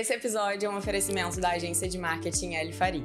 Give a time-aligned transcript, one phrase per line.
[0.00, 3.04] Esse episódio é um oferecimento da agência de marketing L Faria.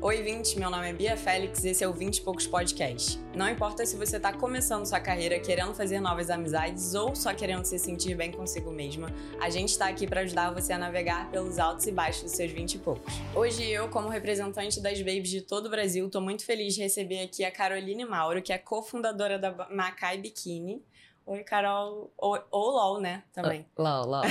[0.00, 3.20] Oi, 20, meu nome é Bia Félix e esse é o 20 e Poucos Podcast.
[3.34, 7.66] Não importa se você está começando sua carreira querendo fazer novas amizades ou só querendo
[7.66, 11.58] se sentir bem consigo mesma, a gente está aqui para ajudar você a navegar pelos
[11.58, 13.12] altos e baixos dos seus 20 e poucos.
[13.34, 17.22] Hoje eu, como representante das Babes de todo o Brasil, estou muito feliz de receber
[17.22, 20.82] aqui a Caroline Mauro, que é cofundadora da Macai Bikini.
[21.26, 22.10] Oi, Carol.
[22.16, 23.24] Ou, ou LOL, né?
[23.30, 23.66] Também.
[23.76, 24.22] LOL, LOL.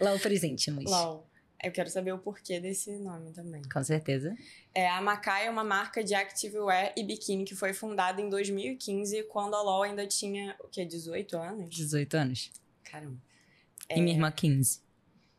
[0.00, 0.90] LOL pros íntimos.
[0.90, 1.33] LOL.
[1.64, 3.62] Eu quero saber o porquê desse nome também.
[3.72, 4.36] Com certeza.
[4.74, 9.24] É, a Macai é uma marca de activewear e biquíni que foi fundada em 2015,
[9.24, 11.74] quando a LOL ainda tinha, o quê, 18 anos?
[11.74, 12.52] 18 anos.
[12.84, 13.16] Caramba.
[13.88, 14.83] E minha irmã 15.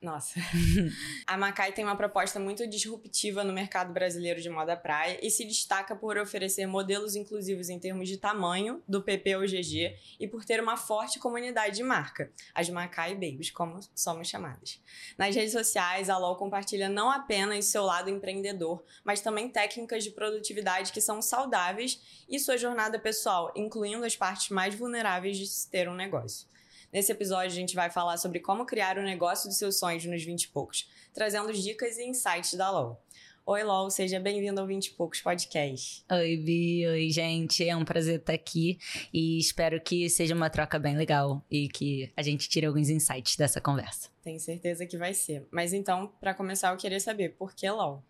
[0.05, 0.39] Nossa.
[1.25, 5.43] a Macai tem uma proposta muito disruptiva no mercado brasileiro de moda praia e se
[5.43, 10.45] destaca por oferecer modelos inclusivos em termos de tamanho, do PP ao GG, e por
[10.45, 14.79] ter uma forte comunidade de marca, as Macai Babies, como somos chamadas.
[15.17, 20.11] Nas redes sociais, a LOL compartilha não apenas seu lado empreendedor, mas também técnicas de
[20.11, 25.67] produtividade que são saudáveis e sua jornada pessoal, incluindo as partes mais vulneráveis de se
[25.67, 26.47] ter um negócio.
[26.95, 30.23] Nesse episódio, a gente vai falar sobre como criar o negócio dos seus sonhos nos
[30.23, 32.97] 20 e poucos, trazendo dicas e insights da LOL.
[33.45, 36.05] Oi, LOL, seja bem-vindo ao 20 e poucos podcast.
[36.09, 37.67] Oi, Bi, oi, gente.
[37.67, 38.79] É um prazer estar aqui
[39.13, 43.35] e espero que seja uma troca bem legal e que a gente tire alguns insights
[43.35, 44.07] dessa conversa.
[44.23, 45.45] Tenho certeza que vai ser.
[45.51, 48.01] Mas então, para começar, eu queria saber por que LOL?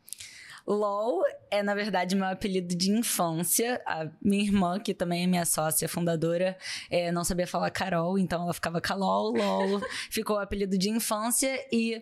[0.68, 3.82] LOL é, na verdade, meu apelido de infância.
[3.86, 6.58] A minha irmã, que também é minha sócia fundadora,
[6.90, 9.82] é, não sabia falar Carol, então ela ficava Calol, LOL.
[10.10, 12.02] Ficou o apelido de infância e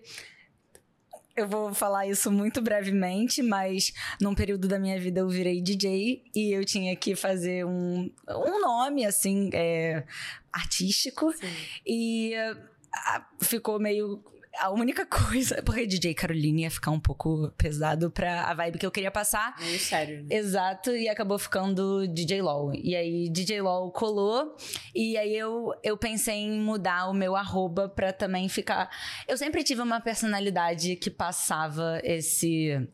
[1.36, 3.92] eu vou falar isso muito brevemente, mas
[4.22, 8.62] num período da minha vida eu virei DJ e eu tinha que fazer um, um
[8.62, 10.04] nome, assim, é,
[10.52, 11.32] artístico.
[11.34, 11.48] Sim.
[11.86, 14.24] E uh, ficou meio
[14.60, 15.62] a única coisa.
[15.64, 19.56] Porque DJ Caroline ia ficar um pouco pesado pra a vibe que eu queria passar.
[19.60, 20.36] Meio sério, né?
[20.36, 22.74] Exato, e acabou ficando DJ LOL.
[22.74, 24.56] E aí DJ LOL colou.
[24.94, 28.90] E aí eu, eu pensei em mudar o meu arroba pra também ficar.
[29.28, 32.88] Eu sempre tive uma personalidade que passava esse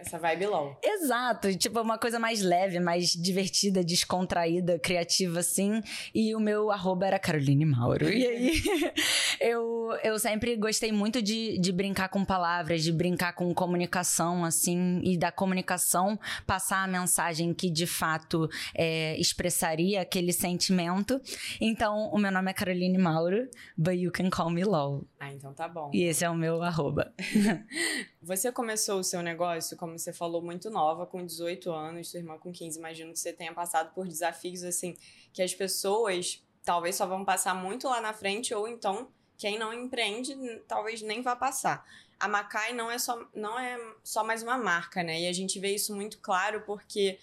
[0.00, 0.78] essa vibe LOL.
[0.82, 1.54] Exato.
[1.56, 5.82] Tipo, uma coisa mais leve, mais divertida, descontraída, criativa, assim.
[6.14, 8.10] E o meu arroba era Caroline Mauro.
[8.10, 8.62] E aí,
[9.40, 15.00] eu, eu sempre gostei muito de, de brincar com palavras, de brincar com comunicação, assim.
[15.04, 21.20] E da comunicação passar a mensagem que, de fato, é, expressaria aquele sentimento.
[21.60, 25.04] Então, o meu nome é Caroline Mauro, but you can call me LOL.
[25.18, 25.90] Ah, então tá bom.
[25.92, 27.12] E esse é o meu arroba.
[28.22, 32.20] Você começou o seu negócio como como você falou, muito nova, com 18 anos, sua
[32.20, 32.78] irmã com 15.
[32.78, 34.96] Imagino que você tenha passado por desafios assim
[35.32, 39.72] que as pessoas talvez só vão passar muito lá na frente, ou então quem não
[39.72, 40.34] empreende
[40.68, 41.84] talvez nem vá passar.
[42.18, 45.22] A Macai não é só, não é só mais uma marca, né?
[45.22, 47.18] E a gente vê isso muito claro porque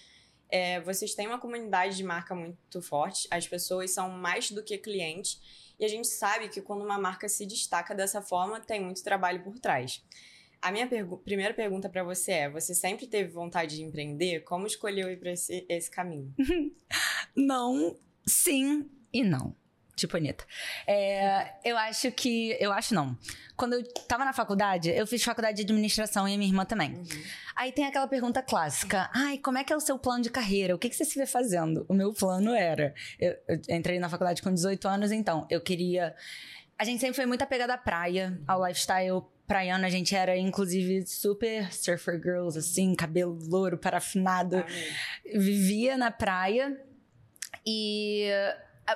[0.50, 4.76] é, vocês têm uma comunidade de marca muito forte, as pessoas são mais do que
[4.76, 5.40] clientes,
[5.78, 9.42] e a gente sabe que quando uma marca se destaca dessa forma, tem muito trabalho
[9.42, 10.02] por trás.
[10.60, 14.40] A minha pergu primeira pergunta para você é: você sempre teve vontade de empreender?
[14.40, 16.34] Como escolheu ir para esse, esse caminho?
[17.34, 17.96] não,
[18.26, 19.54] sim e não.
[19.98, 20.44] Tipo, Anitta.
[20.86, 22.56] É, eu acho que.
[22.60, 23.18] Eu acho não.
[23.56, 26.94] Quando eu tava na faculdade, eu fiz faculdade de administração e a minha irmã também.
[26.94, 27.04] Uhum.
[27.56, 30.74] Aí tem aquela pergunta clássica: ai, como é que é o seu plano de carreira?
[30.74, 31.84] O que, que você se vê fazendo?
[31.88, 32.94] O meu plano era.
[33.18, 36.14] Eu, eu entrei na faculdade com 18 anos, então eu queria.
[36.78, 41.06] A gente sempre foi muito apegada à praia, ao lifestyle praiano, a gente era, inclusive,
[41.06, 44.62] super surfer girls, assim, cabelo louro, parafinado.
[45.34, 46.78] Vivia na praia.
[47.66, 48.28] E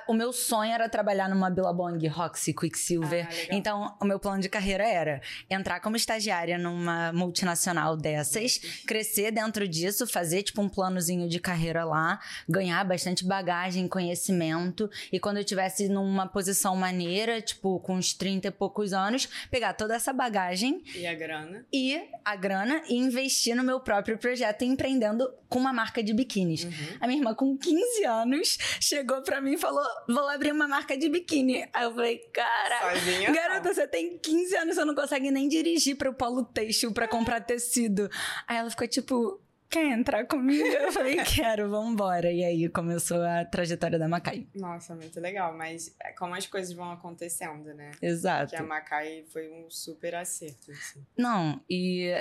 [0.06, 3.28] o meu sonho era trabalhar numa Billabong, Roxy, Quicksilver.
[3.28, 5.20] Ah, então, o meu plano de carreira era
[5.50, 11.84] entrar como estagiária numa multinacional dessas, crescer dentro disso, fazer tipo um planozinho de carreira
[11.84, 18.12] lá, ganhar bastante bagagem, conhecimento e quando eu tivesse numa posição maneira, tipo com uns
[18.14, 22.96] 30 e poucos anos, pegar toda essa bagagem e a grana e a grana e
[22.96, 26.64] investir no meu próprio projeto empreendendo com uma marca de biquínis.
[26.64, 26.70] Uhum.
[27.00, 30.96] A minha irmã com 15 anos chegou para mim e falou: vou abrir uma marca
[30.96, 31.68] de biquíni.
[31.72, 35.96] Aí eu falei, cara, Sozinha, garota, você tem 15 anos, você não consegue nem dirigir
[35.96, 38.08] pro polo têxtil pra comprar tecido.
[38.46, 39.40] Aí ela ficou tipo.
[39.68, 40.66] Quer entrar comigo?
[40.66, 42.30] Eu falei, quero, vambora.
[42.30, 44.46] E aí começou a trajetória da Macai.
[44.54, 45.56] Nossa, muito legal.
[45.56, 47.92] Mas é como as coisas vão acontecendo, né?
[48.02, 48.50] Exato.
[48.50, 50.70] Que a Macai foi um super acerto.
[50.70, 51.02] Assim.
[51.16, 52.12] Não, e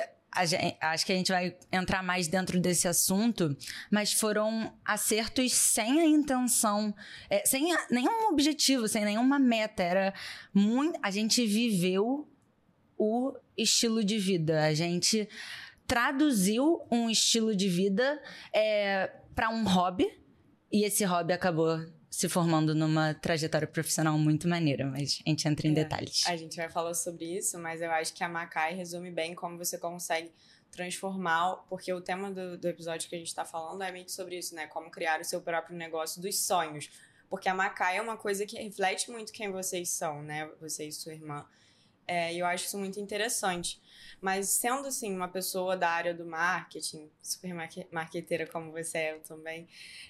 [0.46, 3.56] Gente, acho que a gente vai entrar mais dentro desse assunto,
[3.92, 6.96] mas foram acertos sem a intenção,
[7.30, 9.84] é, sem a, nenhum objetivo, sem nenhuma meta.
[9.84, 10.14] Era
[10.54, 10.98] muito.
[11.04, 12.28] A gente viveu
[12.98, 14.64] o estilo de vida.
[14.64, 15.28] A gente
[15.86, 18.22] traduziu um estilo de vida
[18.54, 20.08] é, para um hobby
[20.72, 21.78] e esse hobby acabou
[22.12, 26.28] se formando numa trajetória profissional muito maneira, mas a gente entra em é, detalhes.
[26.28, 29.58] A gente vai falar sobre isso, mas eu acho que a Macai resume bem como
[29.58, 30.30] você consegue
[30.70, 34.38] transformar, porque o tema do, do episódio que a gente está falando é meio sobre
[34.38, 34.68] isso, né?
[34.68, 36.90] Como criar o seu próprio negócio dos sonhos.
[37.30, 40.50] Porque a Macai é uma coisa que reflete muito quem vocês são, né?
[40.60, 41.46] Você e sua irmã.
[42.06, 43.81] É, e eu acho isso muito interessante.
[44.22, 47.56] Mas sendo assim uma pessoa da área do marketing, super
[47.92, 49.68] marqueteira como você é, eu também,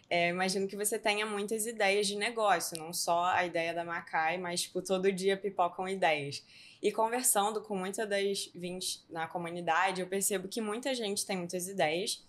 [0.10, 4.38] é, imagino que você tenha muitas ideias de negócio, não só a ideia da Macai,
[4.38, 6.46] mas tipo, todo dia pipocam ideias.
[6.82, 11.70] E conversando com muitas das 20 na comunidade, eu percebo que muita gente tem muitas
[11.70, 12.22] ideias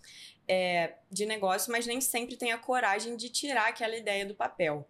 [0.47, 4.87] é, de negócio, mas nem sempre tem a coragem de tirar aquela ideia do papel.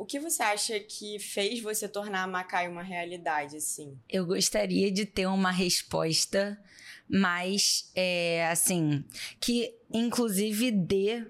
[0.00, 3.98] O que você acha que fez você tornar a Macai uma realidade, assim?
[4.08, 6.58] Eu gostaria de ter uma resposta
[7.06, 9.04] mais, é, assim,
[9.38, 11.26] que inclusive dê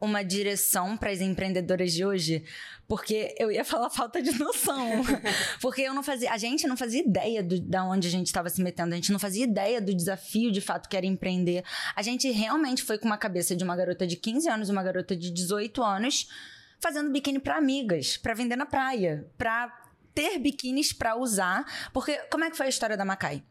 [0.00, 2.44] uma direção para as empreendedoras de hoje,
[2.86, 5.02] porque eu ia falar falta de noção.
[5.60, 8.48] porque eu não fazia, a gente não fazia ideia do, da onde a gente estava
[8.48, 11.64] se metendo, a gente não fazia ideia do desafio de fato que era empreender.
[11.96, 15.16] A gente realmente foi com uma cabeça de uma garota de 15 anos, uma garota
[15.16, 16.28] de 18 anos
[16.84, 19.72] fazendo biquíni para amigas, para vender na praia, para
[20.14, 21.64] ter biquínis para usar.
[21.94, 23.42] Porque como é que foi a história da Macai?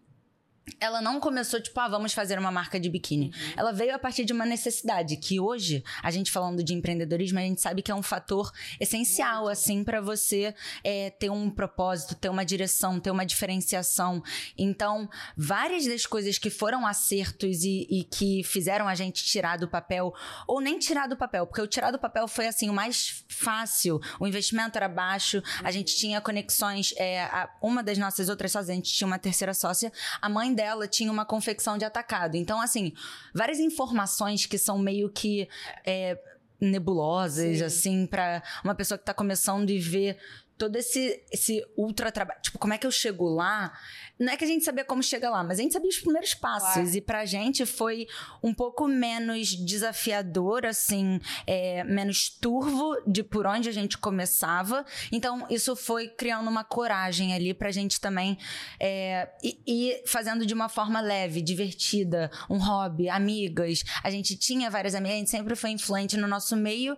[0.80, 3.27] Ela não começou tipo, ah, vamos fazer uma marca de biquíni.
[3.27, 3.54] Uhum.
[3.57, 7.42] Ela veio a partir de uma necessidade que hoje, a gente falando de empreendedorismo, a
[7.42, 9.51] gente sabe que é um fator essencial, Muito.
[9.51, 14.24] assim, para você é, ter um propósito, ter uma direção, ter uma diferenciação.
[14.57, 19.68] Então, várias das coisas que foram acertos e, e que fizeram a gente tirar do
[19.68, 20.13] papel,
[20.48, 24.00] ou nem tirar do papel, porque o tirar do papel foi, assim, o mais fácil.
[24.19, 25.68] O investimento era baixo, uhum.
[25.68, 26.00] a gente uhum.
[26.00, 26.94] tinha conexões.
[26.98, 30.53] É, a, uma das nossas outras sócias, a gente tinha uma terceira sócia, a mãe
[30.54, 32.36] dela tinha uma confecção de atacado.
[32.36, 32.94] Então, assim,
[33.34, 35.48] várias informações que são meio que.
[35.86, 36.20] É,
[36.62, 37.64] nebulosas, Sim.
[37.66, 40.18] assim, para uma pessoa que tá começando e ver
[40.58, 42.42] todo esse, esse ultra trabalho.
[42.42, 43.78] Tipo, como é que eu chego lá?
[44.24, 46.34] Não é que a gente sabia como chegar lá, mas a gente sabia os primeiros
[46.34, 46.74] passos.
[46.74, 46.96] Claro.
[46.96, 48.08] E pra gente foi
[48.42, 54.86] um pouco menos desafiador, assim, é, menos turvo de por onde a gente começava.
[55.12, 58.38] Então, isso foi criando uma coragem ali pra gente também
[58.80, 63.84] é, ir fazendo de uma forma leve, divertida, um hobby, amigas.
[64.04, 66.98] A gente tinha várias amigas, a gente sempre foi influente no nosso meio.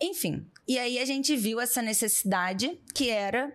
[0.00, 3.52] Enfim, e aí a gente viu essa necessidade que era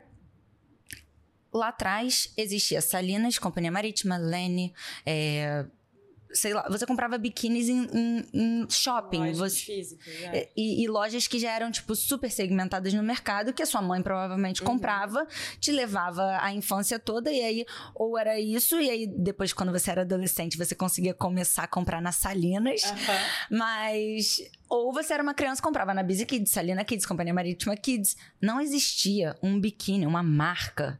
[1.54, 4.74] lá atrás existia Salinas, Companhia Marítima, Lene,
[5.06, 5.66] é,
[6.34, 9.20] sei lá, você comprava biquínis em, em, em shopping.
[9.20, 10.50] Lojas você, físicas, é.
[10.56, 14.02] e, e, lojas que já eram, tipo, super segmentadas no mercado, que a sua mãe
[14.02, 14.68] provavelmente uhum.
[14.68, 15.28] comprava,
[15.60, 19.92] te levava a infância toda, e aí, ou era isso, e aí depois, quando você
[19.92, 22.84] era adolescente, você conseguia começar a comprar nas Salinas.
[22.84, 23.58] Uhum.
[23.58, 24.38] Mas.
[24.70, 28.16] Ou você era uma criança comprava na Busy Kids, Salina Kids, Companhia Marítima Kids.
[28.42, 31.00] Não existia um biquíni, uma marca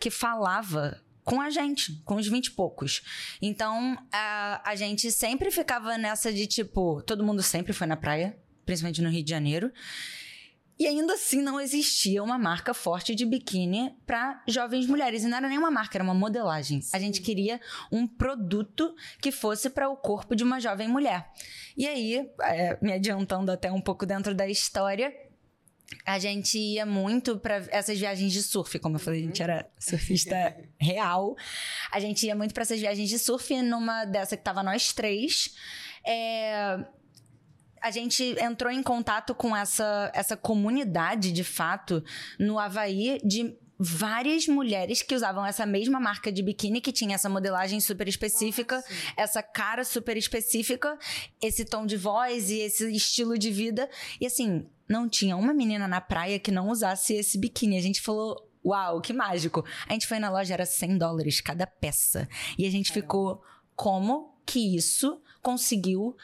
[0.00, 3.02] que falava com a gente, com os vinte e poucos.
[3.40, 8.38] Então, a, a gente sempre ficava nessa de tipo, todo mundo sempre foi na praia,
[8.66, 9.72] principalmente no Rio de Janeiro.
[10.76, 15.22] E ainda assim não existia uma marca forte de biquíni para jovens mulheres.
[15.22, 16.80] E não era nem uma marca, era uma modelagem.
[16.92, 17.60] A gente queria
[17.92, 21.30] um produto que fosse para o corpo de uma jovem mulher.
[21.76, 25.14] E aí, é, me adiantando até um pouco dentro da história,
[26.04, 29.68] a gente ia muito para essas viagens de surf, como eu falei, a gente era
[29.78, 31.36] surfista real.
[31.90, 35.54] A gente ia muito para essas viagens de surf, numa dessa que tava nós três.
[36.06, 36.84] É,
[37.80, 42.02] a gente entrou em contato com essa, essa comunidade, de fato,
[42.38, 47.28] no Havaí, de várias mulheres que usavam essa mesma marca de biquíni, que tinha essa
[47.28, 48.88] modelagem super específica, Nossa.
[49.16, 50.96] essa cara super específica,
[51.42, 53.88] esse tom de voz e esse estilo de vida.
[54.20, 57.76] E assim, não tinha uma menina na praia que não usasse esse biquíni.
[57.76, 58.50] A gente falou.
[58.66, 59.62] Uau, que mágico.
[59.86, 62.26] A gente foi na loja, era 100 dólares cada peça.
[62.56, 63.06] E a gente Caramba.
[63.06, 63.42] ficou,
[63.76, 66.16] como que isso conseguiu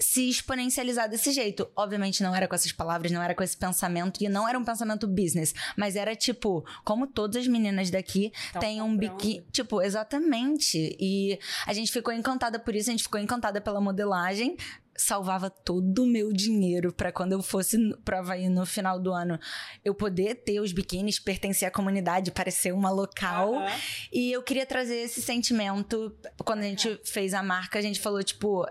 [0.00, 1.70] se exponencializar desse jeito.
[1.76, 4.64] Obviamente não era com essas palavras, não era com esse pensamento, e não era um
[4.64, 9.44] pensamento business, mas era tipo, como todas as meninas daqui então, têm um biquíni.
[9.52, 10.96] Tipo, exatamente.
[10.98, 14.56] E a gente ficou encantada por isso, a gente ficou encantada pela modelagem
[15.00, 19.38] salvava todo o meu dinheiro para quando eu fosse pro Havaí no final do ano
[19.84, 23.52] eu poder ter os biquínis, pertencer à comunidade, parecer uma local.
[23.52, 23.66] Uhum.
[24.12, 26.14] E eu queria trazer esse sentimento.
[26.44, 28.66] Quando a gente fez a marca, a gente falou, tipo,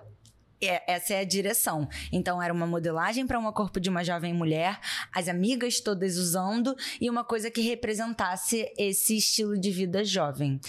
[0.62, 1.88] é, essa é a direção.
[2.12, 4.80] Então era uma modelagem para um corpo de uma jovem mulher,
[5.14, 10.60] as amigas todas usando e uma coisa que representasse esse estilo de vida jovem.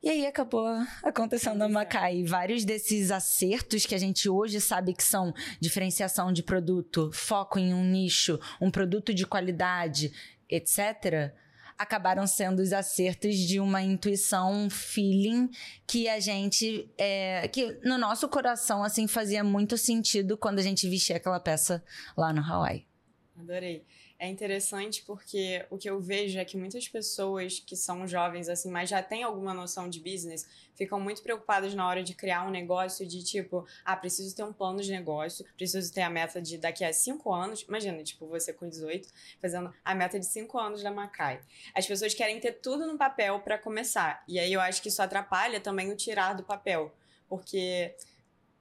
[0.00, 0.68] E aí acabou
[1.02, 2.22] acontecendo a Macai.
[2.22, 7.74] Vários desses acertos que a gente hoje sabe que são diferenciação de produto, foco em
[7.74, 10.12] um nicho, um produto de qualidade,
[10.48, 11.34] etc
[11.78, 15.48] acabaram sendo os acertos de uma intuição, um feeling
[15.86, 16.90] que a gente.
[16.98, 21.82] É, que no nosso coração, assim, fazia muito sentido quando a gente vestia aquela peça
[22.16, 22.84] lá no Hawaii.
[23.38, 23.86] Adorei
[24.18, 28.68] é interessante porque o que eu vejo é que muitas pessoas que são jovens assim,
[28.70, 30.44] mas já têm alguma noção de business,
[30.74, 34.52] ficam muito preocupadas na hora de criar um negócio de tipo, ah, preciso ter um
[34.52, 37.62] plano de negócio, preciso ter a meta de daqui a cinco anos.
[37.68, 39.08] Imagina, tipo, você com 18,
[39.40, 41.40] fazendo a meta de cinco anos da Macai.
[41.72, 44.24] As pessoas querem ter tudo no papel para começar.
[44.26, 46.92] E aí eu acho que isso atrapalha também o tirar do papel.
[47.28, 47.94] Porque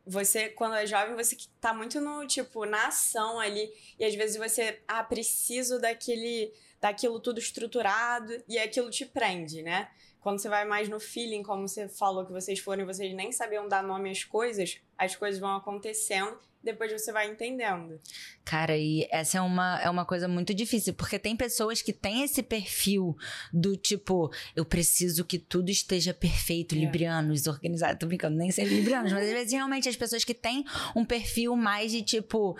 [0.08, 3.70] você, quando é jovem, você tá muito no, tipo, na ação ali.
[4.00, 8.42] E às vezes você, ah, preciso daquele, daquilo tudo estruturado.
[8.48, 9.90] E aquilo te prende, né?
[10.20, 13.32] Quando você vai mais no feeling, como você falou que vocês foram e vocês nem
[13.32, 18.00] sabiam dar nome às coisas, as coisas vão acontecendo depois você vai entendendo.
[18.44, 22.24] Cara, e essa é uma, é uma coisa muito difícil, porque tem pessoas que têm
[22.24, 23.16] esse perfil
[23.54, 26.80] do tipo, eu preciso que tudo esteja perfeito, é.
[26.80, 28.00] librianos, organizado.
[28.00, 31.56] Tô brincando, nem ser librianos, mas às vezes realmente as pessoas que têm um perfil
[31.56, 32.58] mais de tipo,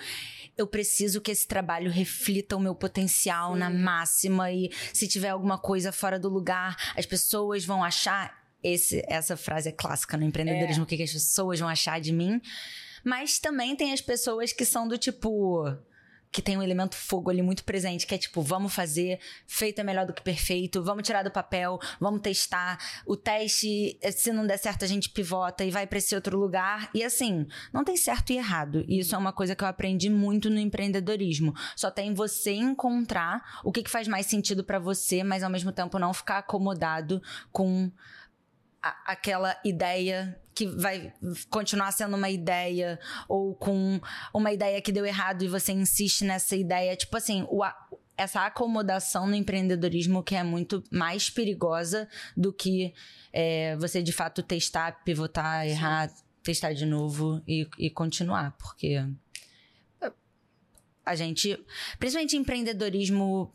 [0.58, 3.60] eu preciso que esse trabalho reflita o meu potencial Sim.
[3.60, 8.46] na máxima e se tiver alguma coisa fora do lugar, as pessoas vão achar.
[8.63, 10.84] Esse, essa frase é clássica no empreendedorismo, é.
[10.84, 12.42] o que, que as pessoas vão achar de mim.
[13.08, 15.64] Mas também tem as pessoas que são do tipo
[16.30, 19.84] que tem um elemento fogo ali muito presente, que é tipo, vamos fazer, feito é
[19.84, 22.78] melhor do que perfeito, vamos tirar do papel, vamos testar.
[23.06, 26.90] O teste, se não der certo, a gente pivota e vai para esse outro lugar.
[26.94, 28.84] E assim, não tem certo e errado.
[28.90, 31.54] E isso é uma coisa que eu aprendi muito no empreendedorismo.
[31.78, 35.72] Só tem você encontrar o que, que faz mais sentido para você, mas ao mesmo
[35.72, 37.22] tempo não ficar acomodado
[37.54, 37.90] com
[38.88, 41.13] a, aquela ideia que vai
[41.50, 44.00] continuar sendo uma ideia ou com
[44.34, 46.96] uma ideia que deu errado e você insiste nessa ideia.
[46.96, 47.63] Tipo assim, o,
[48.17, 52.94] essa acomodação no empreendedorismo que é muito mais perigosa do que
[53.32, 55.72] é, você de fato testar, pivotar, Sim.
[55.72, 59.03] errar, testar de novo e, e continuar, porque
[61.06, 61.58] a gente,
[61.98, 63.53] principalmente empreendedorismo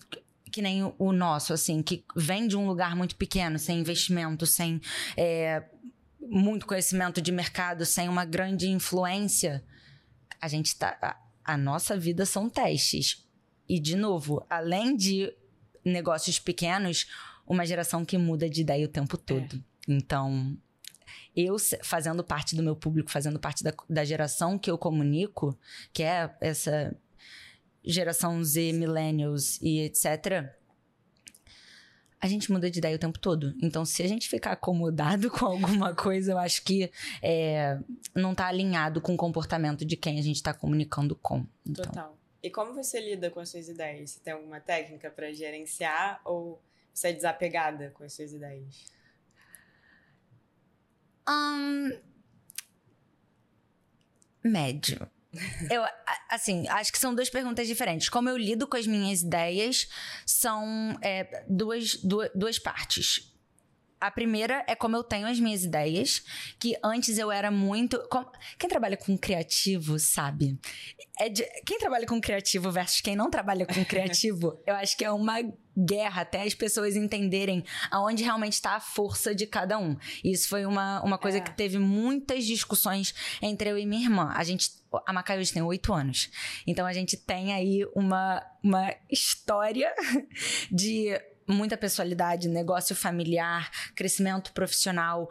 [0.53, 4.81] que nem o nosso, assim, que vem de um lugar muito pequeno, sem investimento, sem
[5.17, 5.65] é,
[6.21, 9.65] muito conhecimento de mercado, sem uma grande influência,
[10.41, 10.97] a gente tá.
[11.01, 13.27] A, a nossa vida são testes.
[13.69, 15.33] E, de novo, além de
[15.85, 17.07] negócios pequenos,
[17.47, 19.57] uma geração que muda de ideia o tempo todo.
[19.57, 19.61] É.
[19.89, 20.57] Então,
[21.35, 25.59] eu fazendo parte do meu público, fazendo parte da, da geração que eu comunico,
[25.93, 26.95] que é essa
[27.85, 30.53] geração Z, millennials e etc.,
[32.23, 33.53] a gente muda de ideia o tempo todo.
[33.61, 36.89] Então, se a gente ficar acomodado com alguma coisa, eu acho que
[37.21, 37.77] é,
[38.15, 41.45] não está alinhado com o comportamento de quem a gente está comunicando com.
[41.67, 41.85] Então.
[41.85, 42.17] Total.
[42.41, 44.13] E como você lida com as suas ideias?
[44.13, 46.63] Você tem alguma técnica para gerenciar ou
[46.95, 48.87] você é desapegada com as suas ideias?
[51.29, 51.99] Um,
[54.45, 55.09] médio.
[55.71, 55.83] Eu,
[56.29, 58.09] assim, acho que são duas perguntas diferentes.
[58.09, 59.89] Como eu lido com as minhas ideias
[60.27, 63.32] são é, duas, duas, duas partes.
[64.03, 66.25] A primeira é como eu tenho as minhas ideias,
[66.59, 68.03] que antes eu era muito.
[68.59, 70.59] Quem trabalha com criativo sabe.
[71.17, 71.45] É de...
[71.65, 75.37] Quem trabalha com criativo versus quem não trabalha com criativo, eu acho que é uma
[75.79, 79.97] guerra até as pessoas entenderem aonde realmente está a força de cada um.
[80.25, 81.41] Isso foi uma, uma coisa é.
[81.41, 84.33] que teve muitas discussões entre eu e minha irmã.
[84.35, 84.83] A gente.
[85.07, 86.29] A Macai hoje tem oito anos.
[86.67, 89.95] Então a gente tem aí uma, uma história
[90.73, 91.17] de
[91.53, 95.29] muita pessoalidade, negócio familiar, crescimento profissional,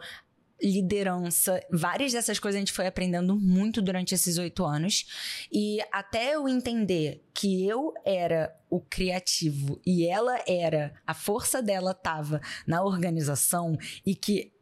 [0.62, 1.60] liderança.
[1.70, 5.46] Várias dessas coisas a gente foi aprendendo muito durante esses oito anos.
[5.52, 11.90] E até eu entender que eu era o criativo e ela era, a força dela
[11.90, 13.76] estava na organização
[14.06, 14.52] e que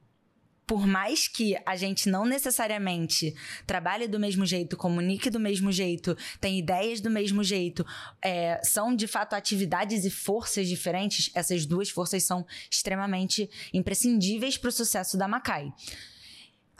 [0.70, 3.34] por mais que a gente não necessariamente
[3.66, 7.84] trabalhe do mesmo jeito, comunique do mesmo jeito, tenha ideias do mesmo jeito,
[8.22, 14.68] é, são de fato atividades e forças diferentes, essas duas forças são extremamente imprescindíveis para
[14.68, 15.72] o sucesso da Macai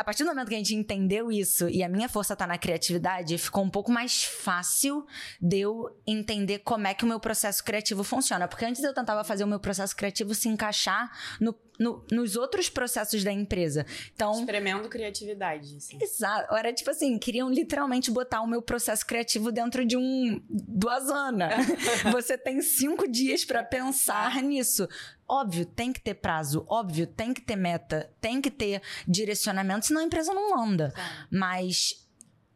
[0.01, 2.57] a partir do momento que a gente entendeu isso e a minha força tá na
[2.57, 5.05] criatividade, ficou um pouco mais fácil
[5.39, 8.49] de eu entender como é que o meu processo criativo funciona.
[8.49, 12.69] Porque antes eu tentava fazer o meu processo criativo se encaixar no, no, nos outros
[12.69, 13.87] processos da empresa.
[14.15, 14.33] Então.
[14.33, 15.79] Espremendo criatividade.
[15.79, 15.99] Assim.
[15.99, 16.55] Exato.
[16.55, 20.43] Era tipo assim, queriam literalmente botar o meu processo criativo dentro de um.
[20.47, 21.49] do Asana.
[22.13, 24.87] Você tem cinco dias para pensar nisso.
[25.27, 30.01] Óbvio, tem que ter prazo, óbvio, tem que ter meta, tem que ter direcionamento, senão
[30.01, 30.91] a empresa não anda.
[30.91, 31.27] Tá.
[31.31, 32.05] Mas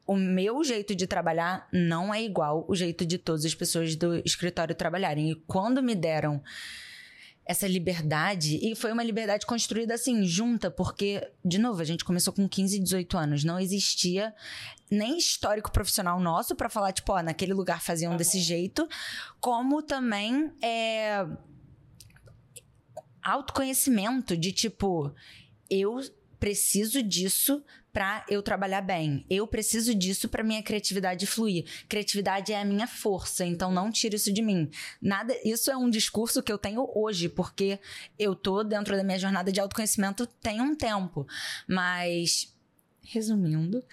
[0.04, 4.16] o meu jeito de trabalhar não é igual o jeito de todas as pessoas do
[4.16, 5.30] escritório trabalharem.
[5.30, 6.42] E quando me deram
[7.46, 12.32] essa liberdade, e foi uma liberdade construída assim, junta, porque, de novo, a gente começou
[12.32, 14.34] com 15, 18 anos, não existia
[14.90, 18.16] nem histórico profissional nosso para falar, tipo, ó, naquele lugar faziam uhum.
[18.16, 18.88] desse jeito,
[19.40, 21.26] como também é,
[23.22, 25.14] autoconhecimento de tipo,
[25.68, 26.00] eu
[26.38, 27.62] preciso disso
[27.94, 29.24] para eu trabalhar bem.
[29.30, 31.64] Eu preciso disso para minha criatividade fluir.
[31.88, 34.68] Criatividade é a minha força, então não tire isso de mim.
[35.00, 37.78] Nada, isso é um discurso que eu tenho hoje, porque
[38.18, 41.24] eu tô dentro da minha jornada de autoconhecimento tem um tempo.
[41.68, 42.52] Mas
[43.04, 43.84] resumindo,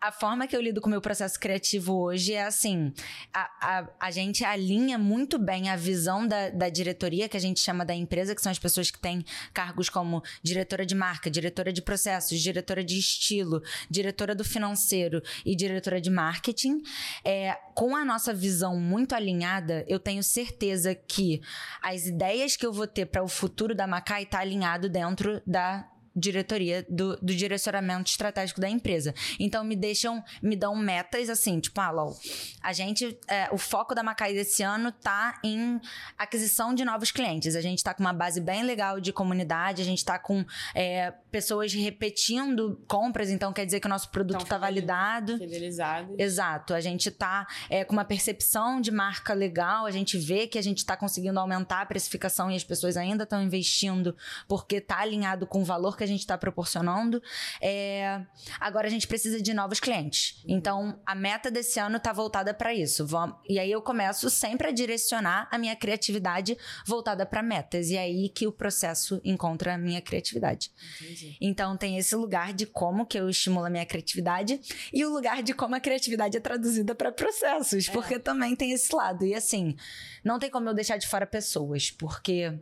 [0.00, 2.92] a forma que eu lido com o meu processo criativo hoje é assim:
[3.32, 7.60] a, a, a gente alinha muito bem a visão da, da diretoria, que a gente
[7.60, 11.72] chama da empresa, que são as pessoas que têm cargos como diretora de marca, diretora
[11.72, 16.82] de processos, diretora de estilo, diretora do financeiro e diretora de marketing.
[17.24, 21.40] É, com a nossa visão muito alinhada, eu tenho certeza que
[21.82, 25.88] as ideias que eu vou ter para o futuro da Macai está alinhado dentro da
[26.14, 29.14] diretoria do, do, direcionamento estratégico da empresa.
[29.38, 32.16] Então me deixam, me dão metas assim, tipo, ah, LOL,
[32.62, 35.80] a gente, é, o foco da Macai desse ano tá em
[36.16, 37.54] aquisição de novos clientes.
[37.54, 41.12] A gente tá com uma base bem legal de comunidade, a gente tá com é,
[41.30, 45.38] pessoas repetindo compras, então quer dizer que o nosso produto então, tá validado.
[45.38, 46.14] Fidelizado.
[46.18, 46.74] Exato.
[46.74, 50.62] A gente tá é, com uma percepção de marca legal, a gente vê que a
[50.62, 55.46] gente tá conseguindo aumentar a precificação e as pessoas ainda estão investindo porque tá alinhado
[55.46, 57.22] com o valor que a gente está proporcionando.
[57.60, 58.22] É...
[58.58, 60.42] Agora a gente precisa de novos clientes.
[60.46, 63.06] Então, a meta desse ano está voltada para isso.
[63.48, 67.90] E aí eu começo sempre a direcionar a minha criatividade voltada para metas.
[67.90, 70.70] E é aí que o processo encontra a minha criatividade.
[71.00, 71.36] Entendi.
[71.40, 74.60] Então, tem esse lugar de como que eu estimulo a minha criatividade
[74.92, 77.92] e o lugar de como a criatividade é traduzida para processos, é.
[77.92, 79.24] porque também tem esse lado.
[79.24, 79.76] E assim,
[80.24, 82.58] não tem como eu deixar de fora pessoas, porque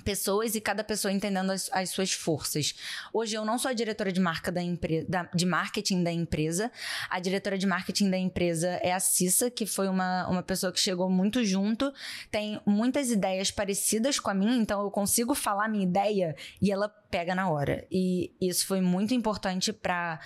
[0.00, 2.74] pessoas e cada pessoa entendendo as, as, suas forças.
[3.12, 6.70] Hoje eu não sou a diretora de marca da empresa, de marketing da empresa.
[7.08, 10.80] A diretora de marketing da empresa é a Cissa, que foi uma, uma pessoa que
[10.80, 11.92] chegou muito junto,
[12.30, 16.88] tem muitas ideias parecidas com a minha, então eu consigo falar minha ideia e ela
[16.88, 17.86] pega na hora.
[17.90, 20.20] E isso foi muito importante para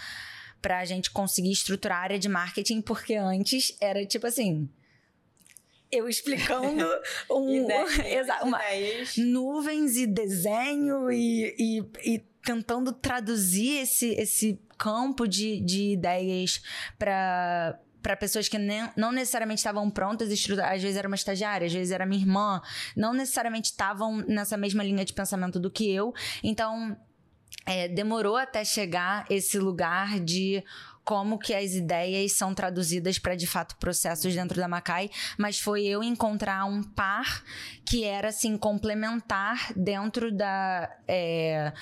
[0.61, 4.67] para a gente conseguir estruturar a área de marketing, porque antes era tipo assim,
[5.91, 6.87] eu explicando
[7.31, 8.61] um, ideias, uma,
[9.17, 16.63] nuvens e desenho e, e, e tentando traduzir esse, esse campo de, de ideias
[16.99, 21.73] para para pessoas que nem, não necessariamente estavam prontas, às vezes era uma estagiária, às
[21.73, 22.61] vezes era minha irmã,
[22.95, 26.13] não necessariamente estavam nessa mesma linha de pensamento do que eu.
[26.43, 26.95] Então,
[27.65, 30.63] é, demorou até chegar esse lugar de
[31.05, 35.85] como que as ideias são traduzidas para de fato processos dentro da Macai, mas foi
[35.85, 37.45] eu encontrar um par
[37.85, 41.73] que era assim complementar dentro da é,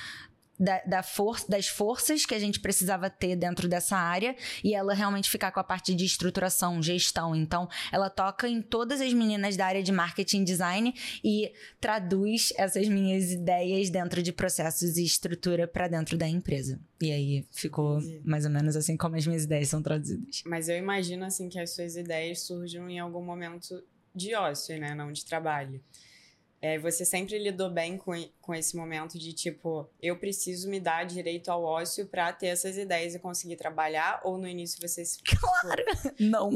[0.63, 4.95] da, da força, das forças que a gente precisava ter dentro dessa área e ela
[4.95, 7.35] realmente ficar com a parte de estruturação, gestão.
[7.35, 10.95] Então, ela toca em todas as meninas da área de marketing design
[11.25, 16.81] e traduz essas minhas ideias dentro de processos e estrutura para dentro da empresa.
[17.01, 20.43] E aí ficou mais ou menos assim como as minhas ideias são traduzidas.
[20.47, 23.83] Mas eu imagino assim que as suas ideias surjam em algum momento
[24.15, 25.83] de ócio, né, não de trabalho.
[26.63, 31.05] É, você sempre lidou bem com, com esse momento de tipo, eu preciso me dar
[31.05, 34.21] direito ao ócio para ter essas ideias e conseguir trabalhar?
[34.23, 35.19] Ou no início você se.
[35.43, 35.85] Claro!
[36.21, 36.51] não!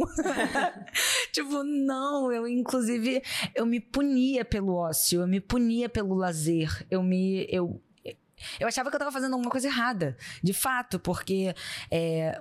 [1.32, 3.20] tipo, não, eu inclusive
[3.52, 7.44] eu me punia pelo ócio, eu me punia pelo lazer, eu me.
[7.50, 7.82] Eu,
[8.60, 11.52] eu achava que eu tava fazendo alguma coisa errada, de fato, porque
[11.90, 12.40] é,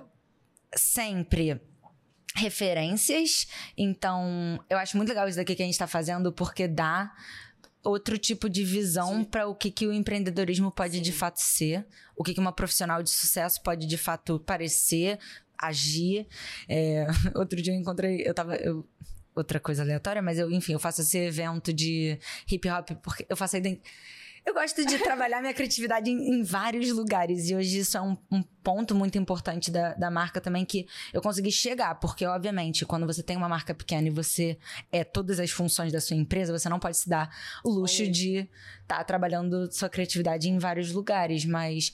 [0.76, 1.60] sempre
[2.36, 3.48] referências.
[3.76, 7.12] Então, eu acho muito legal isso daqui que a gente tá fazendo, porque dá
[7.86, 11.02] outro tipo de visão para o que, que o empreendedorismo pode Sim.
[11.02, 15.18] de fato ser, o que, que uma profissional de sucesso pode de fato parecer,
[15.58, 16.26] agir.
[16.68, 18.56] É, outro dia eu encontrei, eu tava.
[18.56, 18.86] Eu,
[19.34, 22.18] outra coisa aleatória, mas eu, enfim, eu faço esse evento de
[22.50, 23.58] hip hop porque eu faço a
[24.46, 27.50] Eu gosto de trabalhar minha criatividade em, em, vários lugares.
[27.50, 31.20] E hoje isso é um, um, ponto muito importante da, da marca também que eu
[31.20, 31.96] consegui chegar.
[31.96, 34.56] Porque, obviamente, quando você tem uma marca pequena e você
[34.92, 37.28] é todas as funções da sua empresa, você não pode se dar
[37.64, 38.08] o luxo Oi.
[38.08, 38.48] de
[38.82, 41.44] estar tá trabalhando sua criatividade em vários lugares.
[41.44, 41.92] Mas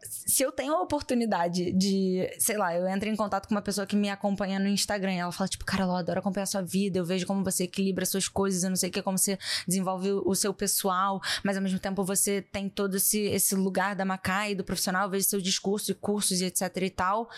[0.00, 3.86] se eu tenho a oportunidade de, sei lá, eu entro em contato com uma pessoa
[3.86, 6.98] que me acompanha no Instagram, ela fala, tipo, cara, eu adoro acompanhar a sua vida,
[6.98, 10.10] eu vejo como você equilibra suas coisas, eu não sei o que, como você desenvolve
[10.10, 14.54] o seu pessoal, mas ao mesmo tempo você tem todo esse, esse lugar da Macai,
[14.54, 17.28] do profissional, eu vejo seu discurso e cursos e etc e tal.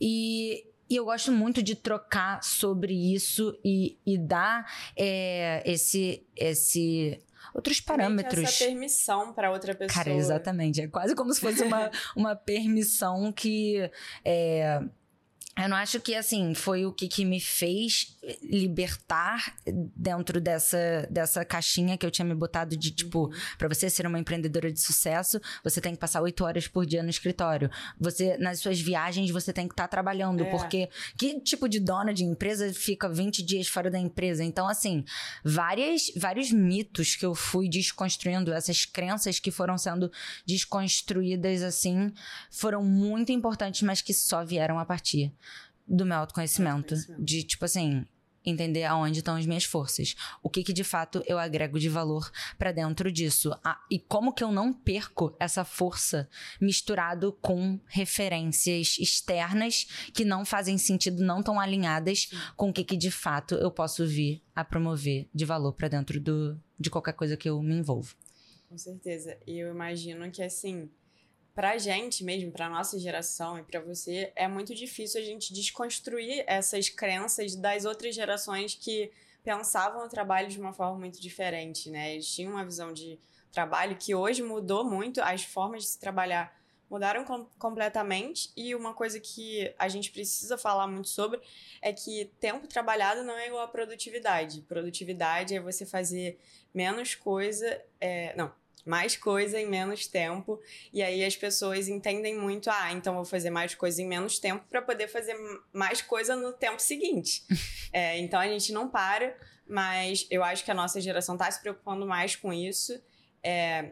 [0.00, 7.20] E, e eu gosto muito de trocar sobre isso e, e dar é, esse, esse
[7.56, 8.44] outros parâmetros.
[8.44, 10.04] Essa permissão para outra pessoa.
[10.04, 10.82] Cara, exatamente.
[10.82, 13.90] É quase como se fosse uma, uma permissão que.
[14.24, 14.82] É,
[15.58, 19.56] eu não acho que, assim, foi o que, que me fez libertar
[19.96, 23.32] dentro dessa, dessa caixinha que eu tinha me botado de, tipo, uhum.
[23.56, 27.02] para você ser uma empreendedora de sucesso, você tem que passar oito horas por dia
[27.02, 27.70] no escritório.
[27.98, 30.50] Você, nas suas viagens, você tem que estar tá trabalhando, é.
[30.50, 34.44] porque que tipo de dona de empresa fica 20 dias fora da empresa?
[34.44, 35.04] Então, assim,
[35.42, 40.12] várias, vários mitos que eu fui desconstruindo, essas crenças que foram sendo
[40.44, 42.12] desconstruídas, assim,
[42.50, 45.32] foram muito importantes, mas que só vieram a partir
[45.86, 46.94] do meu autoconhecimento.
[46.94, 47.24] autoconhecimento.
[47.24, 48.04] De, tipo assim,
[48.46, 50.14] entender aonde estão as minhas forças.
[50.42, 53.52] O que que de fato eu agrego de valor para dentro disso.
[53.64, 56.28] Ah, e como que eu não perco essa força
[56.60, 62.96] misturado com referências externas que não fazem sentido, não estão alinhadas com o que que
[62.96, 67.36] de fato eu posso vir a promover de valor para dentro do, de qualquer coisa
[67.36, 68.14] que eu me envolvo.
[68.68, 69.36] Com certeza.
[69.46, 70.90] E eu imagino que assim,
[71.56, 76.44] pra gente mesmo, pra nossa geração e pra você, é muito difícil a gente desconstruir
[76.46, 79.10] essas crenças das outras gerações que
[79.42, 82.12] pensavam o trabalho de uma forma muito diferente, né?
[82.12, 83.18] Eles tinham uma visão de
[83.50, 86.54] trabalho que hoje mudou muito, as formas de se trabalhar
[86.90, 91.40] mudaram com completamente e uma coisa que a gente precisa falar muito sobre
[91.80, 94.60] é que tempo trabalhado não é igual a produtividade.
[94.60, 96.38] Produtividade é você fazer
[96.74, 98.52] menos coisa, é, não,
[98.86, 100.60] mais coisa em menos tempo.
[100.92, 104.64] E aí as pessoas entendem muito, ah, então vou fazer mais coisa em menos tempo
[104.70, 105.36] para poder fazer
[105.72, 107.42] mais coisa no tempo seguinte.
[107.92, 109.36] é, então a gente não para,
[109.68, 112.98] mas eu acho que a nossa geração está se preocupando mais com isso.
[113.42, 113.90] É,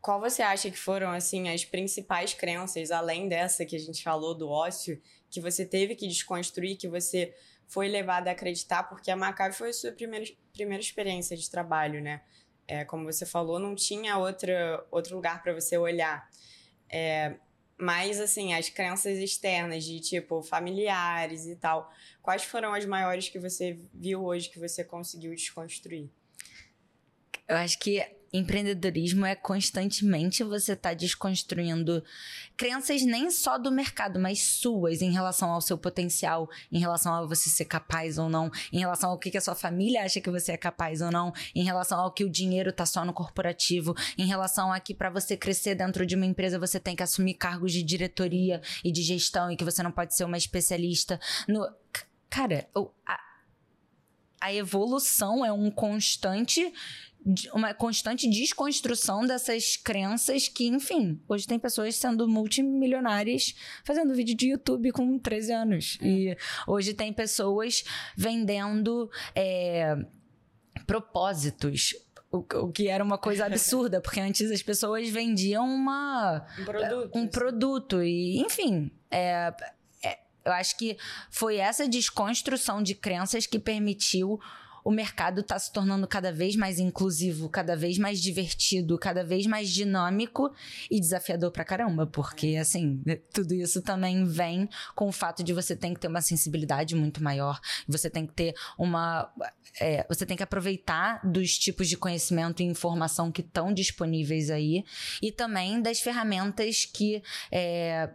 [0.00, 4.34] qual você acha que foram assim as principais crenças, além dessa que a gente falou
[4.34, 7.34] do ócio, que você teve que desconstruir, que você
[7.68, 12.02] foi levada a acreditar, porque a Maccabi foi a sua primeira, primeira experiência de trabalho,
[12.02, 12.22] né?
[12.66, 16.28] É, como você falou, não tinha outra, outro lugar para você olhar.
[16.88, 17.34] É,
[17.76, 23.38] mas, assim, as crenças externas de, tipo, familiares e tal, quais foram as maiores que
[23.38, 26.08] você viu hoje que você conseguiu desconstruir?
[27.48, 32.02] Eu acho que empreendedorismo é constantemente você estar tá desconstruindo
[32.56, 37.26] crenças nem só do mercado, mas suas em relação ao seu potencial, em relação a
[37.26, 40.52] você ser capaz ou não, em relação ao que a sua família acha que você
[40.52, 44.26] é capaz ou não, em relação ao que o dinheiro tá só no corporativo, em
[44.26, 47.72] relação a que para você crescer dentro de uma empresa você tem que assumir cargos
[47.72, 51.20] de diretoria e de gestão e que você não pode ser uma especialista.
[51.46, 51.68] No
[52.30, 52.66] cara,
[53.06, 53.20] a,
[54.40, 56.72] a evolução é um constante
[57.52, 63.54] uma constante desconstrução dessas crenças que, enfim, hoje tem pessoas sendo multimilionárias
[63.84, 65.98] fazendo vídeo de YouTube com 13 anos.
[66.00, 66.06] É.
[66.06, 67.84] E hoje tem pessoas
[68.16, 69.96] vendendo é,
[70.86, 71.94] propósitos
[72.32, 77.18] o, que era uma coisa absurda, porque antes as pessoas vendiam uma, um produto.
[77.18, 79.52] Um produto e, enfim, é,
[80.02, 80.96] é, eu acho que
[81.30, 84.40] foi essa desconstrução de crenças que permitiu
[84.84, 89.46] o mercado está se tornando cada vez mais inclusivo, cada vez mais divertido, cada vez
[89.46, 90.52] mais dinâmico
[90.90, 95.76] e desafiador pra caramba, porque assim, tudo isso também vem com o fato de você
[95.76, 99.30] ter que ter uma sensibilidade muito maior, você tem que ter uma.
[99.80, 104.84] É, você tem que aproveitar dos tipos de conhecimento e informação que estão disponíveis aí
[105.22, 108.10] e também das ferramentas que é,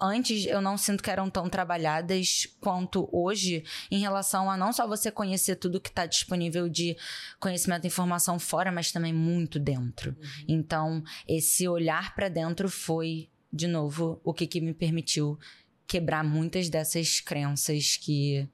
[0.00, 4.86] antes eu não sinto que eram tão trabalhadas quanto hoje em relação a não só
[4.86, 6.96] você conhecer tudo que está disponível de
[7.38, 10.10] conhecimento e informação fora, mas também muito dentro.
[10.10, 10.44] Uhum.
[10.48, 15.38] Então, esse olhar para dentro foi, de novo, o que, que me permitiu
[15.86, 18.48] quebrar muitas dessas crenças que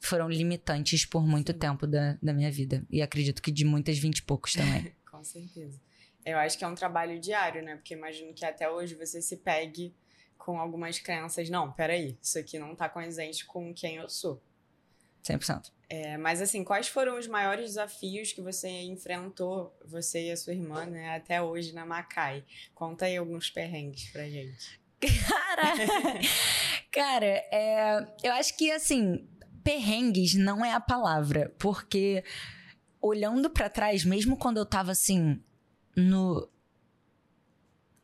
[0.00, 1.58] foram limitantes por muito Sim.
[1.58, 2.86] tempo da, da minha vida.
[2.90, 4.92] E acredito que de muitas vinte e poucos também.
[5.10, 5.80] Com certeza.
[6.24, 7.76] Eu acho que é um trabalho diário, né?
[7.76, 9.94] Porque imagino que até hoje você se pegue
[10.38, 11.50] com algumas crenças.
[11.50, 14.40] Não, peraí, isso aqui não tá condizente com quem eu sou.
[15.24, 15.70] 100%.
[15.90, 20.52] É, mas assim, quais foram os maiores desafios que você enfrentou, você e a sua
[20.52, 22.44] irmã, né, até hoje na Macai?
[22.74, 24.80] Conta aí alguns perrengues pra gente.
[25.00, 25.62] Cara,
[26.90, 29.26] cara, é, eu acho que assim,
[29.62, 32.24] perrengues não é a palavra, porque
[33.00, 35.42] olhando para trás, mesmo quando eu tava assim
[35.96, 36.48] no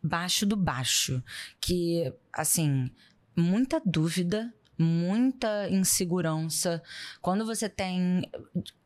[0.03, 1.23] baixo do baixo,
[1.61, 2.91] que assim,
[3.37, 6.83] muita dúvida, muita insegurança.
[7.21, 8.29] Quando você tem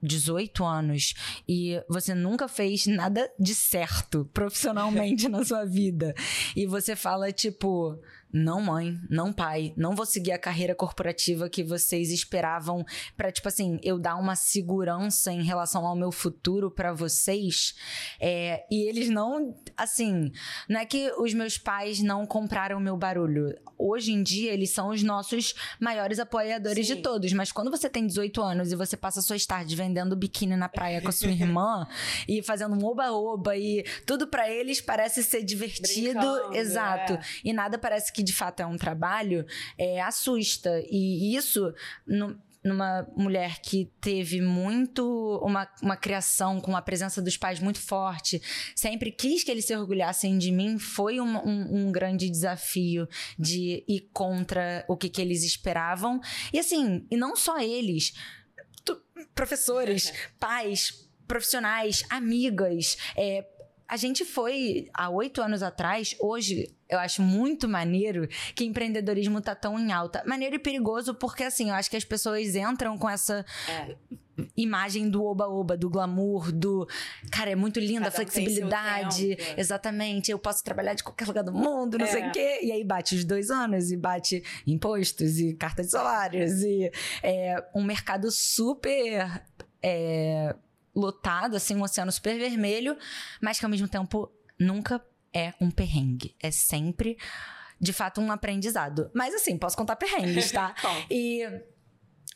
[0.03, 1.15] 18 anos
[1.49, 6.15] e você nunca fez nada de certo profissionalmente na sua vida
[6.55, 7.99] e você fala tipo,
[8.33, 12.85] não mãe, não pai, não vou seguir a carreira corporativa que vocês esperavam
[13.17, 17.75] para tipo assim, eu dar uma segurança em relação ao meu futuro para vocês.
[18.21, 20.31] É, e eles não, assim,
[20.69, 23.55] não é que os meus pais não compraram meu barulho.
[23.79, 26.97] Hoje em dia eles são os nossos maiores apoiadores Sim.
[26.97, 30.57] de todos, mas quando você tem 18 anos e você passa suas tardes vendendo biquíni
[30.57, 31.87] na praia com a sua irmã
[32.29, 37.13] e fazendo um oba-oba e tudo para eles parece ser divertido, Brincando, exato.
[37.15, 37.21] É.
[37.45, 40.83] E nada parece que de fato é um trabalho, é, assusta.
[40.91, 41.73] E isso,
[42.07, 47.81] no, numa mulher que teve muito uma, uma criação com a presença dos pais muito
[47.81, 48.41] forte,
[48.75, 53.85] sempre quis que eles se orgulhassem de mim, foi um, um, um grande desafio de
[53.89, 56.21] ir contra o que, que eles esperavam.
[56.53, 58.13] E assim, e não só eles,
[58.85, 59.01] tu,
[59.35, 63.47] professores, pais, profissionais, amigas, é,
[63.89, 69.55] a gente foi há oito anos atrás, hoje eu acho muito maneiro que empreendedorismo tá
[69.55, 70.23] tão em alta.
[70.27, 73.45] Maneiro e perigoso, porque assim, eu acho que as pessoas entram com essa.
[73.67, 73.97] É.
[74.57, 76.87] Imagem do oba-oba, do glamour, do.
[77.33, 79.37] Cara, é muito linda a flexibilidade.
[79.57, 80.31] Exatamente.
[80.31, 82.09] Eu posso trabalhar de qualquer lugar do mundo, não é.
[82.09, 82.61] sei o quê.
[82.63, 86.91] E aí bate os dois anos, e bate impostos, e cartas de salários, e
[87.23, 89.43] é, um mercado super.
[89.83, 90.55] É,
[90.99, 92.97] lotado, assim, um oceano super vermelho,
[93.41, 96.35] mas que ao mesmo tempo nunca é um perrengue.
[96.41, 97.17] É sempre,
[97.81, 99.11] de fato, um aprendizado.
[99.15, 100.75] Mas assim, posso contar perrengues, tá?
[101.11, 101.43] e.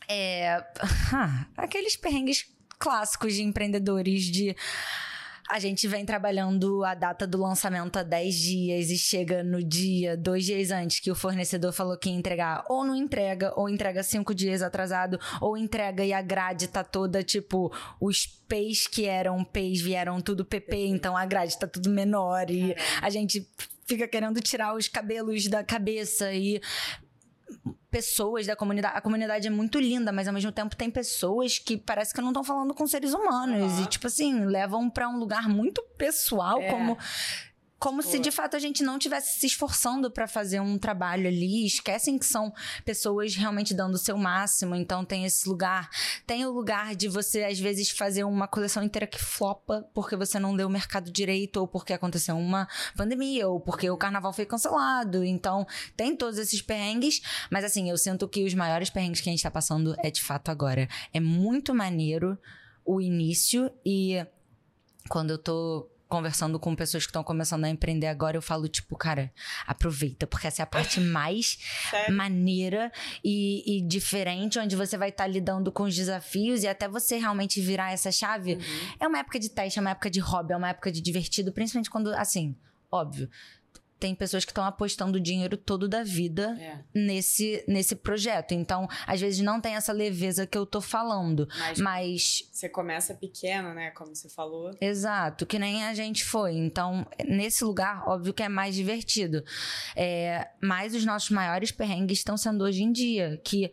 [0.09, 0.65] É,
[1.57, 2.47] aqueles perrengues
[2.79, 4.57] clássicos de empreendedores de
[5.53, 10.17] a gente vem trabalhando a data do lançamento há 10 dias e chega no dia,
[10.17, 14.03] dois dias antes, que o fornecedor falou que ia entregar, ou não entrega, ou entrega
[14.03, 19.45] cinco dias atrasado, ou entrega e a grade tá toda, tipo, os P's que eram
[19.45, 23.47] P's vieram tudo PP, então a grade tá tudo menor e a gente
[23.87, 26.63] fica querendo tirar os cabelos da cabeça e
[27.93, 28.97] pessoas da comunidade.
[28.97, 32.31] A comunidade é muito linda, mas ao mesmo tempo tem pessoas que parece que não
[32.31, 33.73] estão falando com seres humanos.
[33.75, 33.85] Uhum.
[33.85, 36.71] E, tipo assim, levam para um lugar muito pessoal, é.
[36.71, 36.97] como
[37.83, 41.67] como se de fato a gente não tivesse se esforçando para fazer um trabalho ali,
[41.67, 45.91] esquecem que são pessoas realmente dando o seu máximo, então tem esse lugar,
[46.25, 50.39] tem o lugar de você às vezes fazer uma coleção inteira que flopa porque você
[50.39, 54.47] não deu o mercado direito ou porque aconteceu uma pandemia ou porque o carnaval foi
[54.47, 55.67] cancelado, então
[55.97, 59.43] tem todos esses perrengues, mas assim, eu sinto que os maiores perrengues que a gente
[59.43, 60.89] tá passando é de fato agora.
[61.13, 62.39] É muito maneiro
[62.85, 64.25] o início e
[65.09, 68.95] quando eu tô conversando com pessoas que estão começando a empreender agora, eu falo, tipo,
[68.99, 69.33] cara,
[69.67, 71.57] aproveita, porque essa é a parte mais
[72.11, 72.93] maneira
[73.25, 77.17] e, e, diferente, onde você vai estar tá lidando com os desafios e até você
[77.17, 78.57] realmente virar essa chave.
[78.57, 78.61] Uhum.
[79.01, 81.51] É uma época de teste, é uma época de hobby, é uma época de divertido,
[81.51, 82.55] principalmente quando, assim,
[82.91, 83.31] óbvio
[84.03, 86.81] tem pessoas que estão apostando o dinheiro todo da vida é.
[86.93, 88.51] nesse, nesse projeto.
[88.51, 91.49] Então, às vezes não tem essa leveza que eu tô falando.
[91.57, 93.93] Mas, mas, Você começa pequeno, né?
[93.93, 94.73] Como você falou.
[94.81, 96.57] Exato, que nem a gente foi.
[96.57, 99.45] Então, nesse lugar, óbvio que é mais divertido.
[99.95, 103.41] É, mas os nossos maiores perrengues estão sendo hoje em dia.
[103.45, 103.71] Que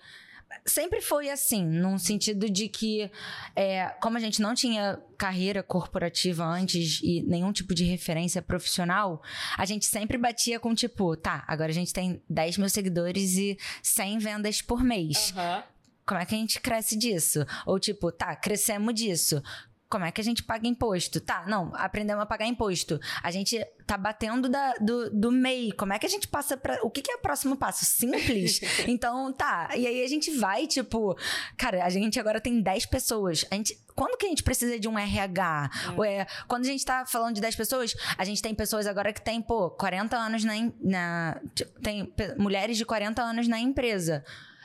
[0.66, 3.10] sempre foi assim, num sentido de que,
[3.56, 9.22] é, como a gente não tinha carreira corporativa antes e nenhum tipo de referência profissional,
[9.58, 13.58] a gente sempre batia com tipo, tá, agora a gente tem 10 mil seguidores e
[13.84, 15.34] 100 vendas por mês.
[15.36, 15.64] Uhum.
[16.06, 17.46] Como é que a gente cresce disso?
[17.68, 19.44] Ou tipo, tá, crescemos disso
[19.90, 21.20] como é que a gente paga imposto?
[21.20, 23.00] Tá, não, aprendemos a pagar imposto.
[23.24, 25.72] A gente tá batendo da, do, do MEI.
[25.72, 27.84] Como é que a gente passa para O que, que é o próximo passo?
[27.86, 28.62] Simples?
[28.88, 29.70] então, tá.
[29.76, 31.18] E aí a gente vai, tipo,
[31.58, 33.44] cara, a gente agora tem 10 pessoas.
[33.50, 33.80] A gente.
[33.96, 35.72] Quando que a gente precisa de um RH?
[36.06, 36.20] É.
[36.20, 39.22] é, quando a gente tá falando de 10 pessoas, a gente tem pessoas agora que
[39.22, 40.54] tem, pô, 40 anos na.
[40.80, 41.42] na
[41.82, 44.24] tem mulheres de 40 anos na empresa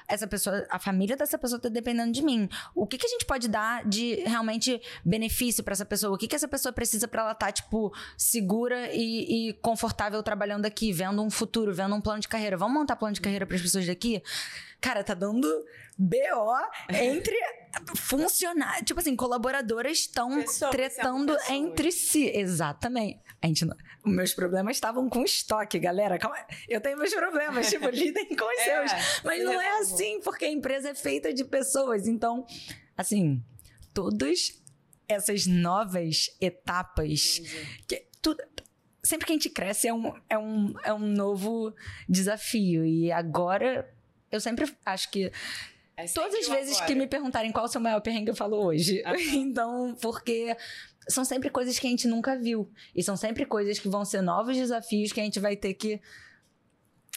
[0.08, 2.48] essa pessoa, a família dessa pessoa tá dependendo de mim.
[2.74, 6.14] O que, que a gente pode dar de realmente benefício para essa pessoa?
[6.14, 10.22] O que, que essa pessoa precisa para ela estar, tá, tipo, segura e, e, confortável
[10.22, 12.56] trabalhando aqui, vendo um futuro, vendo um plano de carreira?
[12.56, 14.22] Vamos montar plano de carreira para as pessoas daqui?
[14.80, 15.48] Cara, tá dando
[15.96, 16.16] BO
[16.90, 17.36] entre
[17.96, 18.84] funcionários.
[18.84, 22.26] Tipo assim, colaboradoras estão tretando entre si.
[22.26, 23.20] Exatamente.
[23.40, 23.76] A gente não...
[24.04, 26.18] Meus problemas estavam com estoque, galera.
[26.18, 26.36] Calma.
[26.68, 29.22] Eu tenho meus problemas, tipo, lidem com os é, seus.
[29.24, 32.06] Mas não é assim, porque a empresa é feita de pessoas.
[32.06, 32.46] Então,
[32.96, 33.42] assim,
[33.92, 34.60] todas
[35.08, 37.40] essas novas etapas.
[37.86, 38.42] Que, tudo,
[39.02, 41.74] sempre que a gente cresce é um, é, um, é um novo
[42.08, 42.84] desafio.
[42.84, 43.90] E agora,
[44.30, 45.30] eu sempre acho que
[45.96, 46.86] é Todas as vezes agora.
[46.86, 49.02] que me perguntarem qual é o seu maior perrengue, eu falo hoje.
[49.32, 50.56] então, porque
[51.08, 52.70] são sempre coisas que a gente nunca viu.
[52.94, 56.00] E são sempre coisas que vão ser novos desafios que a gente vai ter que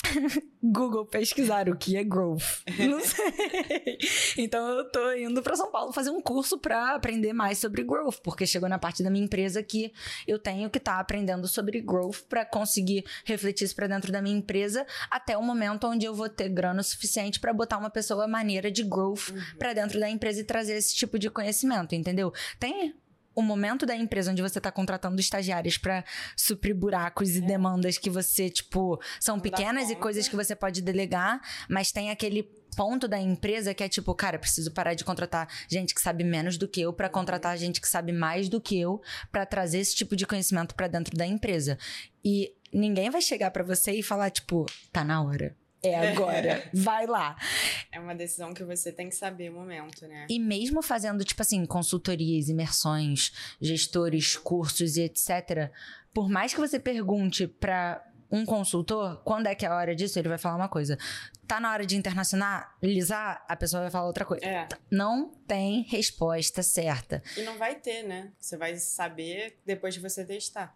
[0.61, 2.63] Google pesquisar o que é growth.
[2.79, 3.97] Não sei.
[4.37, 8.17] Então eu tô indo para São Paulo fazer um curso para aprender mais sobre growth,
[8.23, 9.91] porque chegou na parte da minha empresa que
[10.27, 14.21] eu tenho que estar tá aprendendo sobre growth para conseguir refletir isso para dentro da
[14.21, 18.27] minha empresa até o momento onde eu vou ter grana suficiente para botar uma pessoa
[18.27, 19.57] maneira de growth uhum.
[19.57, 22.33] para dentro da empresa e trazer esse tipo de conhecimento, entendeu?
[22.59, 22.93] Tem
[23.37, 26.03] o momento da empresa onde você está contratando estagiários para
[26.35, 27.41] suprir buracos e é.
[27.41, 32.09] demandas que você, tipo, são Não pequenas e coisas que você pode delegar, mas tem
[32.09, 32.41] aquele
[32.75, 36.57] ponto da empresa que é tipo, cara, preciso parar de contratar gente que sabe menos
[36.57, 38.99] do que eu para contratar gente que sabe mais do que eu
[39.31, 41.77] para trazer esse tipo de conhecimento para dentro da empresa.
[42.25, 45.55] E ninguém vai chegar para você e falar tipo, tá na hora
[45.87, 47.35] é agora, vai lá.
[47.89, 50.27] É uma decisão que você tem que saber o momento, né?
[50.29, 55.71] E mesmo fazendo, tipo assim, consultorias, imersões, gestores, cursos e etc.,
[56.13, 60.19] por mais que você pergunte para um consultor, quando é que é a hora disso,
[60.19, 60.97] ele vai falar uma coisa.
[61.47, 64.45] Tá na hora de internacionalizar, a pessoa vai falar outra coisa.
[64.45, 64.67] É.
[64.91, 67.23] Não tem resposta certa.
[67.37, 68.31] E não vai ter, né?
[68.39, 70.75] Você vai saber depois de você testar.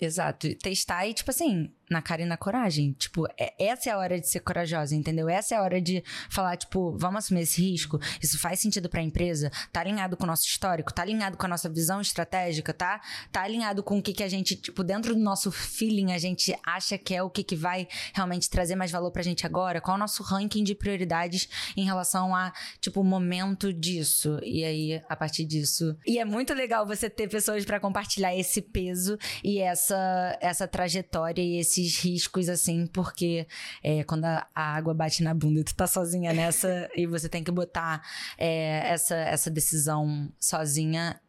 [0.00, 0.52] Exato.
[0.56, 2.92] Testar e, tipo assim, na cara e na coragem.
[2.92, 5.28] Tipo, é, essa é a hora de ser corajosa, entendeu?
[5.28, 8.00] Essa é a hora de falar, tipo, vamos assumir esse risco.
[8.20, 9.50] Isso faz sentido para a empresa?
[9.72, 10.92] Tá alinhado com o nosso histórico?
[10.92, 12.72] Tá alinhado com a nossa visão estratégica?
[12.72, 16.18] Tá, tá alinhado com o que, que a gente, tipo, dentro do nosso feeling, a
[16.18, 19.80] gente acha que é o que, que vai realmente trazer mais valor pra gente agora?
[19.80, 24.38] Qual é o nosso ranking de prioridades em relação a, tipo, o momento disso?
[24.42, 25.96] E aí, a partir disso.
[26.06, 31.42] E é muito legal você ter pessoas para compartilhar esse peso e essa, essa trajetória
[31.42, 33.46] e esse esses riscos, assim, porque
[33.82, 37.42] é, quando a, a, água bate na bunda, tu tá sozinha nessa e você tem
[37.42, 38.02] que botar
[38.38, 41.20] é, essa, essa decisão sozinha.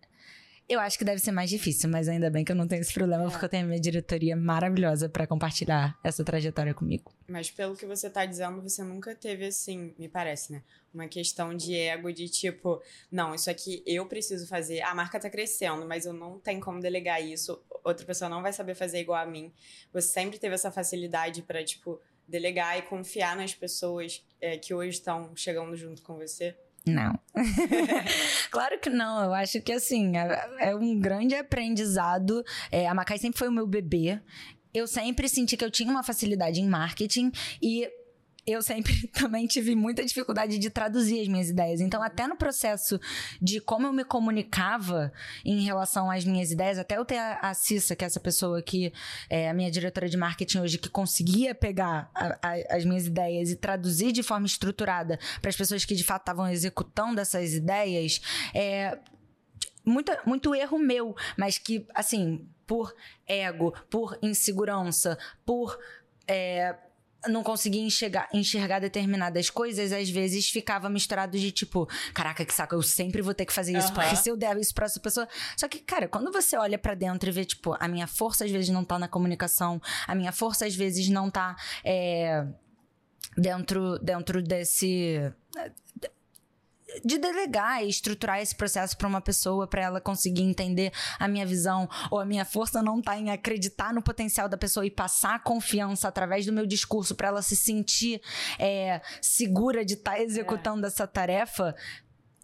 [0.68, 2.94] Eu acho que deve ser mais difícil, mas ainda bem que eu não tenho esse
[2.94, 3.30] problema, é.
[3.30, 7.14] porque eu tenho a minha diretoria maravilhosa para compartilhar essa trajetória comigo.
[7.28, 10.64] Mas pelo que você tá dizendo, você nunca teve, assim, me parece, né?
[10.94, 15.30] Uma questão de ego, de tipo, não, isso aqui eu preciso fazer, a marca tá
[15.30, 19.22] crescendo, mas eu não tenho como delegar isso, outra pessoa não vai saber fazer igual
[19.22, 19.52] a mim.
[19.92, 24.98] Você sempre teve essa facilidade para tipo, delegar e confiar nas pessoas é, que hoje
[24.98, 26.56] estão chegando junto com você?
[26.86, 27.18] Não.
[28.52, 29.24] claro que não.
[29.24, 32.44] Eu acho que, assim, é, é um grande aprendizado.
[32.72, 34.20] É, a Macai sempre foi o meu bebê.
[34.74, 37.88] Eu sempre senti que eu tinha uma facilidade em marketing e
[38.46, 41.82] eu sempre também tive muita dificuldade de traduzir as minhas ideias.
[41.82, 43.00] Então, até no processo
[43.42, 45.12] de como eu me comunicava
[45.46, 48.62] em relação às minhas ideias, até eu ter a, a Cissa, que é essa pessoa
[48.62, 48.92] que
[49.30, 53.50] é a minha diretora de marketing hoje, que conseguia pegar a, a, as minhas ideias
[53.50, 58.22] e traduzir de forma estruturada para as pessoas que de fato estavam executando essas ideias,
[58.54, 58.98] é,
[59.86, 62.94] muito, muito erro meu, mas que, assim, por
[63.28, 65.78] ego, por insegurança, por.
[66.28, 66.76] É,
[67.28, 72.76] não conseguia enxergar, enxergar determinadas coisas, às vezes ficava misturado de tipo, caraca, que saco,
[72.76, 73.94] eu sempre vou ter que fazer isso, uhum.
[73.94, 75.28] porque se eu der isso pra essa pessoa.
[75.58, 78.52] Só que, cara, quando você olha para dentro e vê, tipo, a minha força às
[78.52, 81.56] vezes não tá na comunicação, a minha força às vezes não tá.
[81.84, 82.46] É,
[83.38, 85.32] dentro, dentro desse
[87.04, 91.46] de delegar e estruturar esse processo para uma pessoa, para ela conseguir entender a minha
[91.46, 95.44] visão, ou a minha força não está em acreditar no potencial da pessoa e passar
[95.44, 98.22] confiança através do meu discurso para ela se sentir
[98.60, 100.88] é, segura de estar tá executando é.
[100.88, 101.76] essa tarefa.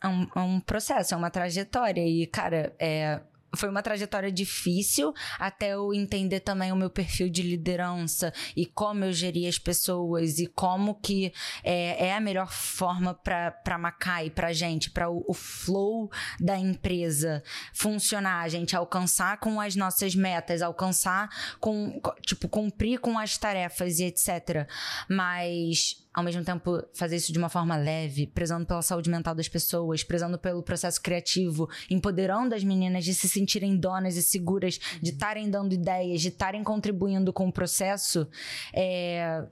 [0.02, 2.02] É um, é um, processo, é uma trajetória.
[2.02, 3.20] E, cara, é,
[3.56, 9.06] foi uma trajetória difícil até eu entender também o meu perfil de liderança e como
[9.06, 11.34] eu geria as pessoas e como que
[11.64, 16.10] é, é a melhor forma para Macai, para gente, para o, o, flow
[16.40, 23.18] da empresa funcionar, a gente alcançar com as nossas metas, alcançar com, tipo, cumprir com
[23.18, 24.68] as tarefas e etc.
[25.10, 29.48] Mas ao mesmo tempo, fazer isso de uma forma leve, prezando pela saúde mental das
[29.48, 35.12] pessoas, prezando pelo processo criativo, empoderando as meninas de se sentirem donas e seguras, de
[35.12, 38.28] estarem dando ideias, de estarem contribuindo com o processo,
[38.74, 39.46] é,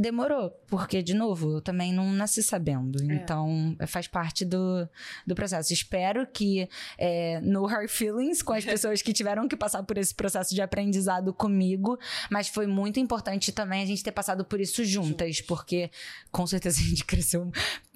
[0.00, 3.00] demorou, porque, de novo, eu também não nasci sabendo.
[3.02, 3.14] É.
[3.16, 4.88] Então, faz parte do,
[5.26, 5.74] do processo.
[5.74, 10.14] Espero que é, no Hard Feelings, com as pessoas que tiveram que passar por esse
[10.14, 11.98] processo de aprendizado comigo,
[12.30, 15.90] mas foi muito importante também a gente ter passado por isso juntas, porque
[16.32, 17.52] com certeza a gente cresceu.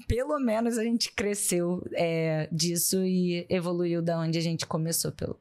[0.07, 5.41] Pelo menos a gente cresceu é, disso e evoluiu da onde a gente começou, pelo,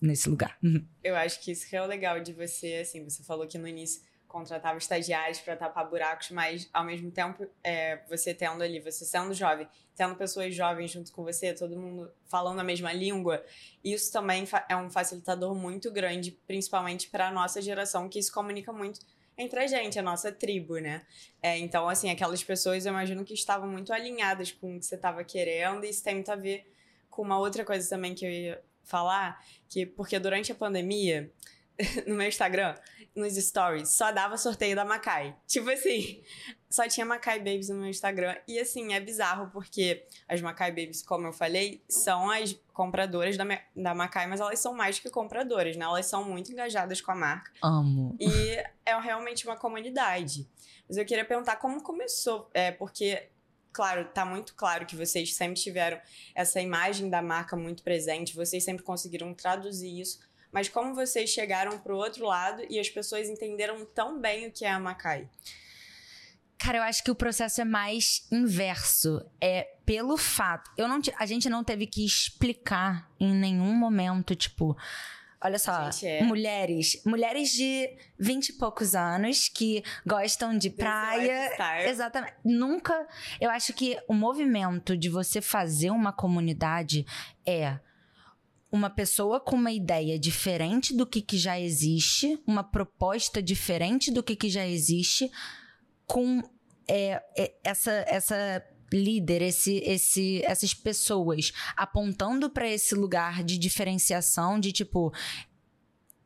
[0.00, 0.56] nesse lugar.
[1.04, 3.68] Eu acho que isso que é o legal de você, assim, você falou que no
[3.68, 9.04] início contratava estagiários para tapar buracos, mas ao mesmo tempo é, você tendo ali, você
[9.04, 9.66] sendo jovem,
[9.96, 13.42] tendo pessoas jovens junto com você, todo mundo falando a mesma língua,
[13.82, 18.72] isso também é um facilitador muito grande, principalmente para a nossa geração, que se comunica
[18.72, 19.00] muito
[19.36, 21.06] entre a gente, a nossa tribo, né?
[21.40, 24.96] É, então, assim, aquelas pessoas eu imagino que estavam muito alinhadas com o que você
[24.96, 26.70] estava querendo, e isso tem muito a ver
[27.08, 31.30] com uma outra coisa também que eu ia falar, que porque durante a pandemia
[32.06, 32.74] no meu Instagram,
[33.14, 35.34] nos stories, só dava sorteio da Macai.
[35.46, 36.22] Tipo assim,
[36.68, 38.36] só tinha Macai Babies no meu Instagram.
[38.46, 43.44] E assim, é bizarro porque as Macai Babies, como eu falei, são as compradoras da,
[43.76, 45.84] da Macai, mas elas são mais que compradoras, né?
[45.84, 47.50] Elas são muito engajadas com a marca.
[47.62, 48.16] Amo.
[48.20, 50.48] E é realmente uma comunidade.
[50.88, 53.28] Mas eu queria perguntar como começou, é, porque
[53.72, 56.00] claro, tá muito claro que vocês sempre tiveram
[56.34, 60.18] essa imagem da marca muito presente, vocês sempre conseguiram traduzir isso
[60.52, 64.64] mas como vocês chegaram pro outro lado e as pessoas entenderam tão bem o que
[64.64, 65.28] é a Macai?
[66.58, 69.24] Cara, eu acho que o processo é mais inverso.
[69.40, 70.70] É pelo fato.
[70.76, 74.76] Eu não, a gente não teve que explicar em nenhum momento, tipo.
[75.40, 76.20] Olha só, é.
[76.24, 81.88] mulheres, mulheres de vinte e poucos anos que gostam de praia.
[81.88, 82.34] Exatamente.
[82.44, 83.06] Nunca.
[83.40, 87.06] Eu acho que o movimento de você fazer uma comunidade
[87.46, 87.78] é
[88.70, 94.22] uma pessoa com uma ideia diferente do que, que já existe, uma proposta diferente do
[94.22, 95.30] que, que já existe,
[96.06, 96.42] com
[96.86, 104.58] é, é, essa, essa líder, esse, esse, essas pessoas apontando para esse lugar de diferenciação,
[104.58, 105.12] de tipo,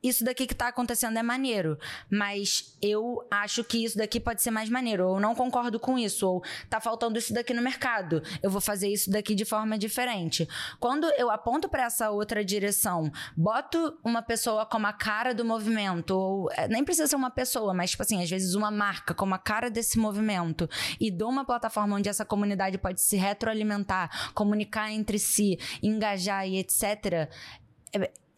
[0.02, 1.78] isso daqui que tá acontecendo é maneiro,
[2.10, 6.28] mas eu acho que isso daqui pode ser mais maneiro, ou não concordo com isso,
[6.28, 10.48] ou tá faltando isso daqui no mercado, eu vou fazer isso daqui de forma diferente.
[10.80, 16.10] Quando eu aponto para essa outra direção, boto uma pessoa como a cara do movimento,
[16.10, 19.34] ou é, nem precisa ser uma pessoa, mas tipo assim, às vezes uma marca como
[19.34, 20.68] a cara desse movimento,
[21.00, 26.58] e dou uma plataforma onde essa comunidade pode se retroalimentar, comunicar entre si, engajar e
[26.58, 27.28] etc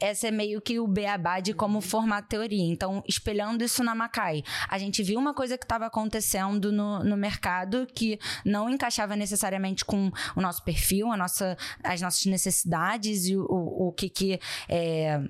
[0.04, 2.64] essa é meio que o beabá de como formar teoria.
[2.64, 7.16] Então, espelhando isso na Macai, a gente viu uma coisa que estava acontecendo no, no
[7.16, 13.36] mercado que não encaixava necessariamente com o nosso perfil, a nossa, as nossas necessidades e
[13.36, 15.20] o, o, o que, que é,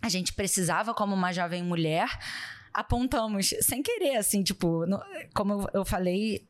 [0.00, 2.08] a gente precisava como uma jovem mulher
[2.72, 4.84] apontamos sem querer, assim, tipo,
[5.32, 6.44] como eu falei,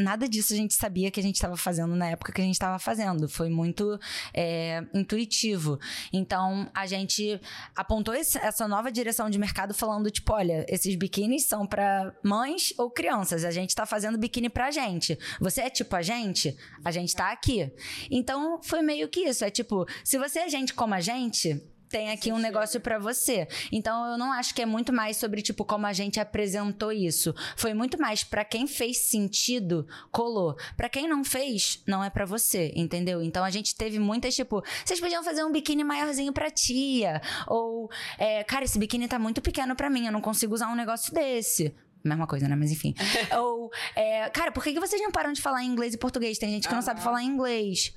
[0.00, 2.54] nada disso a gente sabia que a gente estava fazendo na época que a gente
[2.54, 3.28] estava fazendo.
[3.28, 3.98] Foi muito
[4.32, 5.78] é, intuitivo.
[6.12, 7.40] Então, a gente
[7.76, 12.72] apontou esse, essa nova direção de mercado falando, tipo, olha, esses biquínis são para mães
[12.78, 13.44] ou crianças.
[13.44, 15.18] A gente está fazendo biquíni pra gente.
[15.40, 16.56] Você é tipo a gente?
[16.84, 17.70] A gente está aqui.
[18.10, 19.44] Então, foi meio que isso.
[19.44, 23.46] É tipo, se você é gente como a gente, tem aqui um negócio para você.
[23.70, 27.34] Então eu não acho que é muito mais sobre tipo como a gente apresentou isso.
[27.56, 30.56] Foi muito mais para quem fez sentido, colou.
[30.76, 33.20] Para quem não fez, não é para você, entendeu?
[33.22, 37.90] Então a gente teve muitas tipo, vocês podiam fazer um biquíni maiorzinho para tia ou
[38.16, 41.12] é, cara, esse biquíni tá muito pequeno para mim, eu não consigo usar um negócio
[41.12, 41.74] desse.
[42.02, 42.56] Mesma coisa, né?
[42.56, 42.94] Mas enfim.
[43.36, 46.38] ou, é, cara, por que, que vocês não param de falar inglês e português?
[46.38, 47.92] Tem gente que não sabe falar inglês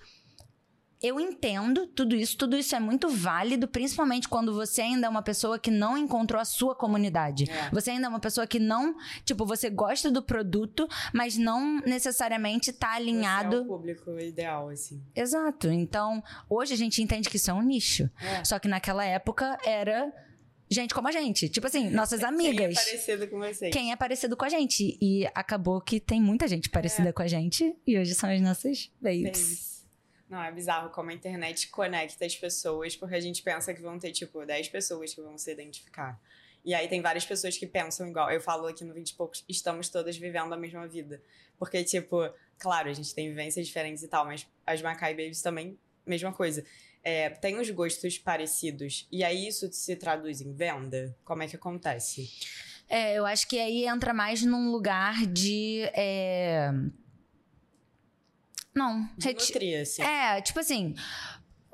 [1.03, 5.21] eu entendo tudo isso, tudo isso é muito válido, principalmente quando você ainda é uma
[5.21, 7.51] pessoa que não encontrou a sua comunidade.
[7.51, 7.69] É.
[7.71, 8.95] Você ainda é uma pessoa que não,
[9.25, 13.49] tipo, você gosta do produto, mas não necessariamente tá alinhado.
[13.49, 15.03] Você é o público ideal, assim.
[15.13, 15.69] Exato.
[15.69, 18.09] Então, hoje a gente entende que isso é um nicho.
[18.21, 18.45] É.
[18.45, 20.09] Só que naquela época era
[20.69, 21.49] gente como a gente.
[21.49, 22.75] Tipo assim, nossas amigas.
[22.81, 23.73] Quem é parecido com vocês.
[23.73, 24.97] Quem é parecido com a gente.
[25.01, 27.11] E acabou que tem muita gente parecida é.
[27.11, 27.75] com a gente.
[27.85, 29.23] E hoje são as nossas babes.
[29.23, 29.72] babes.
[30.33, 33.99] Não, é bizarro como a internet conecta as pessoas, porque a gente pensa que vão
[33.99, 36.19] ter, tipo, 10 pessoas que vão se identificar.
[36.65, 38.31] E aí tem várias pessoas que pensam igual.
[38.31, 41.21] Eu falo aqui no 20 e poucos, estamos todas vivendo a mesma vida.
[41.55, 42.17] Porque, tipo,
[42.57, 46.65] claro, a gente tem vivências diferentes e tal, mas as Macai Babies também, mesma coisa.
[47.03, 49.07] É, tem os gostos parecidos.
[49.11, 51.15] E aí isso se traduz em venda?
[51.23, 52.27] Como é que acontece?
[52.89, 55.81] É, eu acho que aí entra mais num lugar de.
[55.93, 56.71] É...
[58.75, 59.09] Não.
[59.17, 60.01] De nutrir, assim.
[60.01, 60.95] É, tipo assim.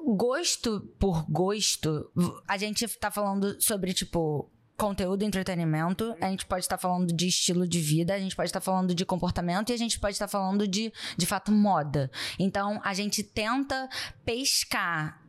[0.02, 2.10] Gosto por gosto,
[2.48, 7.68] a gente tá falando sobre, tipo, conteúdo, entretenimento, a gente pode estar falando de estilo
[7.68, 10.66] de vida, a gente pode estar falando de comportamento e a gente pode estar falando
[10.66, 12.10] de, de fato, moda.
[12.40, 13.90] Então, a gente tenta
[14.24, 15.22] pescar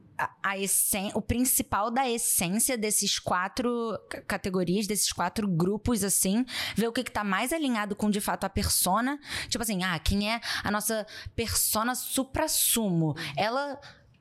[0.42, 6.44] a, essência, o principal da essência desses quatro categorias, desses quatro grupos, assim,
[6.76, 9.18] ver o que, que tá mais alinhado com, de fato, a persona.
[9.48, 13.14] Tipo assim, ah, quem é a nossa persona supra-sumo?
[13.36, 13.80] Ela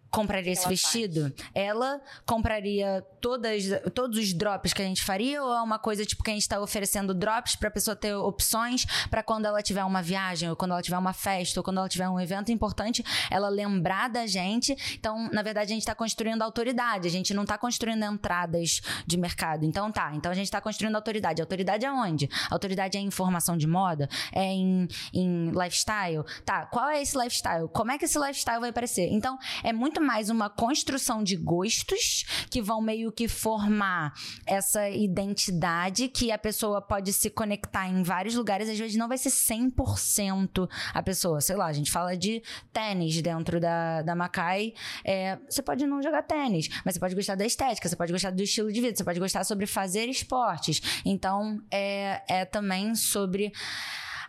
[0.10, 1.50] compraria esse vestido, faz.
[1.54, 6.24] ela compraria todas, todos os drops que a gente faria ou é uma coisa tipo
[6.24, 9.84] que a gente está oferecendo drops para a pessoa ter opções para quando ela tiver
[9.84, 13.04] uma viagem ou quando ela tiver uma festa ou quando ela tiver um evento importante,
[13.30, 14.76] ela lembrar da gente.
[14.96, 19.18] Então, na verdade, a gente está construindo autoridade, a gente não está construindo entradas de
[19.18, 19.66] mercado.
[19.66, 20.12] Então, tá.
[20.16, 21.42] Então, a gente está construindo autoridade.
[21.42, 22.30] Autoridade é onde?
[22.50, 24.10] Autoridade é em informação de moda?
[24.32, 26.24] É em, em lifestyle?
[26.46, 26.66] Tá.
[26.66, 27.68] Qual é esse lifestyle?
[27.70, 29.10] Como é que esse lifestyle vai aparecer?
[29.12, 34.14] Então, é muito muito mais uma construção de gostos que vão meio que formar
[34.46, 38.70] essa identidade que a pessoa pode se conectar em vários lugares.
[38.70, 41.42] Às vezes não vai ser 100% a pessoa.
[41.42, 42.42] Sei lá, a gente fala de
[42.72, 44.74] tênis dentro da, da Macai.
[45.04, 48.32] É, você pode não jogar tênis, mas você pode gostar da estética, você pode gostar
[48.32, 50.82] do estilo de vida, você pode gostar sobre fazer esportes.
[51.06, 53.52] Então, é, é também sobre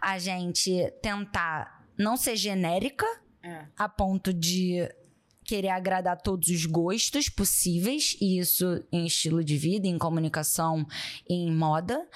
[0.01, 3.07] a gente tentar não ser genérica
[3.43, 3.67] é.
[3.77, 4.89] a ponto de
[5.51, 10.87] querer agradar todos os gostos possíveis, e isso em estilo de vida, em comunicação,
[11.29, 12.09] em moda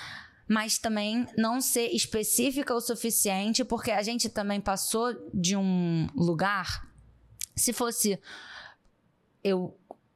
[0.46, 6.86] mas também não ser específica o suficiente, porque a gente também passou de um lugar.
[7.56, 8.20] Se fosse
[9.42, 9.74] eu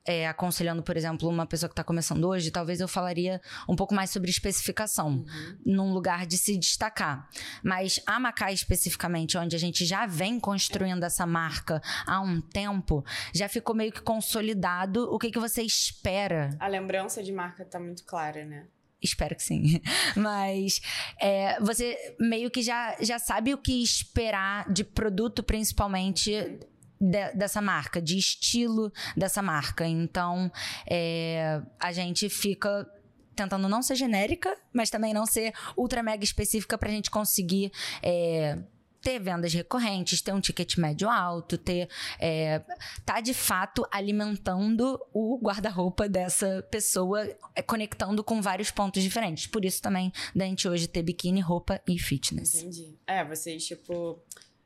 [0.09, 3.95] é, aconselhando, por exemplo, uma pessoa que está começando hoje, talvez eu falaria um pouco
[3.95, 5.59] mais sobre especificação, uhum.
[5.67, 7.29] num lugar de se destacar.
[7.63, 13.05] Mas a Macai, especificamente, onde a gente já vem construindo essa marca há um tempo,
[13.35, 16.57] já ficou meio que consolidado o que, que você espera.
[16.59, 18.67] A lembrança de marca está muito clara, né?
[19.01, 19.81] Espero que sim.
[20.17, 20.81] Mas
[21.21, 26.59] é, você meio que já, já sabe o que esperar de produto, principalmente
[27.01, 29.87] de, dessa marca, de estilo dessa marca.
[29.87, 30.51] Então,
[30.89, 32.87] é, a gente fica
[33.35, 37.71] tentando não ser genérica, mas também não ser ultra mega específica para a gente conseguir.
[38.03, 38.59] É,
[39.01, 41.89] ter vendas recorrentes, ter um ticket médio alto, ter
[42.19, 42.61] é,
[43.05, 47.25] tá de fato alimentando o guarda-roupa dessa pessoa,
[47.55, 49.47] é, conectando com vários pontos diferentes.
[49.47, 52.57] Por isso também da gente hoje ter biquíni, roupa e fitness.
[52.57, 52.99] Entendi.
[53.07, 54.21] É, vocês tipo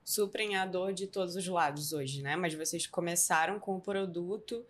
[0.04, 2.36] suprem a dor de todos os lados hoje, né?
[2.36, 4.64] Mas vocês começaram com o produto,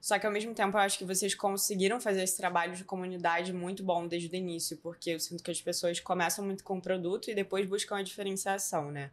[0.00, 3.52] só que ao mesmo tempo eu acho que vocês conseguiram fazer esse trabalho de comunidade
[3.52, 6.82] muito bom desde o início, porque eu sinto que as pessoas começam muito com o
[6.82, 9.10] produto e depois buscam a diferenciação, né?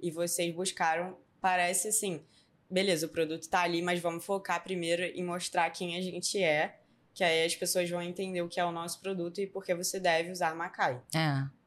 [0.00, 2.22] E vocês buscaram, parece assim,
[2.70, 6.78] beleza, o produto tá ali, mas vamos focar primeiro em mostrar quem a gente é,
[7.12, 9.74] que aí as pessoas vão entender o que é o nosso produto e por que
[9.74, 11.02] você deve usar Macai.
[11.12, 11.57] É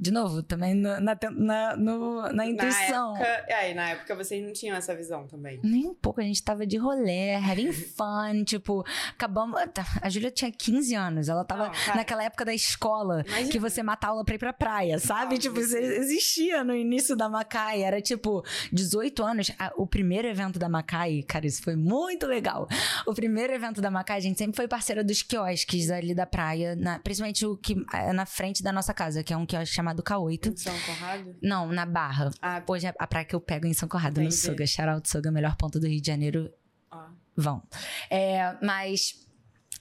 [0.00, 3.12] de novo, também na, na, na, no, na intuição.
[3.12, 5.60] Na época, é, na época vocês não tinham essa visão também.
[5.62, 9.60] Nem um pouco, a gente tava de rolê, having fun, tipo, acabamos.
[9.74, 13.50] Tá, a Júlia tinha 15 anos, ela tava não, naquela época da escola Imagina.
[13.50, 15.34] que você mata aula pra ir pra praia, sabe?
[15.34, 18.42] Não, tipo, isso existia no início da Macai, era tipo
[18.72, 19.52] 18 anos.
[19.76, 22.66] o primeiro evento da Macai, cara, isso foi muito legal.
[23.06, 26.74] O primeiro evento da Macai, a gente sempre foi parceira dos quiosques ali da praia,
[26.74, 29.89] na, principalmente o que é na frente da nossa casa, que é um quiosque chamado
[29.90, 30.52] chamado K8.
[30.52, 31.36] Em São Conrado?
[31.42, 32.30] Não, na Barra.
[32.40, 34.26] Ah, Hoje é a praia que eu pego em São Conrado, Entendi.
[34.26, 34.66] no Suga.
[34.66, 36.50] Shout Suga, melhor ponto do Rio de Janeiro.
[36.90, 37.10] Ah.
[37.36, 37.62] Vão.
[38.08, 39.26] É, mas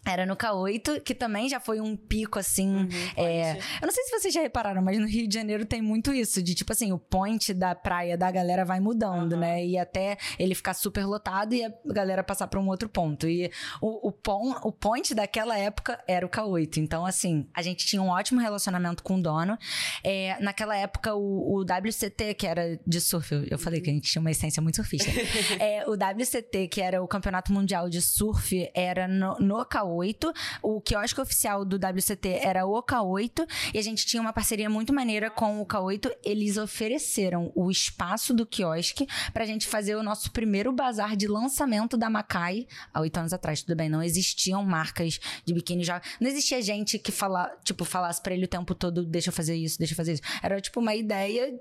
[0.05, 2.69] era no K8, que também já foi um pico, assim.
[2.69, 3.51] Uhum, é...
[3.51, 6.41] Eu não sei se vocês já repararam, mas no Rio de Janeiro tem muito isso,
[6.41, 9.39] de tipo assim, o point da praia da galera vai mudando, uhum.
[9.39, 9.63] né?
[9.63, 13.27] E até ele ficar super lotado e a galera passar para um outro ponto.
[13.27, 16.77] E o, o, pon, o point daquela época era o K8.
[16.77, 19.57] Então, assim, a gente tinha um ótimo relacionamento com o dono.
[20.03, 23.93] É, naquela época, o, o, WCT, que era de surf, eu, eu falei que a
[23.93, 25.11] gente tinha uma essência muito surfista.
[25.59, 30.33] é, o WCT, que era o Campeonato Mundial de Surf, era no, no K8 K8.
[30.61, 34.93] O quiosque oficial do WCT era o K8 e a gente tinha uma parceria muito
[34.93, 36.11] maneira com o K8.
[36.23, 41.97] Eles ofereceram o espaço do quiosque pra gente fazer o nosso primeiro bazar de lançamento
[41.97, 43.61] da Macai há oito anos atrás.
[43.61, 46.01] Tudo bem, não existiam marcas de biquíni já.
[46.19, 49.55] Não existia gente que fala, tipo, falasse pra ele o tempo todo: deixa eu fazer
[49.55, 50.23] isso, deixa eu fazer isso.
[50.41, 51.59] Era tipo uma ideia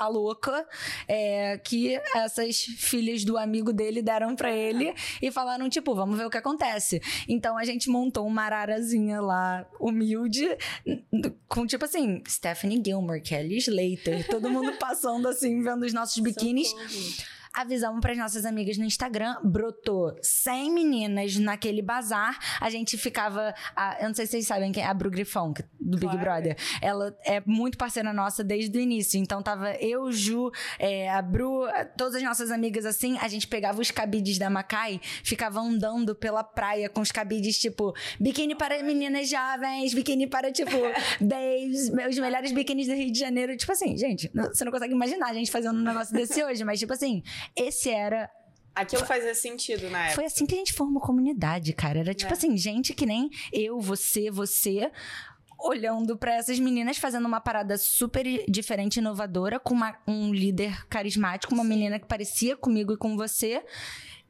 [0.00, 0.66] a louca
[1.06, 6.24] é, que essas filhas do amigo dele deram para ele e falaram, tipo, vamos ver
[6.24, 7.02] o que acontece.
[7.28, 10.48] Então a gente montou uma ararazinha lá, humilde,
[11.46, 16.68] com tipo assim, Stephanie Gilmore, Kelly Slater, todo mundo passando assim, vendo os nossos biquínis.
[16.68, 22.38] Socorro avisamos para as nossas amigas no Instagram, brotou 100 meninas naquele bazar.
[22.60, 25.52] A gente ficava, a, eu não sei se vocês sabem quem é a Bru Grifão,
[25.80, 26.20] do Big claro.
[26.20, 26.56] Brother.
[26.80, 29.18] Ela é muito parceira nossa desde o início.
[29.18, 33.80] Então tava eu, Ju, é, a Bru, todas as nossas amigas assim, a gente pegava
[33.80, 39.28] os cabides da Macai, ficava andando pela praia com os cabides tipo biquíni para meninas
[39.28, 40.70] jovens, biquíni para tipo
[41.20, 45.30] babes, os melhores biquínis do Rio de Janeiro, tipo assim, gente, você não consegue imaginar
[45.30, 47.22] a gente fazendo um negócio desse hoje, mas tipo assim,
[47.56, 48.30] esse era
[48.74, 50.14] Aquilo fazia sentido na época.
[50.14, 51.98] Foi assim que a gente formou comunidade, cara.
[51.98, 52.36] Era tipo é.
[52.36, 54.90] assim, gente que nem eu, você, você,
[55.58, 61.52] olhando para essas meninas fazendo uma parada super diferente, inovadora, com uma, um líder carismático,
[61.52, 61.68] uma Sim.
[61.68, 63.62] menina que parecia comigo e com você.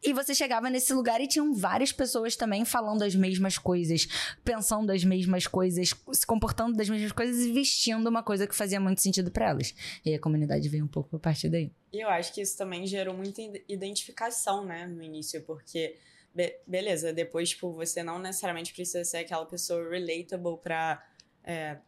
[0.03, 4.09] E você chegava nesse lugar e tinham várias pessoas também falando as mesmas coisas,
[4.43, 8.81] pensando as mesmas coisas, se comportando das mesmas coisas e vestindo uma coisa que fazia
[8.81, 9.75] muito sentido para elas.
[10.05, 11.71] E a comunidade veio um pouco a partir daí.
[11.93, 15.97] E eu acho que isso também gerou muita identificação, né, no início, porque
[16.35, 21.05] be beleza, depois tipo, você não necessariamente precisa ser aquela pessoa relatable para
[21.45, 21.79] é,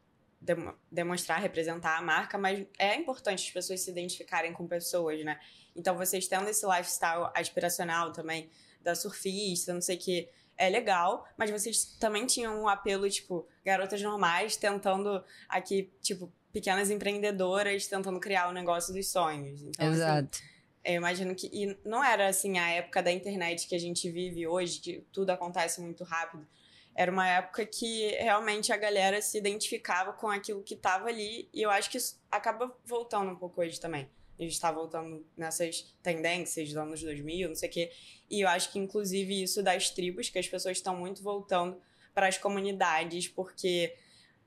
[0.91, 5.39] demonstrar, representar a marca, mas é importante as pessoas se identificarem com pessoas, né?
[5.75, 11.27] Então, vocês tendo esse lifestyle aspiracional também, da surfista, não sei o que, é legal,
[11.37, 18.21] mas vocês também tinham um apelo, tipo, garotas normais tentando aqui, tipo, pequenas empreendedoras tentando
[18.21, 19.63] criar o negócio dos sonhos.
[19.63, 20.39] Então, assim, Exato.
[20.39, 20.53] Assim,
[20.85, 21.49] eu imagino que.
[21.53, 25.31] E não era assim a época da internet que a gente vive hoje, que tudo
[25.31, 26.47] acontece muito rápido.
[26.95, 31.63] Era uma época que realmente a galera se identificava com aquilo que estava ali, e
[31.63, 35.95] eu acho que isso acaba voltando um pouco hoje também a gente está voltando nessas
[36.03, 37.93] tendências dos anos 2000, não sei o quê.
[38.31, 41.81] E eu acho que, inclusive, isso das tribos, que as pessoas estão muito voltando
[42.15, 43.95] para as comunidades, porque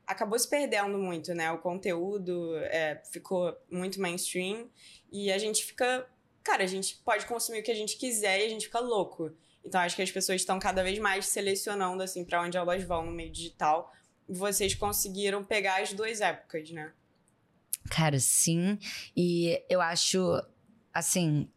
[0.06, 1.52] acabou se perdendo muito, né?
[1.52, 4.70] O conteúdo é, ficou muito mainstream
[5.12, 6.08] e a gente fica.
[6.44, 9.32] Cara, a gente pode consumir o que a gente quiser e a gente fica louco.
[9.66, 13.06] Então, acho que as pessoas estão cada vez mais selecionando, assim, para onde elas vão
[13.06, 13.92] no meio digital.
[14.30, 16.92] Vocês conseguiram pegar as duas épocas, né?
[17.90, 18.78] Cara, sim.
[19.16, 20.42] E eu acho,
[20.94, 21.50] assim,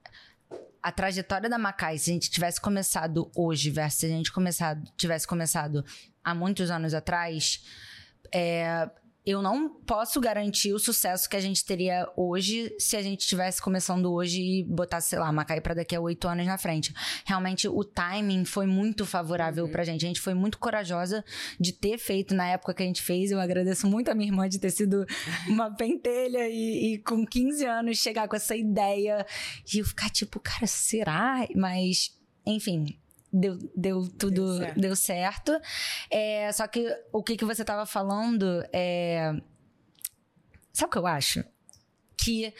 [0.82, 4.90] a trajetória da Macai, se a gente tivesse começado hoje versus se a gente começado,
[4.96, 5.84] tivesse começado
[6.24, 7.62] há muitos anos atrás,
[8.32, 8.88] é,
[9.28, 13.60] eu não posso garantir o sucesso que a gente teria hoje se a gente estivesse
[13.60, 16.94] começando hoje e botasse, sei lá, Macai para daqui a oito anos na frente.
[17.26, 19.70] Realmente o timing foi muito favorável uhum.
[19.70, 20.06] pra gente.
[20.06, 21.22] A gente foi muito corajosa
[21.60, 23.30] de ter feito na época que a gente fez.
[23.30, 25.04] Eu agradeço muito a minha irmã de ter sido
[25.46, 29.26] uma pentelha e, e com 15 anos chegar com essa ideia
[29.70, 31.46] e eu ficar tipo, cara, será?
[31.54, 32.98] Mas, enfim,
[33.32, 34.80] deu, deu tudo deu certo.
[34.80, 35.60] Deu certo.
[36.10, 39.32] É, só que o que, que você estava falando é.
[40.72, 41.44] Sabe o que eu acho?
[42.16, 42.54] Que,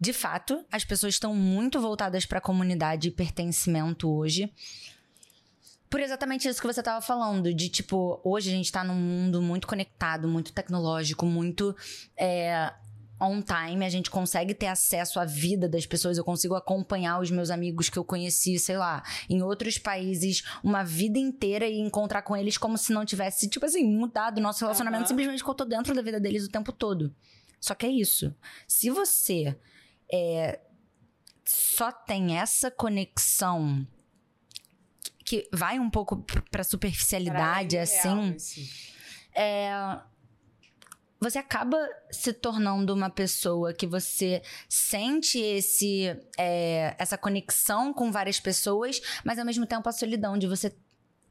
[0.00, 4.52] de fato, as pessoas estão muito voltadas para a comunidade e pertencimento hoje.
[5.88, 9.42] Por exatamente isso que você estava falando, de tipo, hoje a gente está num mundo
[9.42, 11.76] muito conectado, muito tecnológico, muito
[12.16, 12.72] é,
[13.20, 17.30] on time, a gente consegue ter acesso à vida das pessoas, eu consigo acompanhar os
[17.30, 22.22] meus amigos que eu conheci, sei lá, em outros países, uma vida inteira e encontrar
[22.22, 25.08] com eles como se não tivesse, tipo assim, mudado o nosso relacionamento, uhum.
[25.08, 27.14] simplesmente que eu tô dentro da vida deles o tempo todo.
[27.60, 28.34] Só que é isso.
[28.66, 29.54] Se você
[30.10, 30.60] é,
[31.44, 33.86] só tem essa conexão
[35.24, 38.36] que vai um pouco pra superficialidade, assim.
[39.34, 39.70] É,
[41.20, 41.78] você acaba
[42.10, 49.38] se tornando uma pessoa que você sente esse, é, essa conexão com várias pessoas, mas
[49.38, 50.74] ao mesmo tempo a solidão de você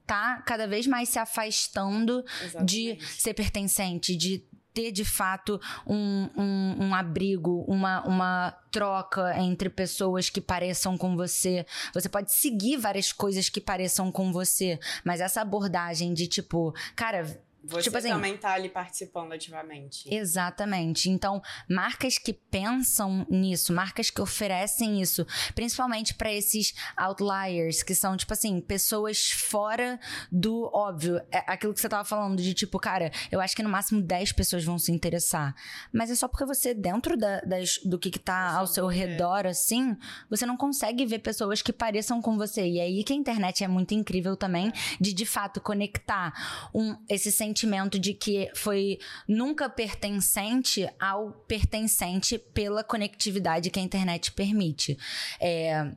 [0.06, 2.98] tá cada vez mais se afastando Exatamente.
[2.98, 9.70] de ser pertencente, de ter de fato um, um, um, abrigo, uma, uma troca entre
[9.70, 11.66] pessoas que pareçam com você.
[11.94, 17.40] Você pode seguir várias coisas que pareçam com você, mas essa abordagem de tipo, cara
[17.64, 20.14] você tipo assim, também tá ali participando ativamente.
[20.14, 21.10] Exatamente.
[21.10, 28.16] Então, marcas que pensam nisso, marcas que oferecem isso, principalmente para esses outliers, que são,
[28.16, 30.00] tipo assim, pessoas fora
[30.32, 31.22] do óbvio.
[31.32, 34.32] É aquilo que você tava falando, de tipo, cara, eu acho que no máximo 10
[34.32, 35.54] pessoas vão se interessar.
[35.92, 39.46] Mas é só porque você, dentro da, das, do que, que tá ao seu redor,
[39.46, 39.98] assim,
[40.30, 42.66] você não consegue ver pessoas que pareçam com você.
[42.66, 46.96] E é aí que a internet é muito incrível também, de de fato conectar um,
[47.10, 54.32] esse sentimento sentimento de que foi nunca pertencente ao pertencente pela conectividade que a internet
[54.32, 54.98] permite.
[55.42, 55.92] É,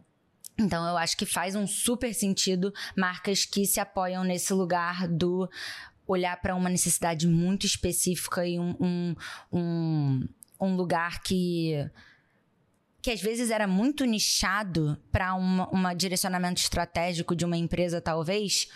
[0.59, 5.49] então, eu acho que faz um super sentido marcas que se apoiam nesse lugar do
[6.07, 9.15] olhar para uma necessidade muito específica e um, um,
[9.53, 10.29] um,
[10.61, 11.75] um lugar que
[13.03, 18.69] que às vezes era muito nichado para um direcionamento estratégico de uma empresa, talvez,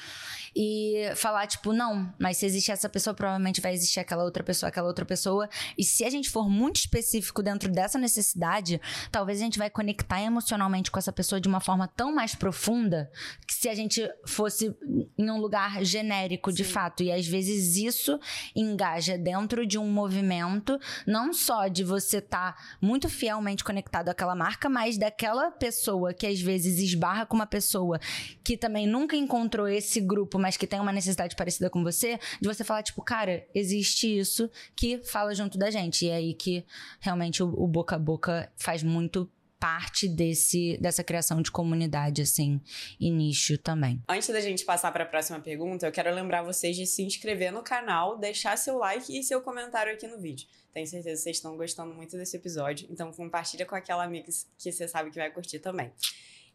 [0.58, 4.68] e falar, tipo, não, mas se existe essa pessoa, provavelmente vai existir aquela outra pessoa,
[4.68, 5.46] aquela outra pessoa.
[5.76, 8.80] E se a gente for muito específico dentro dessa necessidade,
[9.12, 13.10] talvez a gente vai conectar emocionalmente com essa pessoa de uma forma tão mais profunda
[13.46, 14.74] que se a gente fosse
[15.18, 16.72] em um lugar genérico de Sim.
[16.72, 17.02] fato.
[17.02, 18.18] E às vezes isso
[18.54, 24.34] engaja dentro de um movimento, não só de você estar tá muito fielmente conectado àquela
[24.34, 28.00] marca, mas daquela pessoa que às vezes esbarra com uma pessoa
[28.42, 32.46] que também nunca encontrou esse grupo, mas que tem uma necessidade parecida com você, de
[32.46, 36.06] você falar, tipo, cara, existe isso que fala junto da gente.
[36.06, 36.64] E é aí que
[37.00, 39.28] realmente o, o boca a boca faz muito
[39.58, 42.60] parte desse, dessa criação de comunidade, assim,
[43.00, 44.00] e nicho também.
[44.08, 47.50] Antes da gente passar para a próxima pergunta, eu quero lembrar vocês de se inscrever
[47.50, 50.46] no canal, deixar seu like e seu comentário aqui no vídeo.
[50.72, 54.26] Tenho certeza que vocês estão gostando muito desse episódio, então compartilha com aquela amiga
[54.56, 55.90] que você sabe que vai curtir também.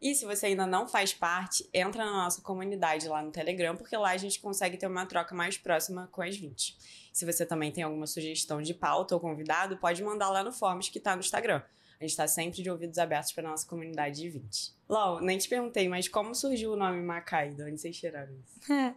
[0.02, 3.96] E se você ainda não faz parte, entra na nossa comunidade lá no Telegram, porque
[3.96, 6.76] lá a gente consegue ter uma troca mais próxima com as 20.
[7.14, 10.90] Se você também tem alguma sugestão de pauta ou convidado, pode mandar lá no Forms
[10.90, 11.62] que está no Instagram.
[12.00, 14.74] A gente está sempre de ouvidos abertos para nossa comunidade de 20.
[14.90, 17.52] Lau, nem te perguntei, mas como surgiu o nome Macai?
[17.52, 18.74] De onde vocês tiraram isso?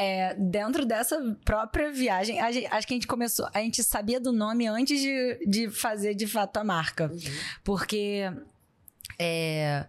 [0.00, 4.20] É, dentro dessa própria viagem, a gente, acho que a gente começou, a gente sabia
[4.20, 7.10] do nome antes de, de fazer de fato a marca.
[7.12, 7.18] Uhum.
[7.64, 8.30] Porque
[9.18, 9.88] é,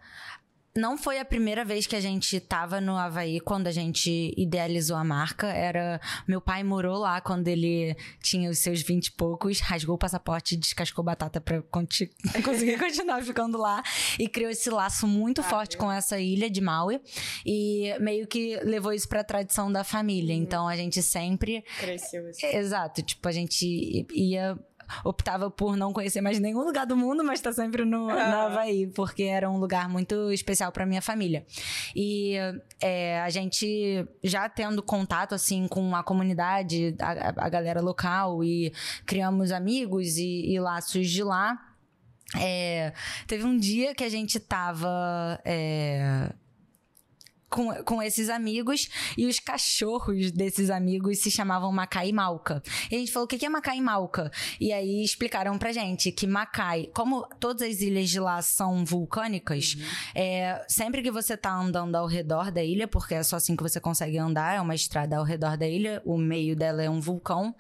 [0.80, 4.96] não foi a primeira vez que a gente tava no Havaí quando a gente idealizou
[4.96, 5.48] a marca.
[5.48, 6.00] Era.
[6.28, 10.56] Meu pai morou lá quando ele tinha os seus vinte e poucos, rasgou o passaporte
[10.56, 12.10] e descascou batata pra conti
[12.44, 13.84] conseguir continuar ficando lá.
[14.18, 17.02] E criou esse laço muito ah, forte com essa ilha de Maui.
[17.46, 20.36] E meio que levou isso pra tradição da família.
[20.36, 20.42] Uhum.
[20.42, 21.64] Então a gente sempre.
[21.78, 22.48] Cresceu assim.
[22.48, 23.02] Exato.
[23.02, 24.58] Tipo, a gente ia
[25.04, 28.30] optava por não conhecer mais nenhum lugar do mundo, mas tá sempre no, ah.
[28.30, 31.46] no Havaí, porque era um lugar muito especial para minha família.
[31.96, 32.36] E
[32.82, 38.72] é, a gente já tendo contato, assim, com a comunidade, a, a galera local, e
[39.06, 41.58] criamos amigos e, e laços de lá.
[42.38, 42.94] É,
[43.28, 45.40] teve um dia que a gente tava.
[45.44, 46.32] É,
[47.50, 52.62] com, com esses amigos e os cachorros desses amigos se chamavam Macai e Malca.
[52.92, 54.32] E a gente falou: o que é Macai e Malca?
[54.60, 59.76] E aí explicaram pra gente que Macai, como todas as ilhas de lá são vulcânicas,
[59.76, 59.84] uhum.
[60.16, 63.64] é, sempre que você tá andando ao redor da ilha, porque é só assim que
[63.64, 67.00] você consegue andar, é uma estrada ao redor da ilha, o meio dela é um
[67.00, 67.56] vulcão.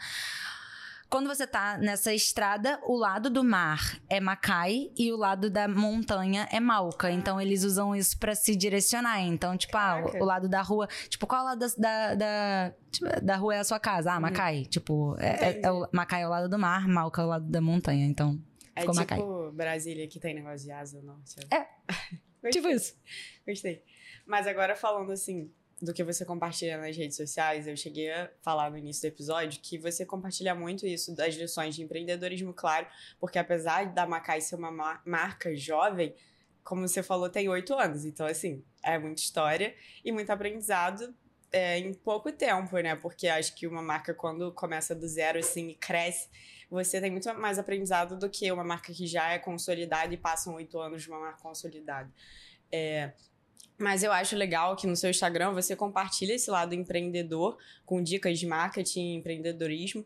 [1.10, 5.68] Quando você tá nessa estrada, o lado do mar é Macai e o lado da
[5.68, 7.12] montanha é Malca.
[7.12, 9.20] Então eles usam isso para se direcionar.
[9.22, 10.88] Então, tipo, ah, o, o, lado da rua.
[11.10, 14.12] Tipo, qual lado da, da, tipo, da rua é a sua casa?
[14.12, 14.22] Ah, uhum.
[14.22, 14.60] Macai.
[14.60, 14.64] Hum.
[14.66, 17.45] Tipo, é, é, é, o, Macai é o lado do mar, Malca é o lado
[17.49, 18.05] da montanha.
[18.05, 18.39] Então.
[18.76, 19.51] É ficou tipo Macai.
[19.51, 21.36] Brasília que tem negócio de asa norte.
[21.49, 21.66] É.
[22.51, 22.95] tipo isso.
[23.47, 23.84] Gostei.
[24.28, 25.51] Mas agora falando assim,
[25.82, 29.61] do que você compartilha nas redes sociais, eu cheguei a falar no início do episódio
[29.61, 32.86] que você compartilha muito isso das lições de empreendedorismo, claro,
[33.19, 36.13] porque apesar da Macai ser uma marca jovem,
[36.63, 39.73] como você falou, tem oito anos, então assim, é muita história
[40.03, 41.13] e muito aprendizado
[41.51, 42.95] é, em pouco tempo, né?
[42.95, 46.30] Porque acho que uma marca, quando começa do zero, assim, e cresce,
[46.69, 50.53] você tem muito mais aprendizado do que uma marca que já é consolidada e passam
[50.55, 52.11] oito anos de uma marca consolidada.
[52.71, 53.13] É,
[53.80, 58.38] mas eu acho legal que no seu Instagram você compartilha esse lado empreendedor, com dicas
[58.38, 60.05] de marketing empreendedorismo,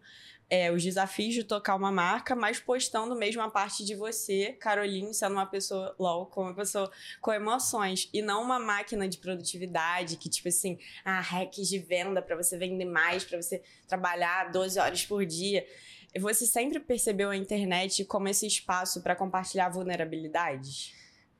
[0.50, 5.12] é, os desafios de tocar uma marca, mas postando mesmo a parte de você, Caroline,
[5.12, 10.30] sendo uma pessoa LOL, uma pessoa com emoções, e não uma máquina de produtividade que,
[10.30, 15.04] tipo assim, ah, hacks de venda para você vender mais, para você trabalhar 12 horas
[15.04, 15.66] por dia.
[16.20, 20.94] Você sempre percebeu a internet como esse espaço para compartilhar vulnerabilidades?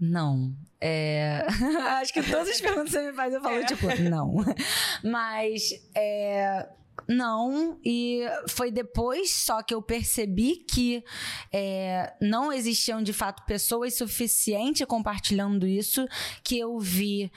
[0.04, 0.54] Não.
[0.82, 1.46] É...
[2.02, 3.66] Acho que todas as perguntas que você me faz, eu falo, é.
[3.66, 4.36] tipo, não.
[5.02, 6.68] Mas, é...
[7.08, 11.04] Não, e foi depois só que eu percebi que
[11.52, 16.06] é, não existiam de fato pessoas suficientes compartilhando isso,
[16.44, 17.32] que eu vi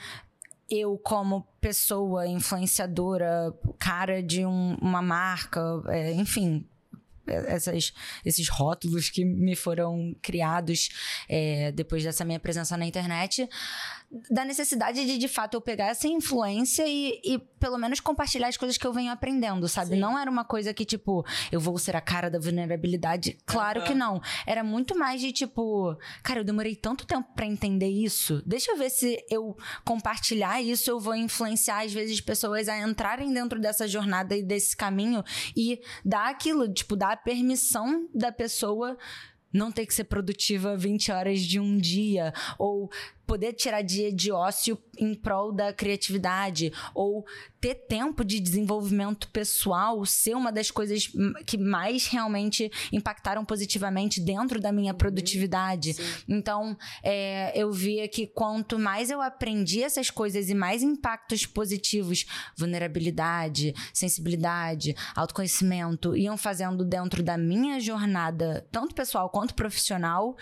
[0.69, 6.65] eu como pessoa influenciadora, cara de um, uma marca, é, enfim,
[7.27, 7.93] essas,
[8.25, 10.89] esses rótulos que me foram criados
[11.27, 13.47] é, depois dessa minha presença na internet,
[14.31, 18.55] da necessidade de, de fato, eu pegar essa influência e, e pelo menos compartilhar as
[18.55, 19.95] coisas que eu venho aprendendo, sabe?
[19.95, 19.99] Sim.
[19.99, 23.37] Não era uma coisa que, tipo, eu vou ser a cara da vulnerabilidade.
[23.45, 23.85] Claro uhum.
[23.85, 24.21] que não.
[24.45, 28.41] Era muito mais de, tipo, cara, eu demorei tanto tempo para entender isso.
[28.45, 33.33] Deixa eu ver se eu compartilhar isso, eu vou influenciar, às vezes, pessoas a entrarem
[33.33, 35.21] dentro dessa jornada e desse caminho
[35.55, 38.97] e dar aquilo, tipo, dar a permissão da pessoa
[39.51, 42.89] não ter que ser produtiva 20 horas de um dia, ou
[43.27, 47.25] poder tirar dia de ócio em prol da criatividade, ou
[47.59, 51.09] ter tempo de desenvolvimento pessoal ser uma das coisas
[51.45, 54.97] que mais realmente impactaram positivamente dentro da minha uhum.
[54.97, 55.93] produtividade.
[55.93, 56.03] Sim.
[56.29, 62.25] Então, é, eu via que quanto mais eu aprendi essas coisas e mais impactos positivos,
[62.55, 70.37] vulnerabilidade, sensibilidade, autoconhecimento, iam fazendo dentro da minha jornada, tanto pessoal quanto profissional,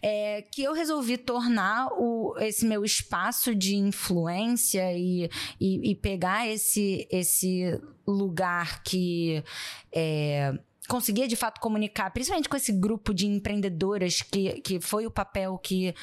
[0.00, 6.48] é, que eu resolvi tornar o, esse meu espaço de influência e, e, e pegar
[6.48, 9.44] esse esse, lugar que
[9.92, 10.58] é,
[10.88, 15.58] conseguia de fato comunicar, principalmente com esse grupo de empreendedoras que, que foi o papel
[15.58, 15.94] que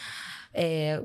[0.53, 1.03] é,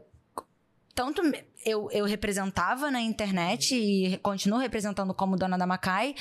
[0.95, 1.23] tanto
[1.65, 6.15] eu, eu representava na internet e continuo representando como dona da Macai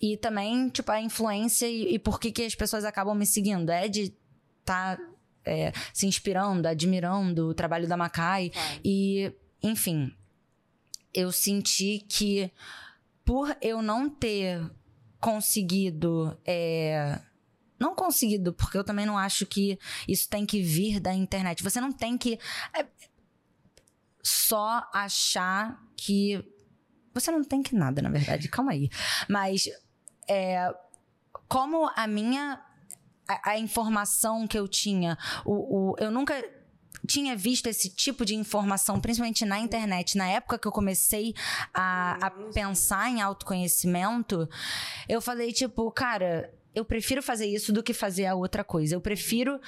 [0.00, 3.70] e também tipo a influência e, e por que, que as pessoas acabam me seguindo.
[3.70, 4.14] É de
[4.60, 5.02] estar tá,
[5.46, 8.50] é, se inspirando, admirando o trabalho da Macai
[8.84, 9.32] e
[9.62, 10.12] enfim
[11.14, 12.52] eu senti que
[13.24, 14.70] por eu não ter
[15.18, 16.38] conseguido.
[16.46, 17.18] É,
[17.78, 21.62] não conseguido, porque eu também não acho que isso tem que vir da internet.
[21.62, 22.38] Você não tem que
[22.74, 22.86] é,
[24.22, 26.44] só achar que.
[27.14, 28.90] Você não tem que nada, na verdade, calma aí.
[29.28, 29.68] Mas
[30.28, 30.72] é,
[31.48, 32.62] como a minha.
[33.28, 36.34] A, a, informação que eu tinha, o, o, eu nunca
[37.06, 41.34] tinha visto esse tipo de informação, principalmente na internet, na época que eu comecei
[41.72, 44.48] a, a pensar em autoconhecimento,
[45.08, 48.94] eu falei, tipo, cara, eu prefiro fazer isso do que fazer a outra coisa.
[48.94, 49.60] Eu prefiro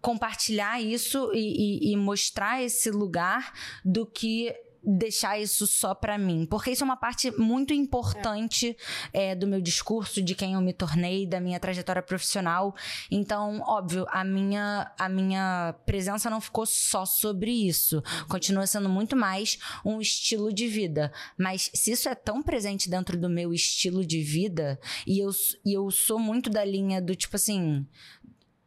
[0.00, 3.52] compartilhar isso e, e, e mostrar esse lugar
[3.84, 8.76] do que deixar isso só para mim, porque isso é uma parte muito importante
[9.12, 9.30] é.
[9.30, 12.74] É, do meu discurso, de quem eu me tornei, da minha trajetória profissional.
[13.10, 19.16] Então, óbvio, a minha a minha presença não ficou só sobre isso, continua sendo muito
[19.16, 21.12] mais um estilo de vida.
[21.38, 25.30] Mas se isso é tão presente dentro do meu estilo de vida e eu,
[25.64, 27.86] e eu sou muito da linha do tipo assim,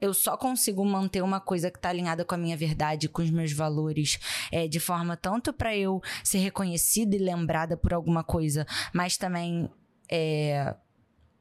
[0.04, 3.32] eu só consigo manter uma coisa que está alinhada com a minha verdade, com os
[3.32, 4.20] meus valores,
[4.51, 9.70] é, de forma tanto para eu ser reconhecida e lembrada por alguma coisa, mas também
[10.12, 10.76] é,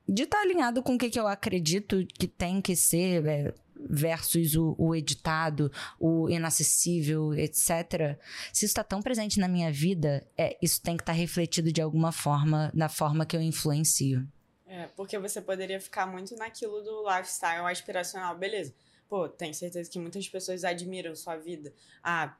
[0.08, 3.26] de estar tá alinhado com o que, que eu acredito que tem que ser.
[3.26, 3.54] É,
[3.84, 8.16] versus o, o, editado, o inacessível, etc.
[8.52, 11.72] Se isso está tão presente na minha vida, é, isso tem que estar tá refletido
[11.72, 14.24] de alguma forma na forma que eu influencio.
[14.72, 18.74] É, porque você poderia ficar muito naquilo do lifestyle aspiracional, beleza.
[19.06, 21.74] Pô, tenho certeza que muitas pessoas admiram sua vida.
[22.02, 22.34] Ah,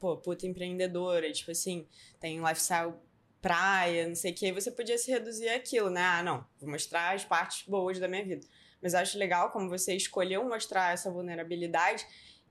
[0.00, 1.86] pô, puta empreendedora, tipo assim,
[2.18, 2.92] tem lifestyle
[3.40, 4.50] praia, não sei o que.
[4.50, 6.02] Você podia se reduzir aquilo, né?
[6.02, 8.44] Ah, não, vou mostrar as partes boas da minha vida.
[8.82, 12.04] Mas acho legal como você escolheu mostrar essa vulnerabilidade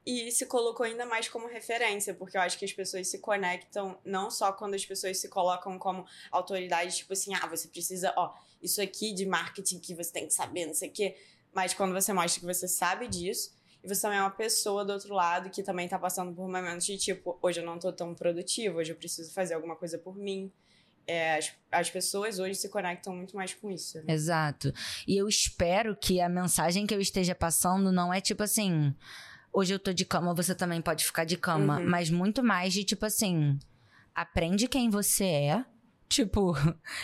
[0.06, 4.00] e se colocou ainda mais como referência, porque eu acho que as pessoas se conectam
[4.06, 8.34] não só quando as pessoas se colocam como autoridade, tipo assim, ah, você precisa, ó,
[8.66, 11.16] isso aqui de marketing que você tem que saber, não sei o quê.
[11.54, 13.56] Mas quando você mostra que você sabe disso,
[13.86, 16.86] e você também é uma pessoa do outro lado que também tá passando por momentos
[16.86, 20.18] de tipo, hoje eu não tô tão produtivo, hoje eu preciso fazer alguma coisa por
[20.18, 20.52] mim.
[21.08, 24.00] É, as, as pessoas hoje se conectam muito mais com isso.
[24.00, 24.06] Né?
[24.14, 24.74] Exato.
[25.08, 28.94] E eu espero que a mensagem que eu esteja passando não é tipo assim.
[29.54, 31.80] Hoje eu tô de cama, você também pode ficar de cama.
[31.80, 31.88] Uhum.
[31.88, 33.58] Mas muito mais de tipo assim.
[34.16, 35.66] Aprende quem você é.
[36.10, 36.54] Tipo,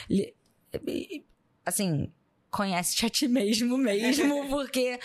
[1.65, 2.11] assim,
[2.51, 4.99] conhece-te a ti mesmo mesmo, porque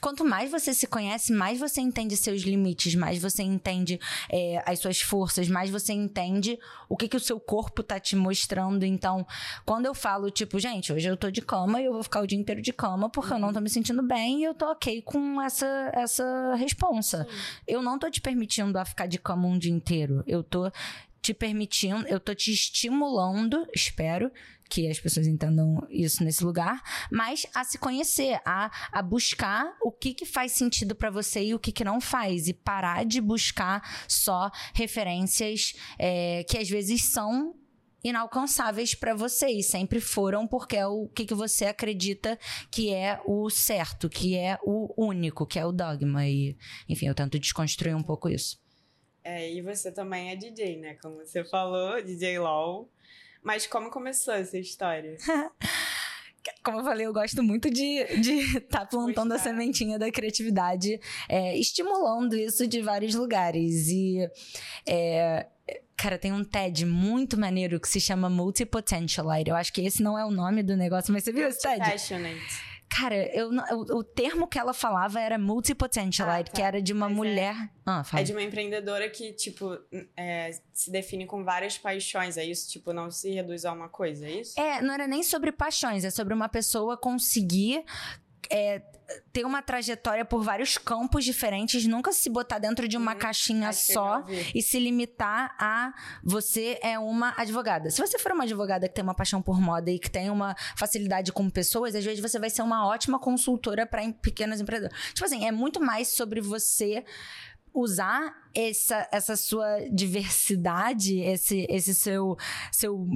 [0.00, 3.98] quanto mais você se conhece, mais você entende seus limites, mais você entende
[4.30, 6.56] é, as suas forças, mais você entende
[6.88, 8.84] o que, que o seu corpo tá te mostrando.
[8.84, 9.26] Então,
[9.66, 12.26] quando eu falo, tipo, gente, hoje eu tô de cama e eu vou ficar o
[12.26, 15.02] dia inteiro de cama porque eu não tô me sentindo bem e eu tô ok
[15.02, 17.26] com essa, essa responsa.
[17.66, 20.22] Eu não tô te permitindo a ficar de cama um dia inteiro.
[20.24, 20.70] Eu tô
[21.22, 24.30] te permitindo, eu tô te estimulando, espero,
[24.68, 29.92] que as pessoas entendam isso nesse lugar, mas a se conhecer, a, a buscar o
[29.92, 33.20] que, que faz sentido para você e o que, que não faz, e parar de
[33.20, 37.54] buscar só referências é, que às vezes são
[38.02, 42.38] inalcançáveis para você e sempre foram porque é o que, que você acredita
[42.70, 46.56] que é o certo, que é o único, que é o dogma e
[46.88, 48.61] enfim, eu tento desconstruir um pouco isso.
[49.24, 50.96] É, e você também é DJ, né?
[51.00, 52.90] Como você falou, DJ LOL.
[53.42, 55.16] Mas como começou essa história?
[56.62, 61.00] como eu falei, eu gosto muito de estar de tá plantando a sementinha da criatividade,
[61.28, 63.88] é, estimulando isso de vários lugares.
[63.88, 64.28] E,
[64.86, 65.46] é,
[65.96, 69.50] cara, tem um TED muito maneiro que se chama Multipotentialite.
[69.50, 71.78] Eu acho que esse não é o nome do negócio, mas você viu esse TED?
[71.78, 72.71] Passionate.
[72.94, 76.56] Cara, eu, o, o, termo que ela falava era multipotentialite, ah, tá.
[76.56, 77.56] que era de uma Mas é mulher.
[77.56, 79.78] É, ah, é, de uma empreendedora que, tipo,
[80.14, 82.36] é, se define com várias paixões.
[82.36, 82.68] É isso?
[82.68, 84.60] Tipo, não se reduz a uma coisa, é isso?
[84.60, 87.82] É, não era nem sobre paixões, é sobre uma pessoa conseguir
[88.52, 88.82] é,
[89.32, 93.72] ter uma trajetória por vários campos diferentes, nunca se botar dentro de uma hum, caixinha
[93.72, 94.22] só
[94.54, 95.92] e se limitar a
[96.22, 97.90] você é uma advogada.
[97.90, 100.54] Se você for uma advogada que tem uma paixão por moda e que tem uma
[100.76, 104.90] facilidade com pessoas, às vezes você vai ser uma ótima consultora para pequenas empresas.
[105.14, 107.04] Tipo assim, é muito mais sobre você
[107.74, 112.36] usar essa, essa sua diversidade, esse, esse seu,
[112.70, 113.06] seu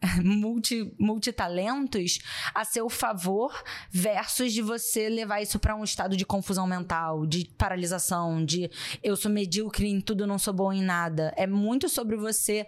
[0.22, 2.18] multi, multitalentos
[2.54, 7.50] a seu favor versus de você levar isso para um estado de confusão mental, de
[7.58, 8.70] paralisação, de
[9.02, 11.32] eu sou medíocre em tudo, não sou bom em nada.
[11.36, 12.66] É muito sobre você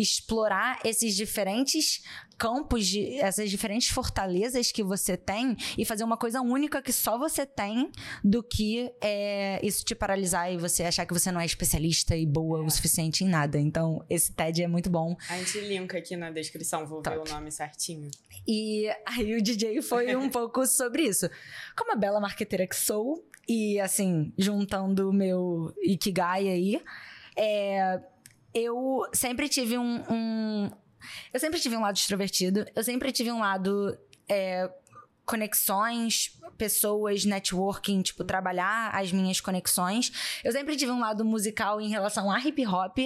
[0.00, 2.02] explorar esses diferentes
[2.38, 7.18] campos, de, essas diferentes fortalezas que você tem e fazer uma coisa única que só
[7.18, 7.90] você tem
[8.24, 12.24] do que é, isso te paralisar e você achar que você não é especialista e
[12.24, 12.62] boa é.
[12.62, 13.58] o suficiente em nada.
[13.58, 15.14] Então, esse TED é muito bom.
[15.28, 17.14] A gente linka aqui na descrição, vou Top.
[17.14, 18.10] ver o nome certinho.
[18.48, 21.28] E aí o DJ foi um pouco sobre isso.
[21.76, 26.80] Como a bela marqueteira que sou, e assim, juntando o meu Ikigai aí,
[27.36, 28.00] é,
[28.54, 30.70] eu sempre tive um, um,
[31.32, 32.66] Eu sempre tive um lado extrovertido.
[32.74, 33.96] Eu sempre tive um lado.
[34.28, 34.70] É,
[35.30, 40.40] conexões, pessoas, networking, tipo, trabalhar as minhas conexões.
[40.42, 42.98] Eu sempre tive um lado musical em relação a hip hop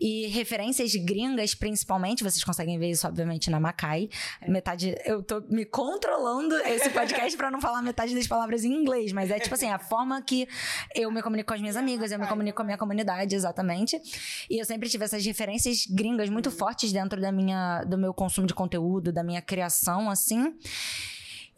[0.00, 2.22] e referências gringas, principalmente.
[2.22, 4.08] Vocês conseguem ver isso, obviamente, na Macai.
[4.46, 4.94] Metade.
[5.04, 9.28] Eu tô me controlando esse podcast para não falar metade das palavras em inglês, mas
[9.32, 10.46] é tipo assim, a forma que
[10.94, 14.00] eu me comunico com as minhas amigas, eu me comunico com a minha comunidade, exatamente.
[14.48, 18.46] E eu sempre tive essas referências gringas muito fortes dentro da minha, do meu consumo
[18.46, 20.54] de conteúdo, da minha criação, assim.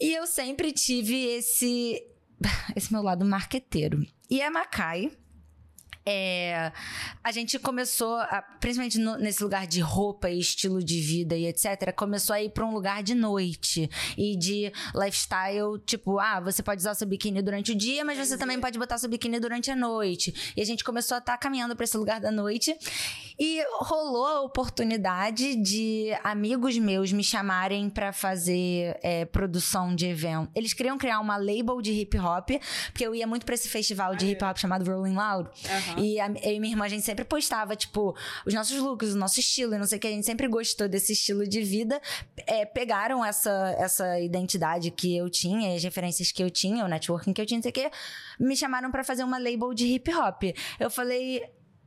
[0.01, 2.03] E eu sempre tive esse
[2.75, 4.05] esse meu lado marqueteiro.
[4.31, 5.13] E a Macai,
[6.07, 6.71] é,
[7.23, 11.47] a gente começou, a, principalmente no, nesse lugar de roupa e estilo de vida e
[11.47, 16.63] etc., começou a ir para um lugar de noite e de lifestyle, tipo, ah, você
[16.63, 19.71] pode usar seu biquíni durante o dia, mas você também pode botar seu biquíni durante
[19.71, 20.53] a noite.
[20.57, 22.77] E a gente começou a estar tá caminhando para esse lugar da noite
[23.39, 30.51] e rolou a oportunidade de amigos meus me chamarem para fazer é, produção de evento.
[30.55, 32.51] Eles queriam criar uma label de hip hop,
[32.93, 35.49] porque eu ia muito para esse festival de hip hop chamado Rolling Loud.
[35.49, 35.94] Uhum.
[35.99, 38.17] E a, eu e minha irmã, a gente sempre postava, tipo,
[38.47, 40.07] os nossos looks, o nosso estilo, e não sei o que.
[40.07, 42.01] A gente sempre gostou desse estilo de vida.
[42.47, 47.33] É, pegaram essa, essa identidade que eu tinha, as referências que eu tinha, o networking
[47.33, 47.91] que eu tinha, não sei o que.
[48.39, 50.43] Me chamaram para fazer uma label de hip hop.
[50.79, 51.43] Eu falei,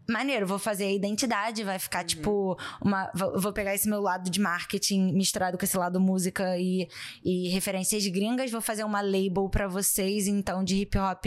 [0.08, 2.06] maneiro, vou fazer a identidade, vai ficar uhum.
[2.06, 3.12] tipo uma.
[3.14, 6.88] Vou pegar esse meu lado de marketing misturado com esse lado música e,
[7.24, 11.26] e referências gringas, vou fazer uma label para vocês, então, de hip hop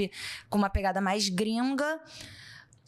[0.49, 2.01] com uma pegada mais gringa.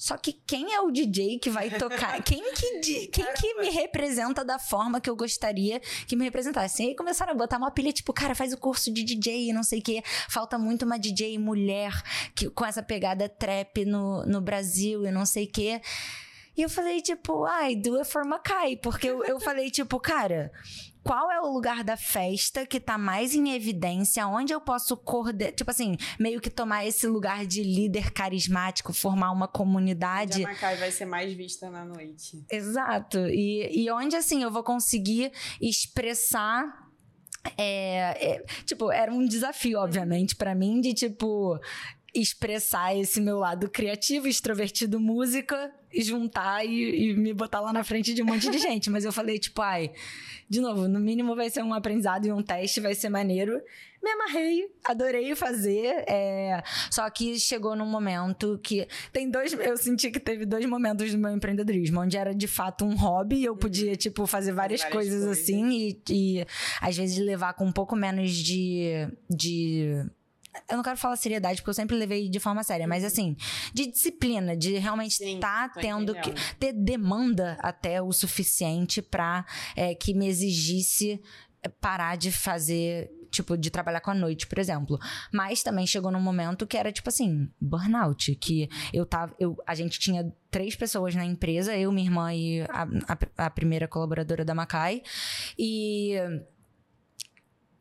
[0.03, 2.21] Só que quem é o DJ que vai tocar?
[2.27, 5.79] quem que, quem que me representa da forma que eu gostaria
[6.09, 6.83] que me representasse?
[6.83, 9.53] E aí começaram a botar uma pilha, tipo, cara, faz o curso de DJ e
[9.53, 10.03] não sei o quê.
[10.29, 11.93] Falta muito uma DJ mulher
[12.35, 15.81] que, com essa pegada trap no, no Brasil e não sei o quê.
[16.57, 18.75] E eu falei, tipo, ai, do it for Macai.
[18.75, 20.51] Porque eu, eu falei, tipo, cara,
[21.03, 25.53] qual é o lugar da festa que tá mais em evidência, onde eu posso coordenar,
[25.53, 30.45] tipo assim, meio que tomar esse lugar de líder carismático, formar uma comunidade.
[30.45, 32.45] A Macai vai ser mais vista na noite.
[32.51, 33.19] Exato.
[33.29, 36.83] E, e onde, assim, eu vou conseguir expressar
[37.59, 41.59] é, é, tipo, era um desafio, obviamente, para mim, de tipo
[42.15, 48.13] expressar esse meu lado criativo, extrovertido, música, juntar e, e, me botar lá na frente
[48.13, 48.91] de um monte de gente.
[48.91, 49.91] Mas eu falei, tipo, ai,
[50.49, 53.61] de novo, no mínimo vai ser um aprendizado e um teste, vai ser maneiro.
[54.03, 56.05] Me amarrei, adorei fazer.
[56.09, 56.63] É...
[56.91, 58.87] Só que chegou num momento que.
[59.13, 59.53] Tem dois.
[59.53, 63.37] Eu senti que teve dois momentos do meu empreendedorismo, onde era de fato um hobby,
[63.37, 63.97] e eu podia, uhum.
[63.97, 66.47] tipo, fazer várias, várias coisas, coisas, assim, e, e
[66.81, 69.09] às vezes levar com um pouco menos de.
[69.31, 70.05] de
[70.69, 73.37] Eu não quero falar seriedade, porque eu sempre levei de forma séria, mas assim,
[73.73, 79.95] de disciplina, de realmente estar tá tendo que ter demanda até o suficiente para é,
[79.95, 81.21] que me exigisse
[81.81, 84.99] parar de fazer tipo, de trabalhar com a noite, por exemplo.
[85.33, 88.35] Mas também chegou num momento que era, tipo assim, burnout.
[88.37, 89.35] Que eu tava.
[89.41, 93.51] Eu, a gente tinha três pessoas na empresa, eu, minha irmã e a, a, a
[93.51, 95.03] primeira colaboradora da Macai.
[95.59, 96.15] E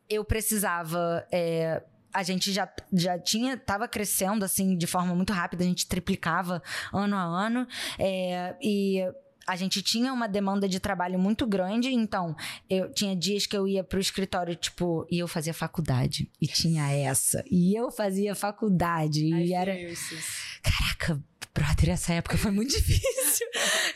[0.09, 1.28] eu precisava.
[1.32, 1.84] É,
[2.14, 6.62] a gente já, já tinha, tava crescendo assim de forma muito rápida, a gente triplicava
[6.93, 7.68] ano a ano.
[7.97, 9.03] É, e
[9.47, 12.36] a gente tinha uma demanda de trabalho muito grande, então
[12.70, 16.30] eu tinha dias que eu ia pro escritório, tipo, e eu fazia faculdade.
[16.41, 17.43] E tinha essa.
[17.49, 19.34] E eu fazia faculdade.
[19.34, 19.76] Ai, e era.
[20.62, 21.22] Caraca,
[21.53, 23.47] brother, essa época foi muito difícil.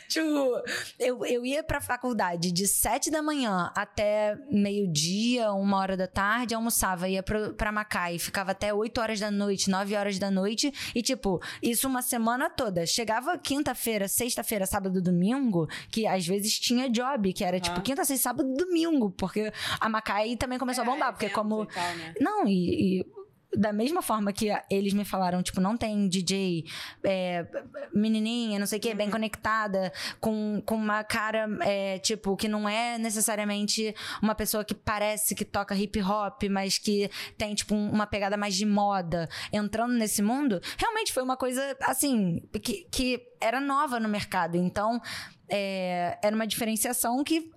[0.07, 0.61] tipo,
[0.99, 6.53] eu, eu ia pra faculdade de sete da manhã até meio-dia, uma hora da tarde,
[6.53, 10.73] almoçava, ia pra, pra Macai, ficava até oito horas da noite, nove horas da noite,
[10.93, 12.85] e tipo, isso uma semana toda.
[12.85, 18.29] Chegava quinta-feira, sexta-feira, sábado, domingo, que às vezes tinha job, que era tipo quinta, sexta,
[18.29, 21.65] sábado, domingo, porque a Macai também começou é, a bombar, porque como.
[21.65, 22.13] Tal, né?
[22.19, 23.14] Não, e, e
[23.57, 26.65] da mesma forma que eles me falaram, tipo, não tem DJ
[27.03, 27.45] é,
[27.93, 29.13] menininha, não sei o que, bem uhum.
[29.13, 35.35] conectada, com, com uma cara, é, tipo, que não é necessariamente uma pessoa que parece
[35.35, 40.21] que toca hip hop, mas que tem, tipo, uma pegada mais de moda, entrando nesse
[40.21, 44.57] mundo, realmente foi uma coisa, assim, que, que era nova no mercado.
[44.57, 45.01] Então,
[45.49, 47.51] é, era uma diferenciação que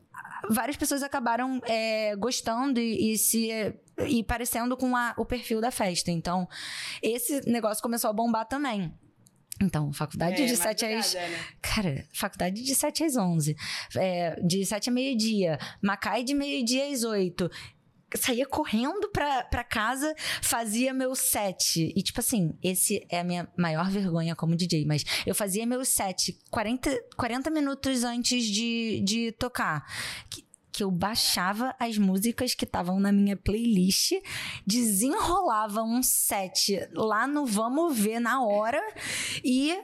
[0.51, 3.51] várias pessoas acabaram é, gostando e, e se
[4.07, 6.11] e parecendo com a, o perfil da festa.
[6.11, 6.49] Então,
[7.03, 8.95] esse negócio começou a bombar também.
[9.61, 11.15] Então, faculdade é, de 7 às.
[11.15, 11.39] Né?
[11.61, 13.57] Cara, faculdade de 7 às 11.
[13.97, 15.59] É, de 7 a meio-dia.
[15.83, 17.51] Macai de meio-dia às 8
[18.15, 21.93] saía correndo pra, pra casa, fazia meu set.
[21.95, 25.85] E, tipo assim, esse é a minha maior vergonha como DJ, mas eu fazia meu
[25.85, 29.85] set 40, 40 minutos antes de, de tocar
[30.79, 34.13] que eu baixava as músicas que estavam na minha playlist,
[34.65, 38.81] desenrolava um set lá no Vamos Ver na hora
[39.43, 39.77] e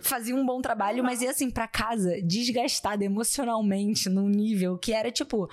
[0.00, 5.10] fazia um bom trabalho, mas ia assim para casa desgastada emocionalmente num nível que era
[5.10, 5.48] tipo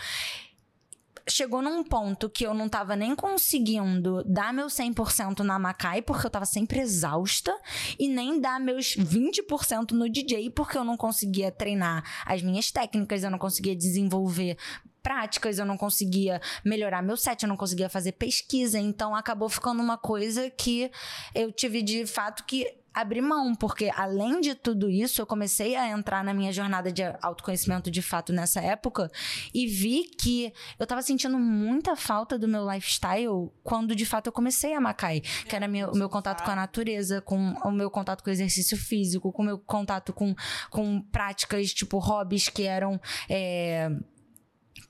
[1.28, 6.28] chegou num ponto que eu não tava nem conseguindo dar meu 100% na Macai, porque
[6.28, 7.56] eu tava sempre exausta,
[7.98, 13.24] e nem dar meus 20% no DJ, porque eu não conseguia treinar as minhas técnicas,
[13.24, 14.58] eu não conseguia desenvolver
[15.02, 19.82] práticas, eu não conseguia melhorar meu set, eu não conseguia fazer pesquisa, então acabou ficando
[19.82, 20.92] uma coisa que
[21.34, 25.90] eu tive de fato que abrir mão, porque além de tudo isso, eu comecei a
[25.90, 29.12] entrar na minha jornada de autoconhecimento de fato nessa época
[29.54, 34.32] e vi que eu tava sentindo muita falta do meu lifestyle quando de fato eu
[34.32, 37.92] comecei a Macai, que era meu, o meu contato com a natureza, com o meu
[37.92, 40.34] contato com o exercício físico, com o meu contato com,
[40.70, 43.00] com práticas, tipo, hobbies que eram.
[43.30, 43.90] É,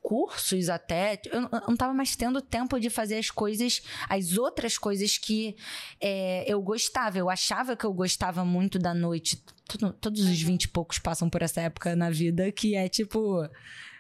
[0.06, 5.18] cursos até, eu não tava mais tendo tempo de fazer as coisas, as outras coisas
[5.18, 5.56] que
[6.00, 7.18] é, eu gostava.
[7.18, 9.44] Eu achava que eu gostava muito da noite.
[10.00, 13.50] todos os vinte e poucos passam por essa época na vida que é tipo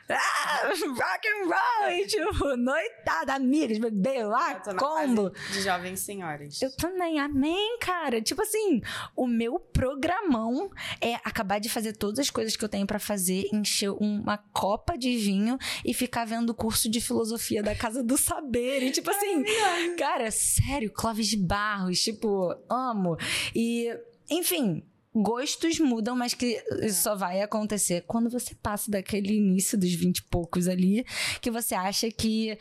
[0.09, 5.31] ah, rock and roll, e tipo, noitada, amigas, bebê lá, combo.
[5.51, 6.61] De jovens senhoras.
[6.61, 8.21] Eu também, amém, cara.
[8.21, 8.81] Tipo assim,
[9.15, 10.69] o meu programão
[11.01, 14.97] é acabar de fazer todas as coisas que eu tenho para fazer, encher uma copa
[14.97, 18.83] de vinho e ficar vendo o curso de filosofia da Casa do Saber.
[18.83, 19.43] E tipo assim,
[19.97, 23.17] cara, sério, Clóvis de Barros, tipo, amo.
[23.55, 23.91] E,
[24.29, 24.83] enfim,
[25.15, 30.17] gostos mudam, mas que isso só vai acontecer quando você passa daquele início dos vinte
[30.17, 31.05] e poucos ali,
[31.39, 32.57] que você acha que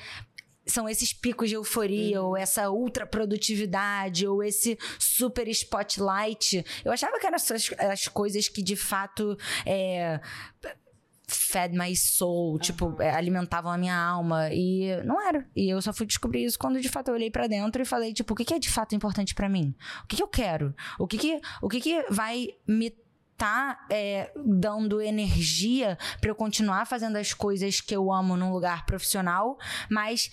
[0.66, 2.28] são esses picos de euforia, uhum.
[2.28, 6.64] ou essa ultra produtividade, ou esse super spotlight.
[6.84, 9.36] Eu achava que eram essas as coisas que de fato
[9.66, 10.20] é,
[11.26, 14.48] fed my soul, tipo, é, alimentavam a minha alma.
[14.52, 15.46] E não era.
[15.54, 18.12] E eu só fui descobrir isso quando de fato eu olhei para dentro e falei,
[18.12, 19.74] tipo, o que, que é de fato importante para mim?
[20.02, 20.74] O que, que eu quero?
[20.98, 22.94] O que, que, o que, que vai me
[23.36, 28.86] tá é, dando energia para eu continuar fazendo as coisas que eu amo num lugar
[28.86, 29.58] profissional,
[29.90, 30.30] mas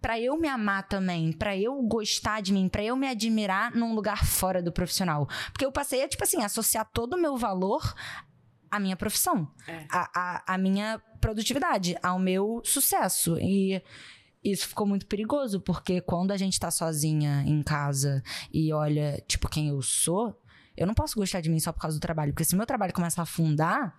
[0.00, 3.94] para eu me amar também, para eu gostar de mim, para eu me admirar num
[3.94, 5.26] lugar fora do profissional.
[5.50, 7.82] Porque eu passei a, tipo assim, associar todo o meu valor
[8.70, 9.86] a minha profissão, é.
[9.90, 13.38] a, a, a minha produtividade, ao meu sucesso.
[13.40, 13.82] E
[14.42, 19.48] isso ficou muito perigoso, porque quando a gente tá sozinha em casa e olha, tipo,
[19.48, 20.40] quem eu sou,
[20.76, 22.32] eu não posso gostar de mim só por causa do trabalho.
[22.32, 23.98] Porque se meu trabalho começa a afundar,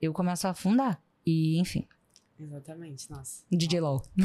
[0.00, 1.00] eu começo a afundar.
[1.24, 1.86] E, enfim.
[2.38, 3.44] Exatamente, nossa.
[3.50, 4.02] DJ LOL.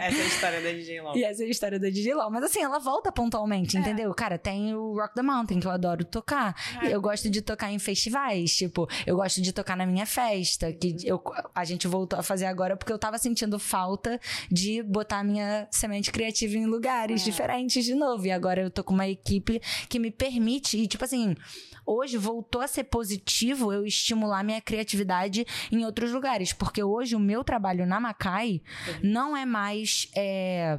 [0.00, 1.16] essa é a história da DJ LOL.
[1.16, 2.30] E essa é a história da DJ LOL.
[2.30, 3.80] Mas assim, ela volta pontualmente, é.
[3.80, 4.12] entendeu?
[4.14, 6.54] Cara, tem o Rock the Mountain, que eu adoro tocar.
[6.82, 6.94] É.
[6.94, 10.92] Eu gosto de tocar em festivais, tipo, eu gosto de tocar na minha festa, que
[10.92, 10.96] uhum.
[11.04, 11.22] eu,
[11.54, 14.18] a gente voltou a fazer agora porque eu tava sentindo falta
[14.50, 17.24] de botar a minha semente criativa em lugares é.
[17.24, 18.26] diferentes de novo.
[18.26, 21.36] E agora eu tô com uma equipe que me permite, e tipo assim,
[21.86, 26.52] hoje voltou a ser positivo eu estimular minha criatividade em outros lugares.
[26.52, 29.10] Porque hoje o meu trabalho na Macai uhum.
[29.10, 30.08] não é mais.
[30.16, 30.78] É,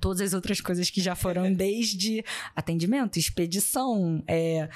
[0.00, 2.24] todas as outras coisas que já foram desde
[2.56, 4.68] atendimento, expedição, é,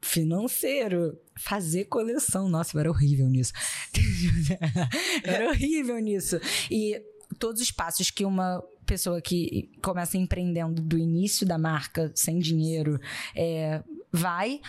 [0.00, 2.48] financeiro, fazer coleção.
[2.48, 3.52] Nossa, eu era horrível nisso.
[5.24, 6.40] eu era horrível nisso.
[6.70, 7.00] E
[7.38, 12.98] todos os passos que uma pessoa que começa empreendendo do início da marca, sem dinheiro,
[13.36, 13.82] é,
[14.12, 14.60] vai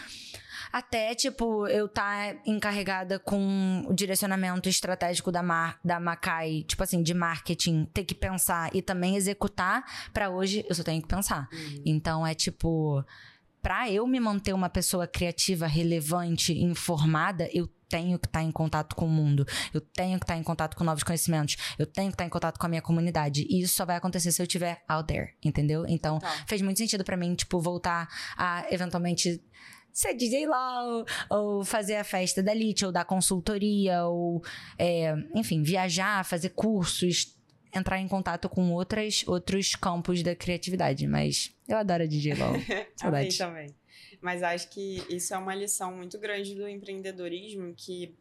[0.71, 7.03] até, tipo, eu tá encarregada com o direcionamento estratégico da, Mar, da Macai, tipo assim,
[7.03, 11.49] de marketing, ter que pensar e também executar, para hoje eu só tenho que pensar.
[11.51, 11.83] Uhum.
[11.85, 13.03] Então é tipo,
[13.61, 18.51] pra eu me manter uma pessoa criativa, relevante, informada, eu tenho que estar tá em
[18.51, 21.85] contato com o mundo, eu tenho que estar tá em contato com novos conhecimentos, eu
[21.85, 23.45] tenho que estar tá em contato com a minha comunidade.
[23.49, 25.85] E isso só vai acontecer se eu estiver out there, entendeu?
[25.87, 26.29] Então, tá.
[26.47, 28.07] fez muito sentido para mim, tipo, voltar
[28.37, 29.43] a eventualmente
[29.91, 34.41] ser DJ lá, ou, ou, fazer a festa da Lit, ou dar consultoria, ou,
[34.79, 37.37] é, enfim, viajar, fazer cursos,
[37.75, 41.05] entrar em contato com outras, outros campos da criatividade.
[41.07, 42.53] Mas eu adoro DJ LOL.
[42.95, 43.37] Saudade.
[43.37, 43.80] também.
[44.21, 48.15] Mas acho que isso é uma lição muito grande do empreendedorismo que,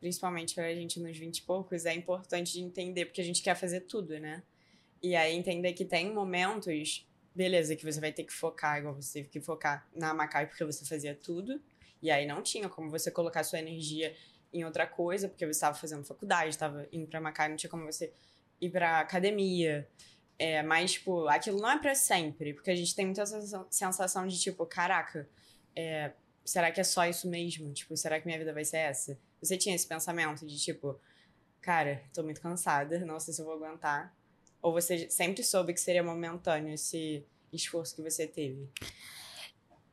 [0.00, 3.42] principalmente para a gente nos 20 e poucos, é importante de entender, porque a gente
[3.42, 4.42] quer fazer tudo, né?
[5.02, 9.14] E aí entender que tem momentos beleza, que você vai ter que focar, igual você
[9.14, 11.60] teve que focar na Macai porque você fazia tudo.
[12.00, 14.14] E aí não tinha como você colocar sua energia
[14.52, 17.84] em outra coisa, porque você estava fazendo faculdade, estava indo pra Macai, não tinha como
[17.84, 18.12] você
[18.60, 19.88] ir pra academia.
[20.38, 23.24] É, mas, tipo, aquilo não é para sempre, porque a gente tem muita
[23.70, 25.28] sensação de, tipo, caraca,
[25.76, 26.12] é,
[26.44, 27.72] será que é só isso mesmo?
[27.72, 29.18] Tipo, será que minha vida vai ser essa?
[29.40, 30.98] Você tinha esse pensamento de, tipo,
[31.60, 34.14] cara, tô muito cansada, não sei se eu vou aguentar.
[34.60, 38.68] Ou você sempre soube que seria momentâneo esse esforço que você teve?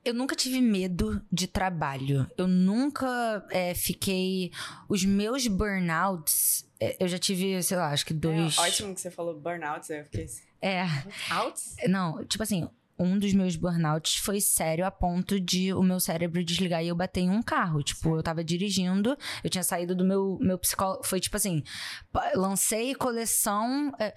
[0.03, 2.29] Eu nunca tive medo de trabalho.
[2.35, 4.51] Eu nunca é, fiquei.
[4.89, 6.67] Os meus burnouts.
[6.79, 8.57] É, eu já tive, sei lá, acho que dois.
[8.57, 10.25] É ótimo que você falou burnouts, eu fiquei.
[10.61, 10.85] É.
[11.31, 11.75] Outs?
[11.87, 12.67] Não, tipo assim,
[13.03, 16.95] um dos meus burnouts foi sério a ponto de o meu cérebro desligar e eu
[16.95, 17.83] bater em um carro.
[17.83, 21.05] Tipo, eu tava dirigindo, eu tinha saído do meu, meu psicólogo.
[21.05, 21.63] Foi tipo assim:
[22.35, 23.91] lancei coleção.
[23.99, 24.13] É,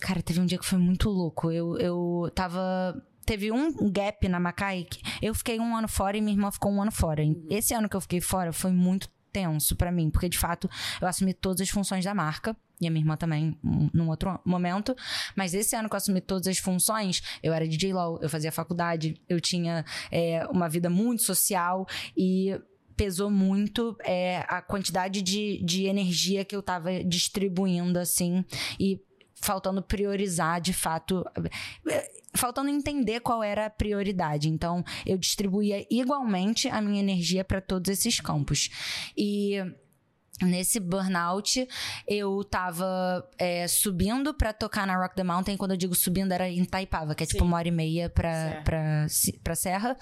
[0.00, 1.50] cara, teve um dia que foi muito louco.
[1.50, 2.94] Eu, eu tava
[3.24, 4.86] teve um gap na Macai.
[5.20, 7.22] Eu fiquei um ano fora e minha irmã ficou um ano fora.
[7.22, 7.46] Uhum.
[7.48, 10.68] Esse ano que eu fiquei fora foi muito tenso para mim, porque de fato
[11.00, 14.94] eu assumi todas as funções da marca e a minha irmã também num outro momento.
[15.36, 18.50] Mas esse ano que eu assumi todas as funções, eu era DJ LOL, eu fazia
[18.50, 21.86] faculdade, eu tinha é, uma vida muito social
[22.16, 22.60] e
[22.96, 28.44] pesou muito é, a quantidade de, de energia que eu tava distribuindo, assim,
[28.78, 29.00] e
[29.40, 31.24] faltando priorizar de fato
[32.42, 34.48] faltando entender qual era a prioridade.
[34.48, 38.68] Então, eu distribuía igualmente a minha energia para todos esses campos.
[39.16, 39.58] E
[40.42, 41.66] Nesse burnout,
[42.06, 45.56] eu tava é, subindo para tocar na Rock the Mountain.
[45.56, 47.38] Quando eu digo subindo, era em Taipava, que é tipo Sim.
[47.38, 49.06] tipo uma hora e meia pra, pra,
[49.42, 49.96] pra Serra.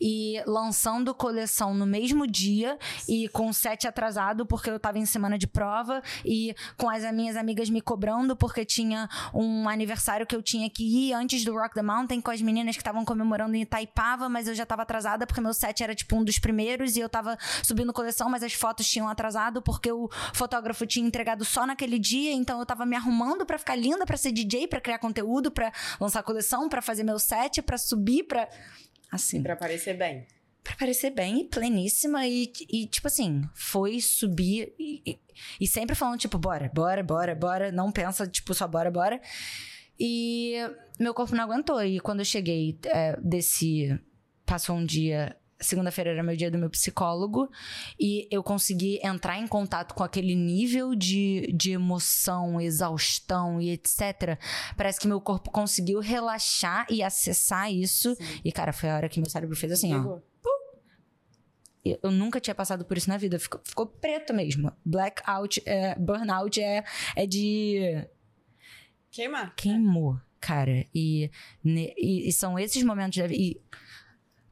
[0.00, 2.78] E lançando coleção no mesmo dia
[3.08, 6.02] e com set atrasado, porque eu tava em semana de prova.
[6.24, 10.84] E com as minhas amigas me cobrando, porque tinha um aniversário que eu tinha que
[10.84, 14.48] ir antes do Rock the Mountain com as meninas que estavam comemorando em Itaipava, mas
[14.48, 17.36] eu já tava atrasada porque meu set era tipo um dos primeiros e eu tava
[17.62, 21.98] subindo coleção, mas as fotos tinham atrasado porque porque o fotógrafo tinha entregado só naquele
[21.98, 25.50] dia, então eu tava me arrumando para ficar linda, para ser DJ, para criar conteúdo,
[25.50, 28.48] para lançar coleção, para fazer meu set, para subir, para
[29.10, 30.26] assim, para parecer bem.
[30.64, 35.18] Pra parecer bem, pleníssima e, e tipo assim, foi subir e, e,
[35.60, 37.70] e sempre falando, tipo, bora, bora, bora, bora.
[37.70, 39.20] Não pensa, tipo, só bora, bora.
[39.98, 40.54] E
[40.98, 41.80] meu corpo não aguentou.
[41.84, 43.96] E quando eu cheguei, é, desci,
[44.44, 47.50] passou um dia segunda-feira era meu dia do meu psicólogo
[47.98, 54.38] e eu consegui entrar em contato com aquele nível de, de emoção, exaustão e etc.
[54.76, 58.14] Parece que meu corpo conseguiu relaxar e acessar isso.
[58.14, 58.40] Sim.
[58.44, 60.18] E, cara, foi a hora que meu cérebro fez assim, ó.
[62.02, 63.38] Eu nunca tinha passado por isso na vida.
[63.38, 64.72] Ficou, ficou preto mesmo.
[64.84, 66.84] Blackout, é, burnout é,
[67.14, 68.04] é de.
[69.10, 69.54] Queimar.
[69.54, 70.84] Queimou, cara.
[70.92, 71.30] E,
[71.64, 73.60] e, e são esses momentos da vida.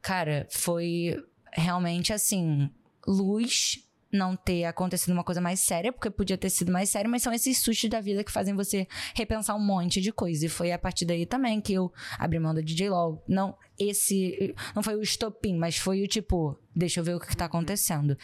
[0.05, 1.19] Cara, foi
[1.51, 2.69] realmente assim,
[3.07, 3.79] luz
[4.11, 7.33] não ter acontecido uma coisa mais séria, porque podia ter sido mais séria, mas são
[7.33, 10.45] esses sustos da vida que fazem você repensar um monte de coisa.
[10.45, 13.23] E foi a partir daí também que eu abri mão da DJ LOL.
[13.27, 14.53] Não, esse.
[14.75, 17.45] Não foi o estopim, mas foi o tipo, deixa eu ver o que, que tá
[17.45, 18.15] acontecendo.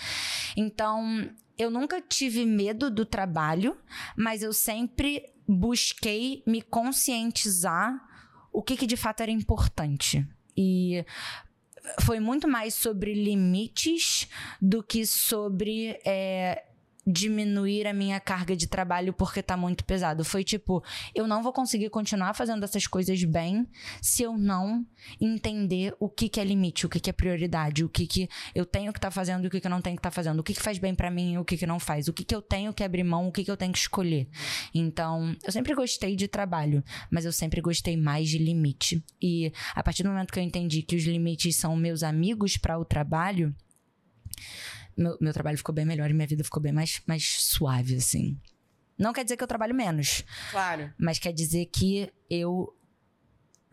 [0.55, 1.27] Então,
[1.57, 3.75] eu nunca tive medo do trabalho,
[4.15, 7.99] mas eu sempre busquei me conscientizar
[8.53, 10.23] o que, que de fato era importante.
[10.55, 11.03] E
[12.01, 14.27] foi muito mais sobre limites
[14.61, 16.63] do que sobre é,
[17.05, 20.23] diminuir a minha carga de trabalho porque tá muito pesado.
[20.23, 20.83] Foi tipo,
[21.15, 23.67] eu não vou conseguir continuar fazendo essas coisas bem
[24.01, 24.85] se eu não
[25.19, 28.65] entender o que, que é limite, o que, que é prioridade, o que, que eu
[28.65, 30.39] tenho que estar tá fazendo e o que, que eu não tenho que tá fazendo,
[30.39, 32.23] o que, que faz bem para mim e o que, que não faz, o que,
[32.23, 34.27] que eu tenho que abrir mão, o que, que eu tenho que escolher.
[34.73, 39.03] Então, eu sempre gostei de trabalho, mas eu sempre gostei mais de limite.
[39.21, 42.77] E a partir do momento que eu entendi que os limites são meus amigos para
[42.77, 43.55] o trabalho,
[44.97, 48.37] meu, meu trabalho ficou bem melhor e minha vida ficou bem mais, mais suave, assim.
[48.97, 50.23] Não quer dizer que eu trabalho menos.
[50.51, 50.93] Claro.
[50.97, 52.75] Mas quer dizer que eu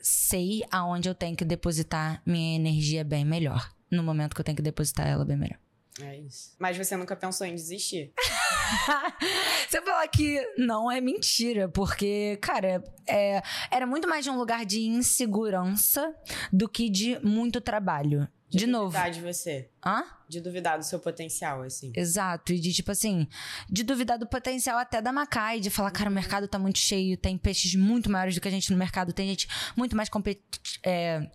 [0.01, 3.71] sei aonde eu tenho que depositar minha energia bem melhor.
[3.91, 5.59] No momento que eu tenho que depositar ela bem melhor.
[6.01, 6.55] É isso.
[6.59, 8.13] Mas você nunca pensou em desistir?
[9.69, 14.65] Você falar que não é mentira, porque, cara, é, era muito mais de um lugar
[14.65, 16.15] de insegurança
[16.53, 18.29] do que de muito trabalho.
[18.51, 18.91] De, de novo.
[18.91, 19.69] De duvidar de você.
[19.85, 20.05] Hã?
[20.29, 21.93] De duvidar do seu potencial, assim.
[21.95, 22.53] Exato.
[22.53, 23.29] E de, tipo assim,
[23.69, 27.17] de duvidar do potencial até da Macai, de falar, cara, o mercado tá muito cheio,
[27.17, 30.41] tem peixes muito maiores do que a gente no mercado, tem gente muito mais compet
[30.85, 31.29] é,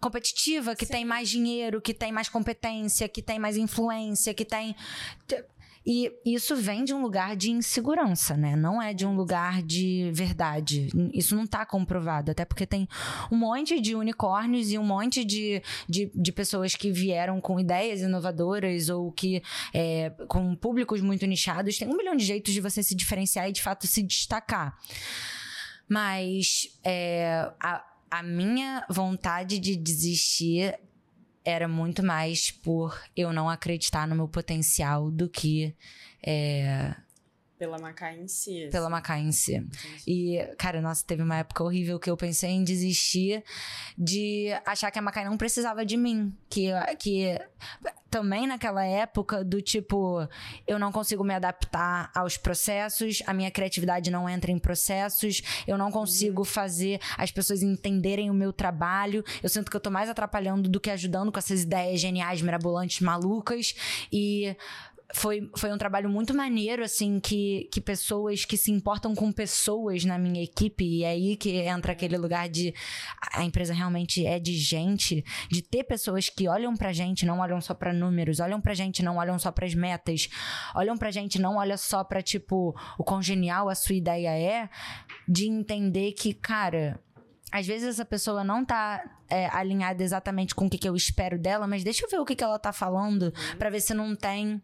[0.00, 0.92] competitiva, que Sim.
[0.92, 4.74] tem mais dinheiro, que tem mais competência, que tem mais influência, que tem.
[5.86, 8.56] E isso vem de um lugar de insegurança, né?
[8.56, 10.88] Não é de um lugar de verdade.
[11.14, 12.32] Isso não está comprovado.
[12.32, 12.88] Até porque tem
[13.30, 18.00] um monte de unicórnios e um monte de, de, de pessoas que vieram com ideias
[18.00, 19.40] inovadoras ou que
[19.72, 21.78] é, com públicos muito nichados.
[21.78, 24.76] Tem um milhão de jeitos de você se diferenciar e de fato se destacar.
[25.88, 30.76] Mas é, a, a minha vontade de desistir
[31.46, 35.72] era muito mais por eu não acreditar no meu potencial do que.
[36.20, 36.92] É,
[37.58, 38.62] pela Macai em si.
[38.62, 38.70] Assim.
[38.70, 39.56] Pela Macai em si.
[39.56, 40.02] Entendi.
[40.06, 43.42] E, cara, nossa, teve uma época horrível que eu pensei em desistir
[43.96, 46.34] de achar que a Macai não precisava de mim.
[46.48, 47.38] Que, que
[48.10, 50.26] também naquela época do tipo,
[50.66, 55.76] eu não consigo me adaptar aos processos, a minha criatividade não entra em processos, eu
[55.76, 56.44] não consigo uhum.
[56.44, 59.24] fazer as pessoas entenderem o meu trabalho.
[59.42, 63.00] Eu sinto que eu tô mais atrapalhando do que ajudando com essas ideias geniais, mirabolantes,
[63.00, 63.74] malucas.
[64.12, 64.56] E
[65.14, 70.04] foi, foi um trabalho muito maneiro, assim, que, que pessoas que se importam com pessoas
[70.04, 72.74] na minha equipe, e é aí que entra aquele lugar de
[73.32, 77.60] a empresa realmente é de gente, de ter pessoas que olham pra gente, não olham
[77.60, 80.28] só pra números, olham pra gente, não olham só pras metas,
[80.74, 84.68] olham pra gente, não olham só pra, tipo, o quão genial a sua ideia é,
[85.28, 87.00] de entender que, cara,
[87.52, 91.38] às vezes essa pessoa não tá é, alinhada exatamente com o que, que eu espero
[91.38, 93.58] dela, mas deixa eu ver o que, que ela tá falando uhum.
[93.58, 94.60] para ver se não tem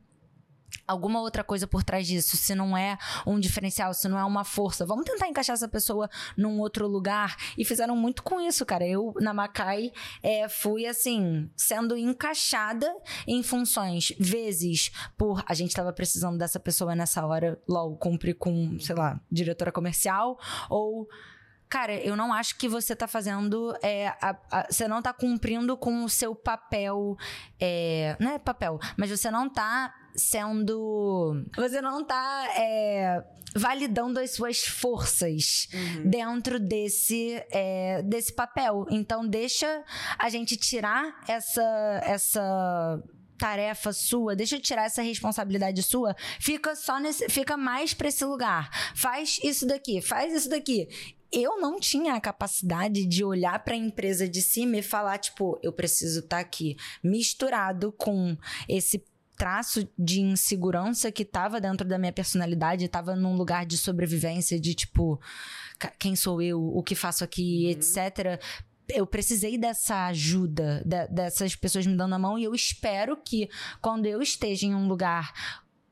[0.87, 4.45] alguma outra coisa por trás disso, se não é um diferencial, se não é uma
[4.45, 4.87] força.
[4.87, 7.37] Vamos tentar encaixar essa pessoa num outro lugar.
[7.57, 8.87] E fizeram muito com isso, cara.
[8.87, 9.93] Eu, na Macai,
[10.23, 12.93] é, fui assim, sendo encaixada
[13.27, 18.79] em funções, vezes por a gente estava precisando dessa pessoa nessa hora, logo cumpre com,
[18.79, 20.39] sei lá, diretora comercial,
[20.69, 21.09] ou
[21.73, 23.75] cara, eu não acho que você tá fazendo.
[23.83, 27.17] É, a, a, você não tá cumprindo com o seu papel.
[27.59, 31.47] É, não é papel, mas você não tá sendo.
[31.57, 33.25] Você não tá é,
[33.57, 36.11] validando as suas forças uhum.
[36.11, 38.85] dentro desse, é, desse papel.
[38.91, 39.83] Então, deixa
[40.19, 42.03] a gente tirar essa.
[42.05, 43.03] essa
[43.39, 48.25] tarefa sua, deixa eu tirar essa responsabilidade sua, fica só nesse, fica mais para esse
[48.25, 48.71] lugar.
[48.95, 50.87] Faz isso daqui, faz isso daqui
[51.33, 55.59] eu não tinha a capacidade de olhar para a empresa de cima e falar, tipo,
[55.63, 58.37] eu preciso estar tá aqui misturado com
[58.69, 59.03] esse
[59.37, 64.75] traço de insegurança que estava dentro da minha personalidade, estava num lugar de sobrevivência, de
[64.75, 65.19] tipo,
[65.99, 67.71] quem sou eu, o que faço aqui, uhum.
[67.71, 68.41] etc
[68.89, 73.49] eu precisei dessa ajuda, de, dessas pessoas me dando a mão, e eu espero que
[73.81, 75.33] quando eu esteja em um lugar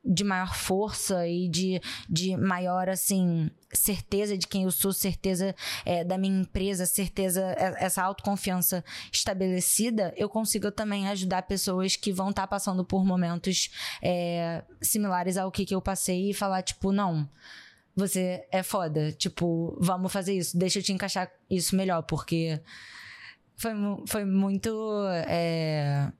[0.03, 1.79] de maior força e de,
[2.09, 5.55] de maior, assim, certeza de quem eu sou, certeza
[5.85, 12.11] é, da minha empresa, certeza, é, essa autoconfiança estabelecida, eu consigo também ajudar pessoas que
[12.11, 13.69] vão estar tá passando por momentos
[14.01, 17.29] é, similares ao que, que eu passei e falar, tipo, não.
[17.95, 19.11] Você é foda.
[19.11, 20.57] Tipo, vamos fazer isso.
[20.57, 22.59] Deixa eu te encaixar isso melhor, porque
[23.57, 23.73] foi,
[24.07, 24.69] foi muito.
[25.27, 26.11] É,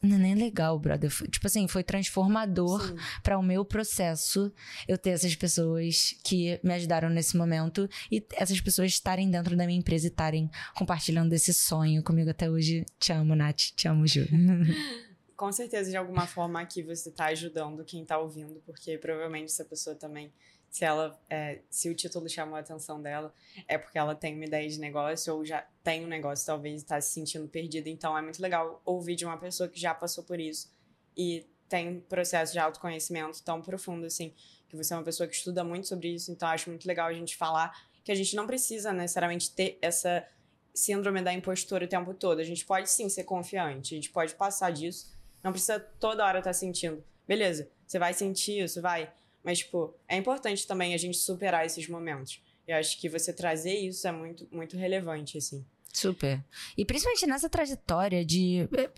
[0.00, 1.10] não é nem legal, brother.
[1.10, 4.52] Foi, tipo assim, foi transformador para o meu processo
[4.86, 9.66] eu ter essas pessoas que me ajudaram nesse momento e essas pessoas estarem dentro da
[9.66, 12.86] minha empresa e estarem compartilhando esse sonho comigo até hoje.
[12.98, 13.72] Te amo, Nath.
[13.74, 14.26] Te amo, Ju.
[15.36, 19.64] Com certeza, de alguma forma aqui você tá ajudando quem tá ouvindo, porque provavelmente essa
[19.64, 20.32] pessoa também
[20.70, 23.32] se ela é, se o título chamou a atenção dela
[23.66, 27.00] é porque ela tem uma ideia de negócio ou já tem um negócio talvez está
[27.00, 27.88] se sentindo perdida.
[27.88, 30.70] Então é muito legal ouvir de uma pessoa que já passou por isso
[31.16, 34.32] e tem um processo de autoconhecimento tão profundo assim
[34.68, 36.30] que você é uma pessoa que estuda muito sobre isso.
[36.30, 37.74] Então acho muito legal a gente falar
[38.04, 40.26] que a gente não precisa necessariamente ter essa
[40.74, 42.40] síndrome da impostura o tempo todo.
[42.40, 45.16] A gente pode sim ser confiante a gente pode passar disso.
[45.42, 49.12] Não precisa toda hora estar tá sentindo beleza você vai sentir isso vai
[49.42, 52.42] mas, tipo, é importante também a gente superar esses momentos.
[52.66, 55.64] Eu acho que você trazer isso é muito, muito relevante, assim.
[55.92, 56.44] Super.
[56.76, 58.90] E principalmente nessa trajetória de eh,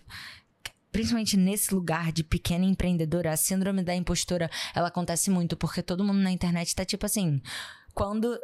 [0.91, 6.05] principalmente nesse lugar de pequena empreendedora, a síndrome da impostora, ela acontece muito, porque todo
[6.05, 7.41] mundo na internet tá tipo assim,
[7.95, 8.39] quando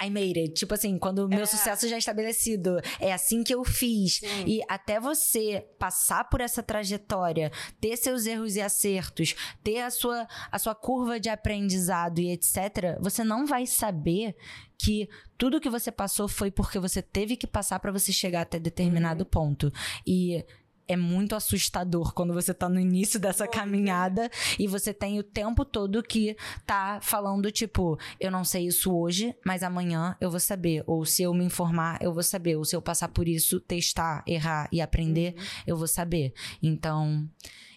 [0.00, 0.54] I made it.
[0.54, 1.46] Tipo assim, quando o meu é.
[1.46, 2.80] sucesso já é estabelecido.
[3.00, 4.16] É assim que eu fiz.
[4.16, 4.44] Sim.
[4.46, 7.50] E até você passar por essa trajetória,
[7.80, 12.98] ter seus erros e acertos, ter a sua, a sua curva de aprendizado e etc.,
[13.00, 14.36] você não vai saber
[14.78, 18.58] que tudo que você passou foi porque você teve que passar para você chegar até
[18.58, 19.30] determinado uhum.
[19.30, 19.72] ponto.
[20.06, 20.44] E
[20.88, 25.64] é muito assustador quando você tá no início dessa caminhada e você tem o tempo
[25.64, 26.34] todo que
[26.66, 30.82] tá falando, tipo, eu não sei isso hoje, mas amanhã eu vou saber.
[30.86, 32.56] Ou se eu me informar, eu vou saber.
[32.56, 35.44] Ou se eu passar por isso, testar, errar e aprender, uhum.
[35.66, 36.32] eu vou saber.
[36.62, 37.28] Então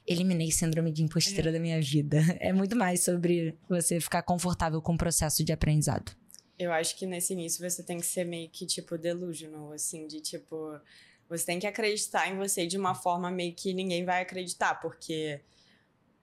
[0.08, 1.52] eliminei síndrome de impostura é.
[1.52, 2.22] da minha vida.
[2.40, 6.12] É muito mais sobre você ficar confortável com o processo de aprendizado.
[6.58, 10.20] Eu acho que nesse início você tem que ser meio que, tipo, delusional, assim, de
[10.22, 10.80] tipo
[11.32, 15.40] você tem que acreditar em você de uma forma meio que ninguém vai acreditar, porque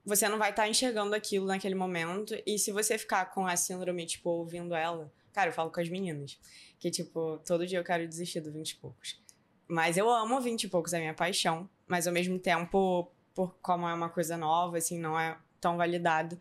[0.04, 2.36] você não vai estar tá enxergando aquilo naquele momento.
[2.44, 5.10] E se você ficar com a síndrome, tipo, ouvindo ela.
[5.32, 6.38] Cara, eu falo com as meninas.
[6.78, 9.18] Que, tipo, todo dia eu quero desistir do 20 e poucos.
[9.66, 11.70] Mas eu amo 20 e poucos, é minha paixão.
[11.86, 16.38] Mas ao mesmo tempo, por como é uma coisa nova, assim, não é tão validado.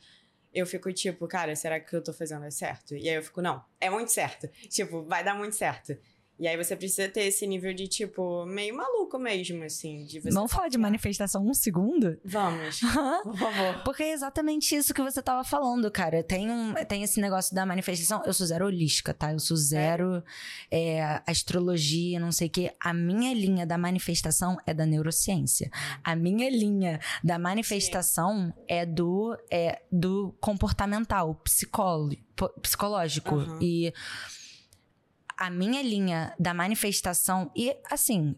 [0.53, 2.98] Eu fico tipo, cara, será que o que eu tô fazendo é certo?
[2.98, 4.49] E aí eu fico, não, é muito certo.
[4.68, 5.98] Tipo, vai dar muito certo.
[6.39, 10.03] E aí você precisa ter esse nível de, tipo, meio maluco mesmo, assim.
[10.05, 12.19] De você Vamos falar de manifestação um segundo?
[12.23, 12.80] Vamos.
[13.23, 13.84] Por favor.
[13.84, 16.23] Porque é exatamente isso que você tava falando, cara.
[16.23, 18.23] Tem, um, tem esse negócio da manifestação.
[18.26, 19.31] Eu sou zero holística, tá?
[19.31, 20.23] Eu sou zero
[20.72, 20.88] é.
[20.88, 22.72] É, astrologia, não sei o quê.
[22.80, 25.69] A minha linha da manifestação é da neurociência.
[26.03, 28.53] A minha linha da manifestação Sim.
[28.68, 31.41] é do, é do comportamental,
[32.61, 33.35] psicológico.
[33.35, 33.59] Uhum.
[33.61, 33.93] E
[35.38, 38.35] a minha linha da manifestação, e assim,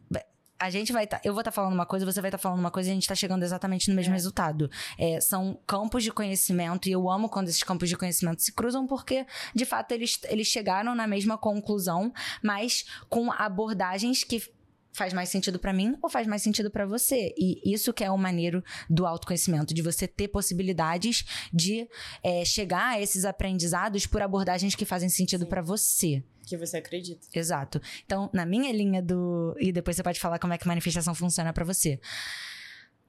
[0.60, 2.42] a gente vai tá, eu vou estar tá falando uma coisa, você vai estar tá
[2.42, 4.16] falando uma coisa e a gente está chegando exatamente no mesmo é.
[4.16, 4.70] resultado.
[4.98, 8.86] É, são campos de conhecimento e eu amo quando esses campos de conhecimento se cruzam
[8.86, 12.12] porque, de fato, eles, eles chegaram na mesma conclusão,
[12.44, 14.44] mas com abordagens que
[14.92, 17.34] faz mais sentido para mim ou faz mais sentido para você.
[17.38, 21.24] E isso que é o maneiro do autoconhecimento, de você ter possibilidades
[21.54, 21.88] de
[22.22, 27.28] é, chegar a esses aprendizados por abordagens que fazem sentido para você que você acredita.
[27.34, 27.82] Exato.
[28.06, 29.56] Então, na minha linha do.
[29.60, 32.00] E depois você pode falar como é que manifestação funciona para você.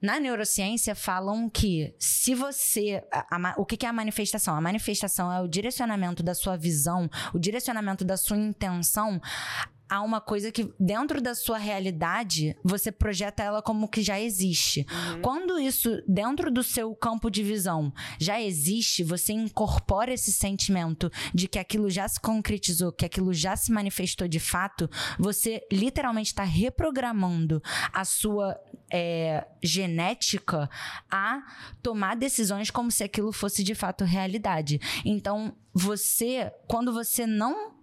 [0.01, 3.03] Na neurociência falam que se você.
[3.11, 4.55] A, a, o que, que é a manifestação?
[4.55, 9.21] A manifestação é o direcionamento da sua visão, o direcionamento da sua intenção
[9.91, 14.87] há uma coisa que dentro da sua realidade você projeta ela como que já existe.
[14.89, 15.21] Uhum.
[15.21, 21.45] Quando isso dentro do seu campo de visão já existe, você incorpora esse sentimento de
[21.45, 24.89] que aquilo já se concretizou, que aquilo já se manifestou de fato,
[25.19, 27.61] você literalmente está reprogramando
[27.91, 28.57] a sua
[28.89, 30.69] é, genética
[31.11, 31.43] a
[31.83, 34.79] tomar decisões como se aquilo fosse de fato realidade.
[35.03, 37.80] Então, você, quando você não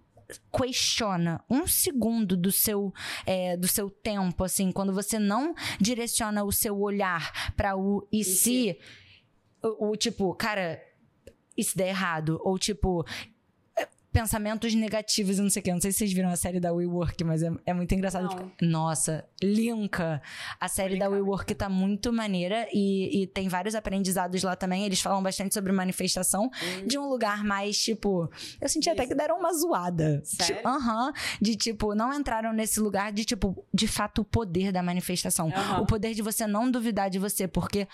[0.51, 2.93] questiona um segundo do seu,
[3.25, 8.21] é, do seu tempo, assim, quando você não direciona o seu olhar para o e,
[8.21, 8.79] e se,
[9.63, 10.81] o, o tipo, cara,
[11.57, 13.05] isso der errado, ou tipo,
[14.11, 15.71] pensamentos negativos e não sei o que.
[15.71, 18.27] Não sei se vocês viram a série da WeWork, mas é, é muito engraçado.
[18.27, 20.21] Tipo, nossa, linka.
[20.59, 24.85] A série da WeWork tá muito maneira e, e, tem vários aprendizados lá também.
[24.85, 26.87] Eles falam bastante sobre manifestação hum.
[26.87, 28.29] de um lugar mais, tipo...
[28.59, 28.91] Eu senti Isso.
[28.91, 30.21] até que deram uma zoada.
[30.23, 30.61] Sério?
[30.65, 30.79] Aham.
[30.79, 34.71] Tipo, uh -huh, de, tipo, não entraram nesse lugar de, tipo, de fato, o poder
[34.71, 35.49] da manifestação.
[35.49, 35.81] Uh -huh.
[35.81, 37.87] O poder de você não duvidar de você, porque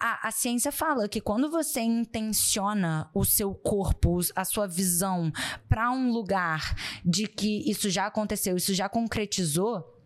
[0.00, 5.32] a, a ciência fala que quando você intenciona o seu corpo, a sua visão
[5.68, 9.99] para um lugar de que isso já aconteceu, isso já concretizou,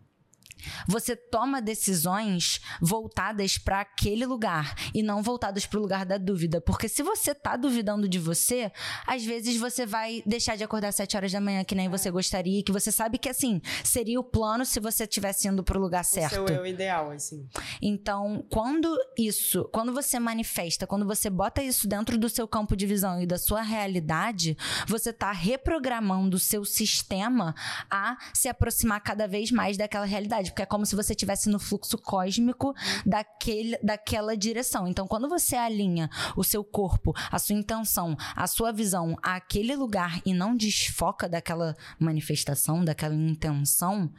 [0.86, 6.60] você toma decisões voltadas para aquele lugar e não voltadas para o lugar da dúvida.
[6.60, 8.70] Porque se você tá duvidando de você,
[9.06, 12.10] às vezes você vai deixar de acordar às 7 horas da manhã que nem você
[12.10, 16.04] gostaria, que você sabe que assim, seria o plano se você estivesse indo pro lugar
[16.04, 16.44] certo.
[16.44, 17.46] O seu eu ideal, assim.
[17.80, 22.86] Então, quando isso, quando você manifesta, quando você bota isso dentro do seu campo de
[22.86, 27.54] visão e da sua realidade, você tá reprogramando o seu sistema
[27.90, 31.58] a se aproximar cada vez mais daquela realidade, porque é como se você estivesse no
[31.58, 32.72] fluxo cósmico
[33.04, 34.86] daquele, daquela direção.
[34.86, 40.22] Então, quando você alinha o seu corpo, a sua intenção, a sua visão àquele lugar
[40.24, 44.12] e não desfoca daquela manifestação, daquela intenção,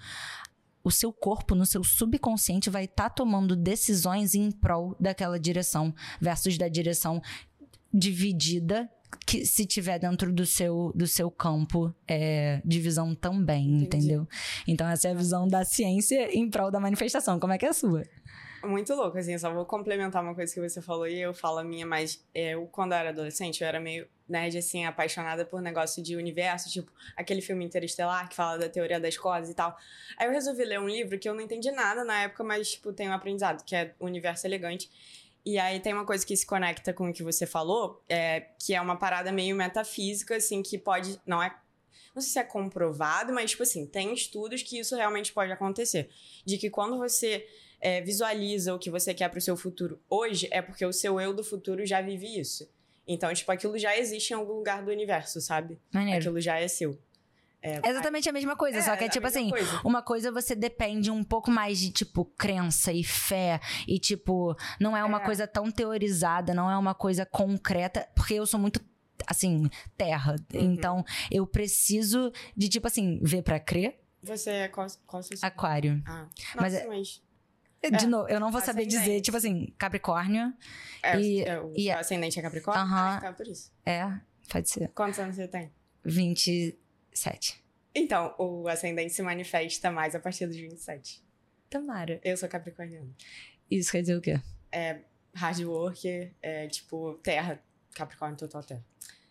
[0.84, 5.95] o seu corpo, no seu subconsciente, vai estar tá tomando decisões em prol daquela direção,
[6.20, 7.22] versus da direção
[7.94, 8.90] dividida
[9.26, 14.06] que se tiver dentro do seu, do seu campo é, de visão também, Entendi.
[14.06, 14.28] entendeu?
[14.68, 17.40] Então essa é a visão da ciência em prol da manifestação.
[17.40, 18.04] Como é que é a sua?
[18.64, 21.64] Muito louco, assim, só vou complementar uma coisa que você falou e eu falo a
[21.64, 26.02] minha, mas eu, quando eu era adolescente, eu era meio nerd, assim, apaixonada por negócio
[26.02, 29.78] de universo, tipo aquele filme Interestelar que fala da teoria das cordas e tal.
[30.18, 32.92] Aí eu resolvi ler um livro que eu não entendi nada na época, mas, tipo,
[32.92, 34.90] tem um aprendizado, que é O Universo Elegante.
[35.45, 38.73] E aí tem uma coisa que se conecta com o que você falou, é, que
[38.73, 41.19] é uma parada meio metafísica, assim, que pode.
[41.26, 41.55] Não é.
[42.15, 46.09] Não sei se é comprovado, mas, tipo assim, tem estudos que isso realmente pode acontecer.
[46.45, 47.45] De que quando você
[47.80, 51.34] é, visualiza o que você quer pro seu futuro hoje, é porque o seu eu
[51.34, 52.67] do futuro já vive isso.
[53.07, 55.77] Então, tipo, aquilo já existe em algum lugar do universo, sabe?
[55.93, 56.19] Maneiro.
[56.19, 56.97] Aquilo já é seu.
[57.66, 59.82] É, é exatamente a mesma coisa, é, só que é tipo assim, coisa.
[59.84, 64.96] uma coisa você depende um pouco mais de, tipo, crença e fé, e, tipo, não
[64.96, 65.26] é uma é.
[65.26, 68.80] coisa tão teorizada, não é uma coisa concreta, porque eu sou muito
[69.26, 69.68] assim,
[69.98, 70.36] terra.
[70.54, 70.62] Uhum.
[70.62, 74.00] Então, eu preciso de, tipo assim, ver para crer.
[74.22, 76.04] Você é qual, qual Aquário.
[76.06, 76.28] Ah.
[76.56, 77.24] Mas, é mas...
[77.82, 80.54] De é, novo, eu não vou saber dizer, tipo assim, Capricórnio.
[81.04, 82.84] É, e, é, o e, ascendente é Capricórnio?
[82.84, 82.96] Aham.
[82.96, 83.72] Uh -huh, ah, então é por isso.
[83.86, 84.12] É,
[84.50, 84.90] pode ser.
[84.90, 85.72] Quantos anos você tem?
[86.04, 86.80] 20.
[87.16, 87.64] 27.
[87.94, 91.24] Então, o ascendente se manifesta mais a partir dos 27.
[91.70, 92.20] Tomara.
[92.24, 93.16] Eu sou capricorniano.
[93.72, 94.40] Isso quer dizer o quê?
[94.72, 95.00] É
[95.34, 97.64] hard work, é tipo terra,
[97.94, 98.86] capricórnio total terra.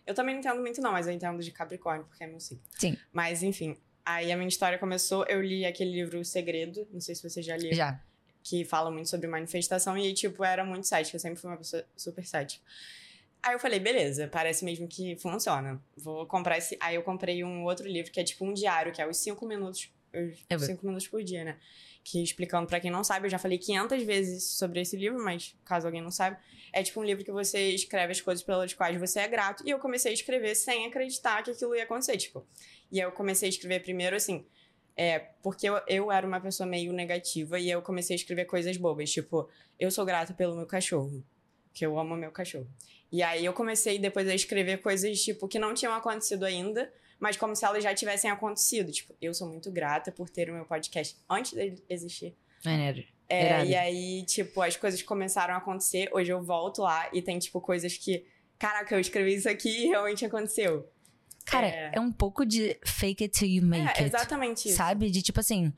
[0.06, 2.62] Eu também não entendo muito não, mas eu entendo de capricórnio, porque é meu signo.
[2.78, 2.96] Sim.
[3.12, 7.14] Mas, enfim, aí a minha história começou, eu li aquele livro O Segredo, não sei
[7.14, 7.72] se você já leu.
[7.74, 8.02] Já.
[8.42, 11.86] Que fala muito sobre manifestação e, tipo, era muito cética, eu sempre fui uma pessoa
[11.96, 12.62] super cética.
[13.44, 15.78] Aí eu falei, beleza, parece mesmo que funciona.
[15.94, 16.78] Vou comprar esse.
[16.80, 19.46] Aí eu comprei um outro livro que é tipo um diário, que é os cinco
[19.46, 19.92] minutos.
[20.14, 21.58] Os cinco minutos por dia, né?
[22.02, 25.54] Que explicando para quem não sabe, eu já falei 500 vezes sobre esse livro, mas
[25.62, 26.38] caso alguém não saiba,
[26.72, 29.62] é tipo um livro que você escreve as coisas pelas quais você é grato.
[29.66, 32.46] E eu comecei a escrever sem acreditar que aquilo ia acontecer, tipo.
[32.90, 34.46] E eu comecei a escrever primeiro assim.
[34.96, 38.76] É, porque eu, eu era uma pessoa meio negativa e eu comecei a escrever coisas
[38.78, 41.22] bobas, tipo, eu sou grata pelo meu cachorro,
[41.74, 42.68] que eu amo meu cachorro.
[43.12, 46.90] E aí eu comecei depois a escrever coisas, tipo, que não tinham acontecido ainda,
[47.20, 48.90] mas como se elas já tivessem acontecido.
[48.90, 52.34] Tipo, eu sou muito grata por ter o meu podcast antes dele existir.
[52.64, 53.04] Maneiro.
[53.28, 56.08] É, e aí, tipo, as coisas começaram a acontecer.
[56.12, 58.26] Hoje eu volto lá e tem, tipo, coisas que.
[58.58, 60.88] Caraca, eu escrevi isso aqui e realmente aconteceu.
[61.44, 61.92] Cara, é...
[61.94, 64.02] é um pouco de fake it till you make é, it.
[64.04, 64.76] Exatamente isso.
[64.76, 65.10] Sabe?
[65.10, 65.72] De tipo assim.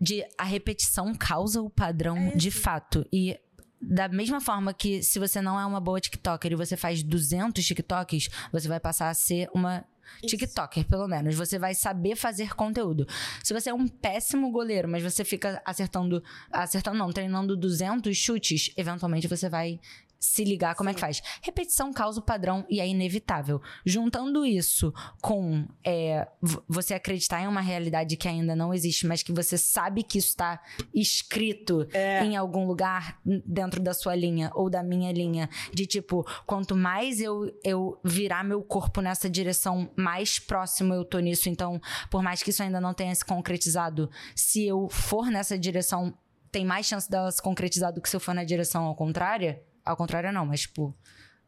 [0.00, 3.06] De a repetição causa o padrão é de fato.
[3.12, 3.38] E
[3.80, 7.64] da mesma forma que se você não é uma boa TikToker e você faz 200
[7.64, 9.84] TikToks, você vai passar a ser uma
[10.22, 11.34] TikToker, pelo menos.
[11.34, 13.06] Você vai saber fazer conteúdo.
[13.42, 18.72] Se você é um péssimo goleiro, mas você fica acertando, acertando não, treinando 200 chutes,
[18.76, 19.80] eventualmente você vai
[20.20, 20.92] se ligar como Sim.
[20.92, 21.22] é que faz.
[21.40, 23.60] Repetição causa o padrão e é inevitável.
[23.86, 24.92] Juntando isso
[25.22, 26.28] com é,
[26.68, 30.28] você acreditar em uma realidade que ainda não existe, mas que você sabe que isso
[30.28, 30.60] está
[30.94, 32.22] escrito é.
[32.22, 37.18] em algum lugar dentro da sua linha ou da minha linha, de tipo, quanto mais
[37.18, 41.48] eu, eu virar meu corpo nessa direção, mais próximo eu tô nisso.
[41.48, 41.80] Então,
[42.10, 46.12] por mais que isso ainda não tenha se concretizado, se eu for nessa direção,
[46.52, 49.58] tem mais chance dela se concretizar do que se eu for na direção ao contrário
[49.90, 50.96] ao contrário, não, mas, tipo,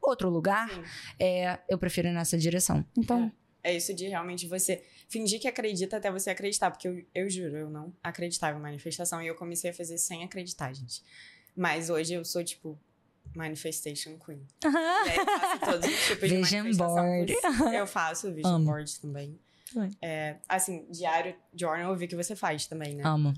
[0.01, 0.69] outro lugar,
[1.19, 2.85] é, eu prefiro ir nessa direção.
[2.97, 3.33] Então.
[3.63, 3.73] É.
[3.73, 3.77] é.
[3.77, 7.71] isso de realmente você fingir que acredita até você acreditar, porque eu, eu juro, eu
[7.71, 11.03] não acreditava em manifestação e eu comecei a fazer sem acreditar, gente.
[11.57, 12.79] Mas hoje eu sou, tipo,
[13.35, 14.47] Manifestation Queen.
[14.65, 14.67] E
[15.11, 17.35] aí eu faço todos os tipos vision de board.
[17.75, 18.65] Eu faço vision Amo.
[18.67, 19.39] board também.
[20.03, 23.03] É, assim, diário, journal, eu vi que você faz também, né?
[23.07, 23.33] Amo.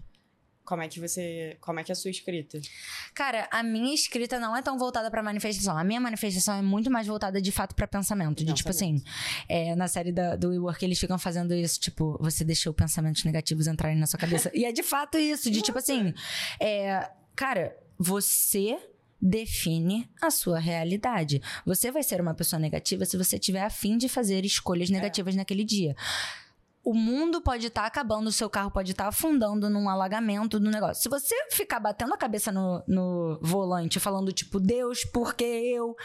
[0.64, 1.56] Como é que você.
[1.60, 2.58] Como é que é a sua escrita?
[3.12, 5.76] Cara, a minha escrita não é tão voltada pra manifestação.
[5.76, 8.42] A minha manifestação é muito mais voltada de fato pra pensamento.
[8.44, 9.02] De tipo assim,
[9.48, 13.66] é, na série da, do WeWork eles ficam fazendo isso, tipo, você deixou pensamentos negativos
[13.66, 14.50] entrarem na sua cabeça.
[14.54, 16.14] e é de fato isso, de tipo assim,
[16.58, 18.78] é, cara, você
[19.20, 21.42] define a sua realidade.
[21.66, 24.92] Você vai ser uma pessoa negativa se você tiver afim de fazer escolhas é.
[24.92, 25.38] negativas é.
[25.38, 25.94] naquele dia
[26.84, 30.60] o mundo pode estar tá acabando, o seu carro pode estar tá afundando num alagamento
[30.60, 31.02] do negócio.
[31.02, 35.96] Se você ficar batendo a cabeça no, no volante, falando tipo, Deus, por que eu?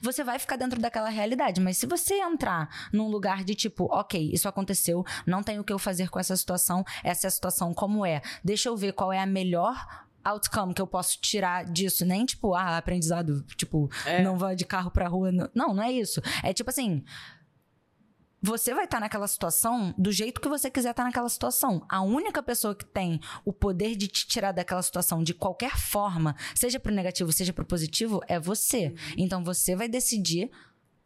[0.00, 1.60] Você vai ficar dentro daquela realidade.
[1.60, 5.72] Mas se você entrar num lugar de tipo, ok, isso aconteceu, não tenho o que
[5.72, 9.12] eu fazer com essa situação, essa é a situação como é, deixa eu ver qual
[9.12, 12.04] é a melhor outcome que eu posso tirar disso.
[12.04, 14.22] Nem tipo, ah, aprendizado, tipo, é.
[14.22, 15.32] não vá de carro pra rua.
[15.32, 16.20] Não, não é isso.
[16.42, 17.02] É tipo assim
[18.40, 21.84] você vai estar tá naquela situação do jeito que você quiser estar tá naquela situação.
[21.88, 26.36] A única pessoa que tem o poder de te tirar daquela situação de qualquer forma,
[26.54, 28.88] seja pro negativo, seja pro positivo, é você.
[28.88, 28.94] Uhum.
[29.16, 30.50] Então você vai decidir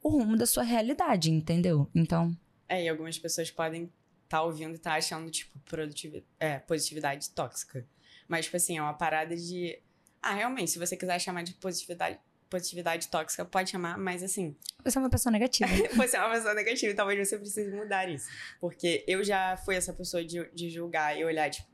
[0.03, 1.89] o rumo da sua realidade, entendeu?
[1.95, 2.37] Então.
[2.69, 3.85] É, e algumas pessoas podem
[4.25, 7.87] estar tá ouvindo e estar tá achando, tipo, produtividade, é, positividade tóxica.
[8.27, 9.79] Mas, tipo assim, é uma parada de.
[10.21, 12.19] Ah, realmente, se você quiser chamar de positividade
[12.53, 14.55] positividade tóxica, pode chamar, mas assim.
[14.85, 15.71] Você é uma pessoa negativa.
[15.97, 18.29] você é uma pessoa negativa e talvez você precise mudar isso.
[18.61, 21.67] Porque eu já fui essa pessoa de, de julgar e olhar, tipo,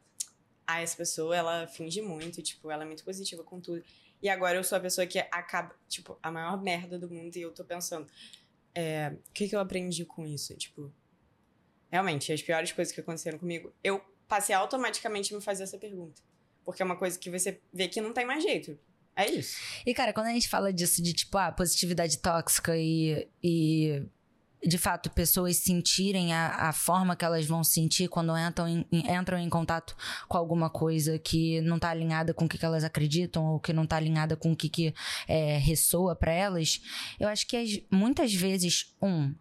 [0.64, 3.82] ah, essa pessoa, ela finge muito, tipo, ela é muito positiva com tudo.
[4.22, 7.42] E agora eu sou a pessoa que acaba, tipo, a maior merda do mundo e
[7.42, 8.06] eu tô pensando,
[8.72, 10.56] é, o que, que eu aprendi com isso?
[10.56, 10.92] Tipo,
[11.90, 16.22] realmente, as piores coisas que aconteceram comigo, eu passei automaticamente a me fazer essa pergunta.
[16.64, 18.78] Porque é uma coisa que você vê que não tem mais jeito.
[19.18, 19.58] É isso.
[19.84, 24.06] E, cara, quando a gente fala disso de, tipo, ah, positividade tóxica e, e
[24.64, 29.36] de fato, pessoas sentirem a, a, forma que elas vão sentir quando entram em, entram
[29.36, 29.96] em contato
[30.28, 33.72] com alguma coisa que não está alinhada com o que, que, elas acreditam ou que
[33.72, 34.94] não está alinhada com o que, que
[35.26, 36.80] é, ressoa para elas,
[37.18, 39.34] eu acho que muitas vezes, um,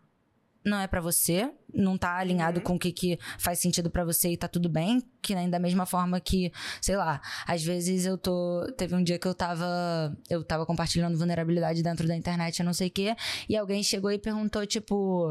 [0.67, 2.63] não é para você, não tá alinhado uhum.
[2.63, 5.59] com o que, que faz sentido para você e tá tudo bem, que nem da
[5.59, 10.15] mesma forma que, sei lá, às vezes eu tô, teve um dia que eu tava,
[10.29, 13.15] eu tava compartilhando vulnerabilidade dentro da internet, eu não sei o quê,
[13.47, 15.29] e alguém chegou e perguntou tipo,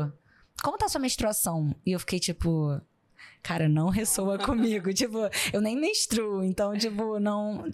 [0.62, 1.74] como tá sua menstruação?
[1.84, 2.80] E eu fiquei tipo,
[3.42, 4.92] cara, não ressoa comigo.
[4.92, 5.18] tipo,
[5.52, 7.64] eu nem menstruo, então, tipo, não,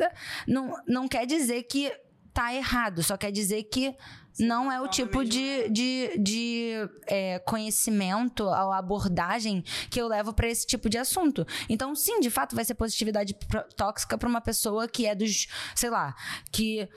[0.46, 1.92] não, não quer dizer que
[2.32, 3.94] tá errado, só quer dizer que
[4.38, 6.72] não é o tipo de, de, de
[7.06, 11.46] é, conhecimento ou abordagem que eu levo para esse tipo de assunto.
[11.68, 13.36] Então, sim, de fato, vai ser positividade
[13.76, 16.14] tóxica para uma pessoa que é dos, sei lá,
[16.50, 16.88] que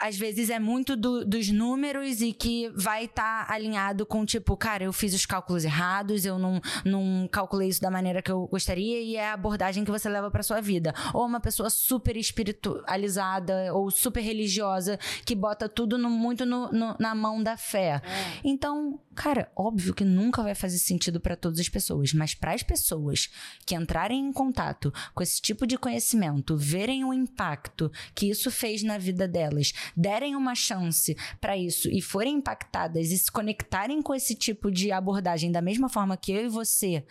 [0.00, 4.56] às vezes é muito do, dos números e que vai estar tá alinhado com, tipo,
[4.56, 8.46] cara, eu fiz os cálculos errados, eu não, não calculei isso da maneira que eu
[8.46, 10.94] gostaria e é a abordagem que você leva para sua vida.
[11.12, 16.96] Ou uma pessoa super espiritualizada ou super religiosa que bota tudo no, muito no, no,
[16.98, 18.00] na mão da fé.
[18.04, 18.40] É.
[18.44, 22.62] Então, cara, óbvio que nunca vai fazer sentido para todas as pessoas, mas para as
[22.62, 23.30] pessoas
[23.66, 28.82] que entrarem em contato com esse tipo de conhecimento, verem o impacto que isso fez
[28.82, 34.14] na vida delas, derem uma chance para isso e forem impactadas e se conectarem com
[34.14, 37.04] esse tipo de abordagem da mesma forma que eu e você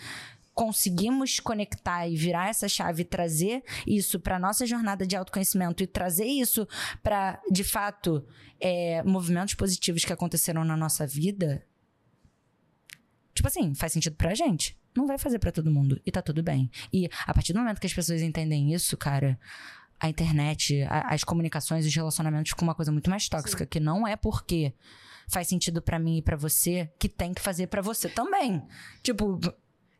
[0.54, 6.26] conseguimos conectar e virar essa chave trazer isso para nossa jornada de autoconhecimento e trazer
[6.26, 6.68] isso
[7.02, 8.26] para, de fato,
[8.60, 11.66] é, movimentos positivos que aconteceram na nossa vida,
[13.34, 14.78] tipo assim, faz sentido pra gente.
[14.96, 16.70] Não vai fazer para todo mundo e tá tudo bem.
[16.92, 19.40] E a partir do momento que as pessoas entendem isso, cara,
[20.02, 23.70] a internet, a, as comunicações, os relacionamentos ficam uma coisa muito mais tóxica, Sim.
[23.70, 24.74] que não é porque
[25.30, 28.64] faz sentido para mim e para você que tem que fazer para você também.
[29.04, 29.40] Tipo,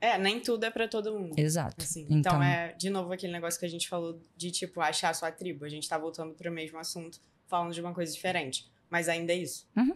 [0.02, 1.38] é, nem tudo é para todo mundo.
[1.38, 1.84] Exato.
[1.84, 5.12] Assim, então, então, é, de novo, aquele negócio que a gente falou de, tipo, achar
[5.12, 5.64] a sua tribo.
[5.64, 8.68] A gente tá voltando pro mesmo assunto, falando de uma coisa diferente.
[8.90, 9.70] Mas ainda é isso.
[9.78, 9.94] Uhum.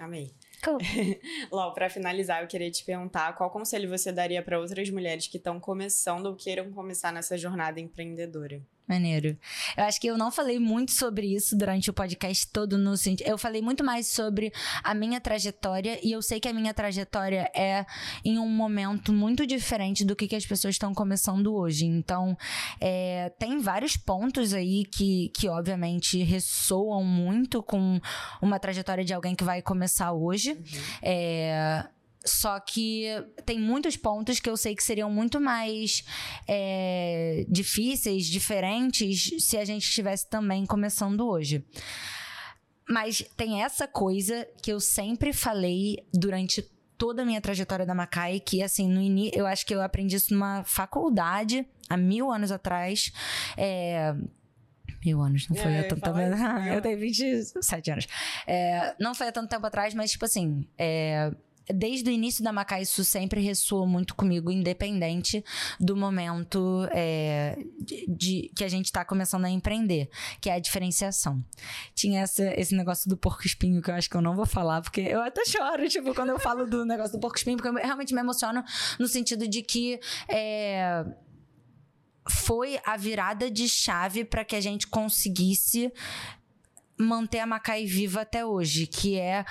[0.00, 0.34] Amei.
[0.64, 0.78] Cool.
[1.52, 5.36] Lau, para finalizar, eu queria te perguntar qual conselho você daria para outras mulheres que
[5.36, 8.60] estão começando ou queiram começar nessa jornada empreendedora?
[8.90, 9.38] Maneiro.
[9.76, 13.24] Eu acho que eu não falei muito sobre isso durante o podcast todo no sentido.
[13.24, 14.52] Eu falei muito mais sobre
[14.82, 17.86] a minha trajetória e eu sei que a minha trajetória é
[18.24, 21.86] em um momento muito diferente do que, que as pessoas estão começando hoje.
[21.86, 22.36] Então,
[22.80, 28.00] é, tem vários pontos aí que, que, obviamente, ressoam muito com
[28.42, 30.50] uma trajetória de alguém que vai começar hoje.
[30.50, 30.58] Uhum.
[31.00, 31.84] É
[32.24, 33.06] só que
[33.46, 36.04] tem muitos pontos que eu sei que seriam muito mais
[36.46, 41.64] é, difíceis, diferentes, se a gente estivesse também começando hoje.
[42.88, 46.62] Mas tem essa coisa que eu sempre falei durante
[46.98, 50.16] toda a minha trajetória da Macai, que assim, no início, eu acho que eu aprendi
[50.16, 53.10] isso numa faculdade, há mil anos atrás.
[53.56, 54.14] É,
[55.02, 56.14] mil anos, não foi É, há tanto tempo.
[56.36, 58.06] falar isso, eu tenho 27 anos.
[58.46, 61.32] É, não foi há tanto tempo atrás, mas, tipo assim, é,
[61.72, 65.44] desde o início da Macai, isso sempre ressoou muito comigo, independente
[65.78, 70.08] do momento é, de, de- que a gente tá começando a empreender,
[70.40, 71.44] que é a diferenciação.
[71.94, 74.80] Tinha essa- esse negócio do porco espinho que eu acho que eu não vou falar,
[74.82, 77.74] porque eu até choro, tipo, quando eu falo do negócio do porco espinho, porque eu
[77.74, 78.62] realmente me emociono
[78.98, 79.98] no sentido de que.
[80.28, 81.04] é,
[82.28, 85.92] foi a virada de chave para que a gente conseguisse
[86.98, 89.44] manter a Macai viva até hoje, que é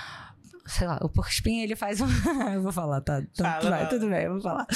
[0.70, 2.06] sei lá, o porco espinho ele faz um
[2.54, 3.22] eu vou falar, tá?
[3.36, 3.86] Fala, vai, fala.
[3.86, 4.66] tudo bem, eu vou falar.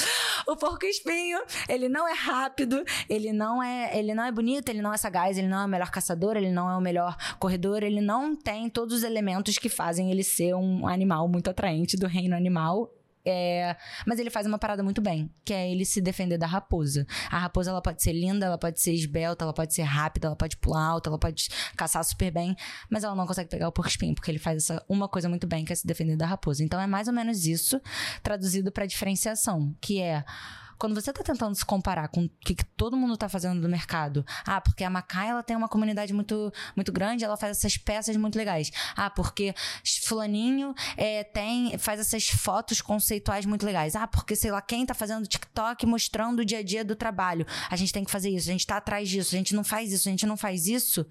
[0.47, 4.81] O porco espinho, ele não é rápido, ele não é, ele não é bonito, ele
[4.81, 7.83] não é sagaz, ele não é o melhor caçador, ele não é o melhor corredor,
[7.83, 12.07] ele não tem todos os elementos que fazem ele ser um animal muito atraente do
[12.07, 12.91] reino animal.
[13.25, 13.75] É,
[14.05, 17.07] mas ele faz uma parada muito bem, que é ele se defender da raposa.
[17.29, 20.35] A raposa ela pode ser linda, ela pode ser esbelta, ela pode ser rápida, ela
[20.35, 22.55] pode pular alto, ela pode caçar super bem,
[22.89, 25.47] mas ela não consegue pegar o porco espinho, porque ele faz essa uma coisa muito
[25.47, 26.63] bem, que é se defender da raposa.
[26.63, 27.81] Então é mais ou menos isso
[28.21, 30.23] traduzido para diferenciação, que é
[30.77, 33.69] quando você tá tentando se comparar com o que, que todo mundo tá fazendo no
[33.69, 37.77] mercado, ah, porque a Macai ela tem uma comunidade muito, muito grande, ela faz essas
[37.77, 38.71] peças muito legais.
[38.95, 39.53] Ah, porque
[40.05, 43.95] fulaninho é, tem, faz essas fotos conceituais muito legais.
[43.95, 47.45] Ah, porque sei lá quem tá fazendo TikTok mostrando o dia a dia do trabalho.
[47.69, 49.91] A gente tem que fazer isso, a gente tá atrás disso, a gente não faz
[49.91, 51.05] isso, a gente não faz isso.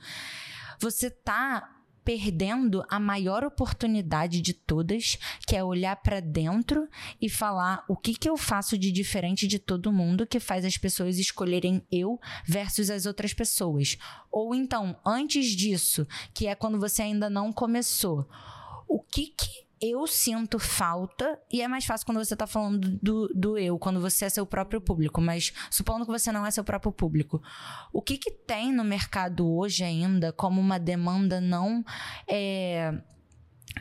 [0.80, 1.70] Você tá
[2.04, 6.88] perdendo a maior oportunidade de todas, que é olhar pra dentro
[7.20, 10.76] e falar o que que eu faço de diferente de todo mundo que faz as
[10.76, 13.96] pessoas escolherem eu versus as outras pessoas.
[14.30, 18.28] Ou então, antes disso, que é quando você ainda não começou,
[18.86, 23.28] o que que eu sinto falta, e é mais fácil quando você tá falando do,
[23.34, 26.64] do eu, quando você é seu próprio público, mas supondo que você não é seu
[26.64, 27.42] próprio público,
[27.92, 31.84] o que que tem no mercado hoje ainda como uma demanda não
[32.28, 32.98] é,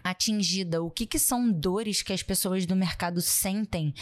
[0.03, 0.81] atingida?
[0.81, 3.93] O que que são dores que as pessoas do mercado sentem?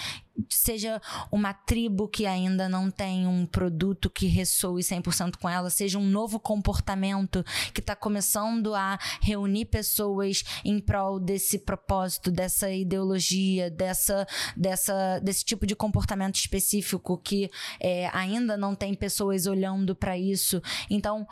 [0.50, 1.02] Seja
[1.32, 6.08] uma tribo que ainda não tem um produto que ressoe 100% com ela, seja um
[6.08, 7.44] novo comportamento
[7.74, 15.44] que está começando a reunir pessoas em prol desse propósito, dessa ideologia, dessa, dessa, desse
[15.44, 17.50] tipo de comportamento específico que
[17.80, 20.62] é, ainda não tem pessoas olhando para isso.
[20.90, 21.28] Então,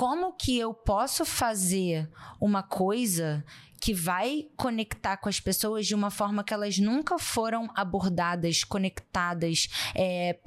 [0.00, 2.08] como que eu posso fazer
[2.40, 3.44] uma coisa
[3.80, 9.68] que vai conectar com as pessoas de uma forma que elas nunca foram abordadas, conectadas,
[9.94, 10.38] é,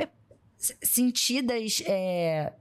[0.82, 2.54] sentidas, é,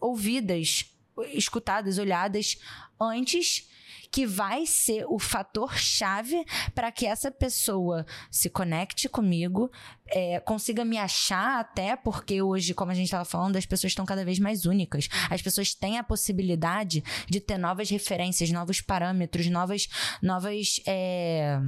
[0.00, 0.86] ouvidas,
[1.32, 2.56] escutadas, olhadas
[3.00, 3.68] antes
[4.12, 6.44] que vai ser o fator chave
[6.74, 9.72] para que essa pessoa se conecte comigo,
[10.06, 14.04] é, consiga me achar até, porque hoje, como a gente estava falando, as pessoas estão
[14.04, 15.08] cada vez mais únicas.
[15.30, 19.88] As pessoas têm a possibilidade de ter novas referências, novos parâmetros, novas.
[20.20, 21.58] novas é,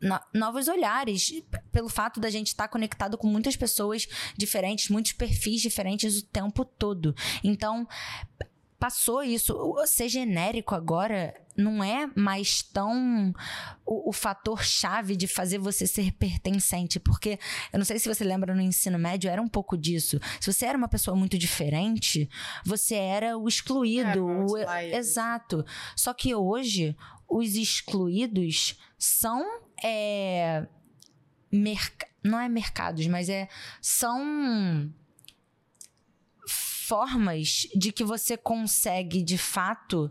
[0.00, 1.32] no- novos olhares,
[1.72, 6.64] pelo fato da gente estar conectado com muitas pessoas diferentes, muitos perfis diferentes o tempo
[6.64, 7.14] todo.
[7.42, 7.84] Então,
[8.78, 9.54] passou isso.
[9.86, 13.32] Ser genérico agora não é mais tão
[13.84, 17.38] o, o fator chave de fazer você ser pertencente, porque
[17.72, 20.20] eu não sei se você lembra no ensino médio, era um pouco disso.
[20.40, 22.28] Se você era uma pessoa muito diferente,
[22.64, 24.08] você era o excluído.
[24.10, 24.56] Era um o-
[24.94, 25.64] exato.
[25.96, 26.94] Só que hoje,
[27.28, 29.42] os excluídos são.
[29.82, 30.66] é,
[31.50, 33.48] merc- Não é mercados, mas é.
[33.80, 34.92] São
[36.86, 40.10] formas de que você consegue, de fato,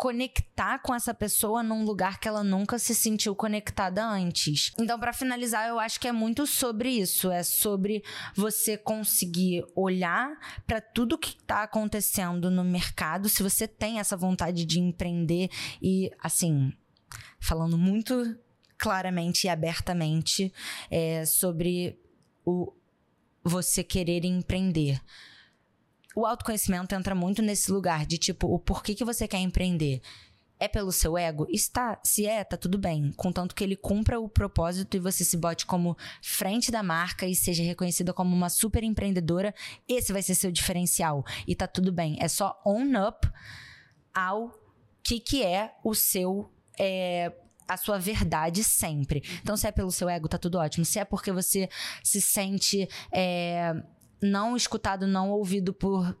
[0.00, 4.72] conectar com essa pessoa num lugar que ela nunca se sentiu conectada antes.
[4.78, 8.02] Então, para finalizar, eu acho que é muito sobre isso, é sobre
[8.34, 14.64] você conseguir olhar para tudo que tá acontecendo no mercado, se você tem essa vontade
[14.64, 15.50] de empreender
[15.82, 16.72] e assim,
[17.38, 18.38] falando muito
[18.78, 20.50] claramente e abertamente
[20.90, 22.00] é, sobre
[22.42, 22.72] o
[23.44, 25.00] você querer empreender
[26.14, 30.00] o autoconhecimento entra muito nesse lugar de tipo, o porquê que você quer empreender.
[30.58, 31.46] É pelo seu ego?
[31.48, 33.12] Está, se é, tá tudo bem.
[33.16, 37.34] Contanto que ele cumpra o propósito e você se bote como frente da marca e
[37.34, 39.54] seja reconhecida como uma super empreendedora,
[39.88, 41.24] esse vai ser seu diferencial.
[41.46, 42.18] E tá tudo bem.
[42.20, 43.26] É só own up
[44.12, 44.52] ao
[45.02, 46.52] que, que é o seu.
[46.78, 47.32] é,
[47.66, 49.22] a sua verdade sempre.
[49.40, 50.84] Então, se é pelo seu ego, tá tudo ótimo.
[50.84, 51.68] Se é porque você
[52.02, 53.72] se sente é,
[54.22, 56.16] não escutado, não ouvido por.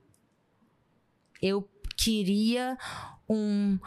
[1.40, 2.76] Eu queria
[3.28, 3.78] um,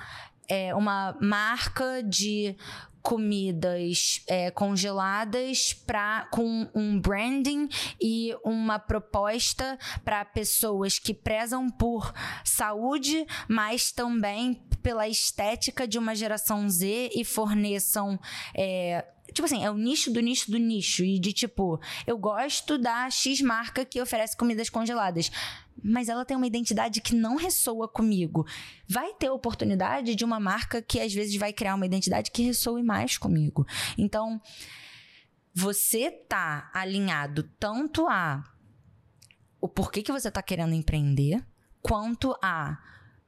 [0.48, 2.56] é, uma marca de
[3.04, 7.68] comidas é, congeladas pra, com um branding
[8.02, 12.14] e uma proposta para pessoas que prezam por
[12.46, 18.18] saúde, mas também pela estética de uma geração Z e forneçam
[18.56, 21.04] é, tipo assim, é o nicho do nicho do nicho.
[21.04, 25.32] E de tipo, eu gosto da X marca que oferece comidas congeladas.
[25.84, 28.46] Mas ela tem uma identidade que não ressoa comigo.
[28.88, 32.84] Vai ter oportunidade de uma marca que às vezes vai criar uma identidade que ressoe
[32.84, 33.66] mais comigo.
[33.98, 34.40] Então,
[35.54, 38.44] você tá alinhado tanto a
[39.60, 41.42] o porquê que você tá querendo empreender,
[41.82, 42.78] quanto a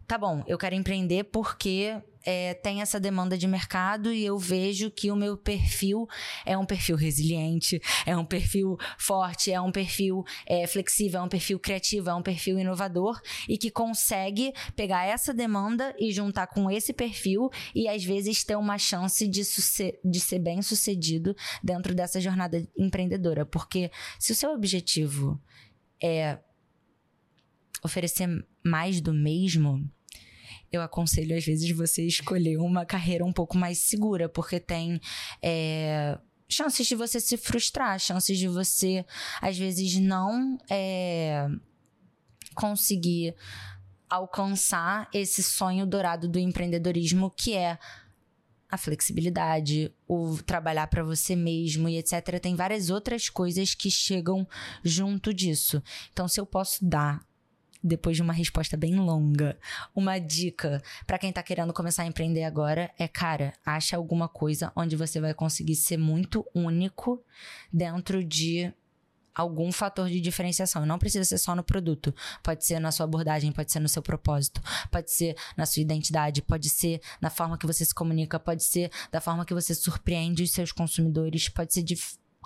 [0.06, 4.90] tá bom, eu quero empreender porque é, tem essa demanda de mercado e eu vejo
[4.90, 6.08] que o meu perfil
[6.46, 11.30] é um perfil resiliente, é um perfil forte, é um perfil é, flexível, é um
[11.30, 16.70] perfil criativo, é um perfil inovador e que consegue pegar essa demanda e juntar com
[16.70, 19.42] esse perfil e às vezes ter uma chance de,
[20.04, 23.46] de ser bem sucedido dentro dessa jornada empreendedora.
[23.46, 25.40] Porque se o seu objetivo
[26.02, 26.40] é
[27.84, 28.28] oferecer
[28.64, 29.88] mais do mesmo,
[30.76, 35.00] eu aconselho, às vezes, você escolher uma carreira um pouco mais segura, porque tem.
[35.42, 39.06] É, chances de você se frustrar, chances de você,
[39.42, 41.48] às vezes, não é,
[42.54, 43.36] conseguir
[44.10, 47.78] alcançar esse sonho dourado do empreendedorismo, que é
[48.70, 52.40] a flexibilidade, o trabalhar para você mesmo e etc.
[52.40, 54.48] Tem várias outras coisas que chegam
[54.84, 55.82] junto disso.
[56.12, 57.26] Então, se eu posso dar
[57.86, 59.58] depois de uma resposta bem longa,
[59.96, 64.72] uma dica para quem tá querendo começar a empreender agora é, cara, acha alguma coisa
[64.76, 67.24] onde você vai conseguir ser muito único
[67.72, 68.74] dentro de
[69.36, 70.86] algum fator de diferenciação.
[70.86, 72.16] Não precisa ser só no produto.
[72.42, 76.42] Pode ser na sua abordagem, pode ser no seu propósito, pode ser na sua identidade,
[76.42, 80.42] pode ser na forma que você se comunica, pode ser da forma que você surpreende
[80.42, 81.96] os seus consumidores, pode ser de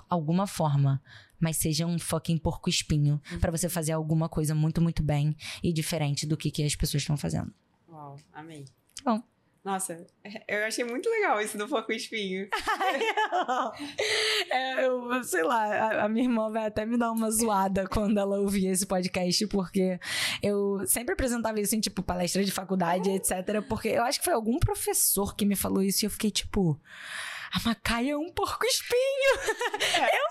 [0.08, 1.00] alguma forma
[1.40, 3.40] mas seja um fucking porco espinho uhum.
[3.40, 7.02] para você fazer alguma coisa muito, muito bem e diferente do que, que as pessoas
[7.02, 7.52] estão fazendo.
[7.88, 8.64] Uau, amei.
[9.04, 9.22] Bom.
[9.62, 10.06] Nossa,
[10.48, 12.48] eu achei muito legal isso do porco espinho.
[14.50, 18.18] é, eu, sei lá, a, a, minha irmã vai até me dar uma zoada quando
[18.18, 20.00] ela ouvir esse podcast, porque
[20.42, 23.62] eu sempre apresentava isso em, tipo, palestra de faculdade, etc.
[23.68, 26.80] Porque eu acho que foi algum professor que me falou isso e eu fiquei, tipo
[27.52, 29.98] a Macai é um porco espinho.
[29.98, 30.06] É.
[30.16, 30.29] eu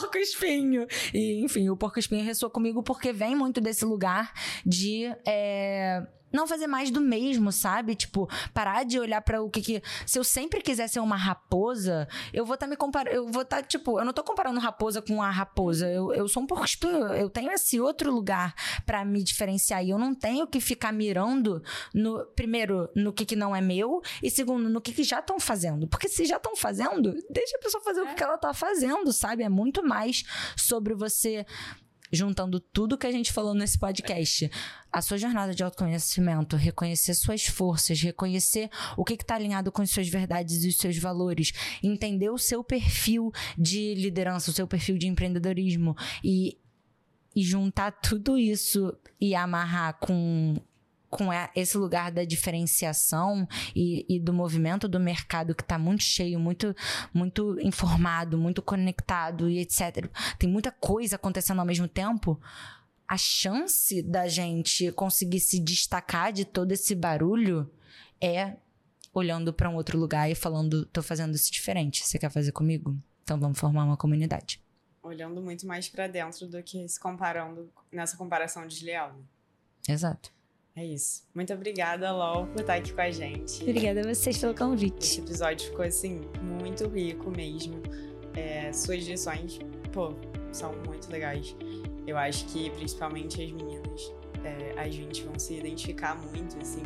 [0.00, 0.86] porco espinho.
[1.12, 4.32] E, enfim, o porco espinho ressoa comigo porque vem muito desse lugar
[4.64, 5.04] de.
[5.26, 6.06] É
[6.36, 7.94] não fazer mais do mesmo, sabe?
[7.94, 9.82] Tipo, parar de olhar para o que que.
[10.04, 13.16] Se eu sempre quiser ser uma raposa, eu vou estar tá me comparando.
[13.16, 15.88] Eu vou estar, tá, tipo, eu não tô comparando raposa com a raposa.
[15.88, 17.06] Eu, eu sou um porco espinho.
[17.14, 18.54] Eu tenho esse outro lugar
[18.84, 19.84] para me diferenciar.
[19.84, 21.62] E eu não tenho que ficar mirando
[21.94, 22.24] no.
[22.36, 24.02] Primeiro, no que, que não é meu.
[24.22, 25.88] E segundo, no que, que já estão fazendo.
[25.88, 28.12] Porque se já estão fazendo, deixa a pessoa fazer é.
[28.12, 29.42] o que ela tá fazendo, sabe?
[29.42, 30.24] É muito mais
[30.56, 31.46] sobre você
[32.12, 34.50] juntando tudo que a gente falou nesse podcast,
[34.92, 39.90] a sua jornada de autoconhecimento, reconhecer suas forças, reconhecer o que está alinhado com as
[39.90, 41.52] suas verdades e os seus valores,
[41.82, 46.58] entender o seu perfil de liderança, o seu perfil de empreendedorismo e,
[47.34, 50.56] e juntar tudo isso e amarrar com
[51.08, 56.38] com esse lugar da diferenciação e, e do movimento do mercado que está muito cheio,
[56.38, 56.74] muito,
[57.12, 60.10] muito informado, muito conectado e etc.
[60.38, 62.40] Tem muita coisa acontecendo ao mesmo tempo.
[63.08, 67.70] A chance da gente conseguir se destacar de todo esse barulho
[68.20, 68.56] é
[69.14, 72.04] olhando para um outro lugar e falando: tô fazendo isso diferente.
[72.04, 72.96] Você quer fazer comigo?
[73.22, 74.60] Então vamos formar uma comunidade.
[75.02, 79.12] Olhando muito mais para dentro do que se comparando nessa comparação desleal.
[79.12, 79.22] Né?
[79.88, 80.35] Exato.
[80.76, 81.24] É isso.
[81.34, 83.62] Muito obrigada, LOL, por estar aqui com a gente.
[83.62, 85.06] Obrigada a vocês pelo convite.
[85.06, 87.80] Esse episódio ficou, assim, muito rico mesmo.
[88.34, 89.58] É, suas lições,
[89.90, 90.12] pô,
[90.52, 91.56] são muito legais.
[92.06, 94.12] Eu acho que, principalmente as meninas,
[94.44, 96.82] é, as 20 vão se identificar muito, assim.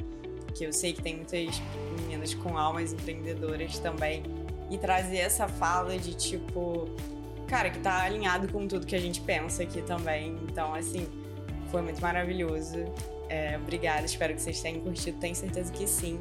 [0.55, 1.61] Que eu sei que tem muitas
[1.99, 4.23] meninas com almas empreendedoras também.
[4.71, 6.89] E trazer essa fala de, tipo,
[7.49, 10.39] cara, que tá alinhado com tudo que a gente pensa aqui também.
[10.49, 11.09] Então, assim,
[11.73, 12.85] foi muito maravilhoso.
[13.31, 16.21] É, obrigada, espero que vocês tenham curtido, tenho certeza que sim.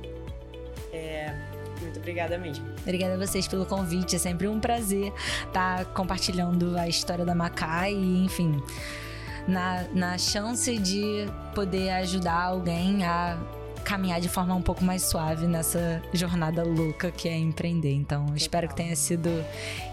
[0.94, 1.34] É,
[1.82, 2.64] muito obrigada mesmo.
[2.82, 5.12] Obrigada a vocês pelo convite, é sempre um prazer
[5.48, 8.62] estar compartilhando a história da Macai e, enfim,
[9.48, 11.26] na, na chance de
[11.56, 13.40] poder ajudar alguém a
[13.84, 17.94] caminhar de forma um pouco mais suave nessa jornada louca que é empreender.
[17.94, 19.30] Então, espero que tenha sido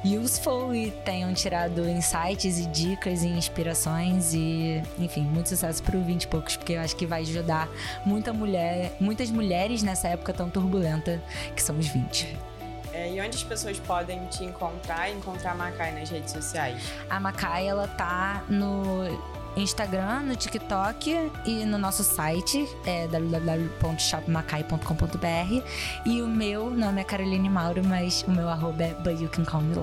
[0.05, 6.23] useful e tenham tirado insights e dicas e inspirações e, enfim, muito sucesso pro 20
[6.23, 7.69] e poucos, porque eu acho que vai ajudar
[8.05, 11.23] muita mulher, muitas mulheres nessa época tão turbulenta
[11.55, 12.37] que são os 20.
[12.93, 16.81] É, e onde as pessoas podem te encontrar e encontrar a Macai nas redes sociais?
[17.11, 25.67] A Macai, ela tá no Instagram, no TikTok e no nosso site, é www.shopmacai.com.br.
[26.05, 29.45] E o meu nome é Caroline Mauro, mas o meu arroba é But You Can
[29.45, 29.75] Call Me.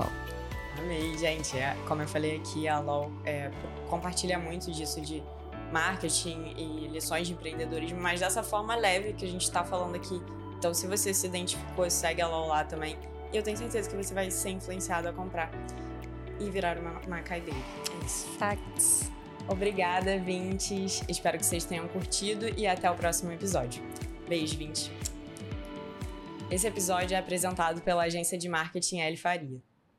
[0.77, 1.57] Amei, gente.
[1.57, 3.49] É, como eu falei aqui, a LOL é,
[3.89, 5.23] compartilha muito disso de
[5.71, 10.21] marketing e lições de empreendedorismo, mas dessa forma leve que a gente está falando aqui.
[10.59, 12.95] Então, se você se identificou, segue a LOL lá também.
[13.31, 15.49] E eu tenho certeza que você vai ser influenciado a comprar
[16.39, 17.63] e virar uma Macai Baby.
[17.91, 18.27] É isso.
[18.37, 19.12] Facts.
[19.47, 21.03] Obrigada, Vintes.
[21.07, 23.83] Espero que vocês tenham curtido e até o próximo episódio.
[24.27, 24.89] Beijo, Vintes.
[26.49, 29.61] Esse episódio é apresentado pela agência de marketing L Faria.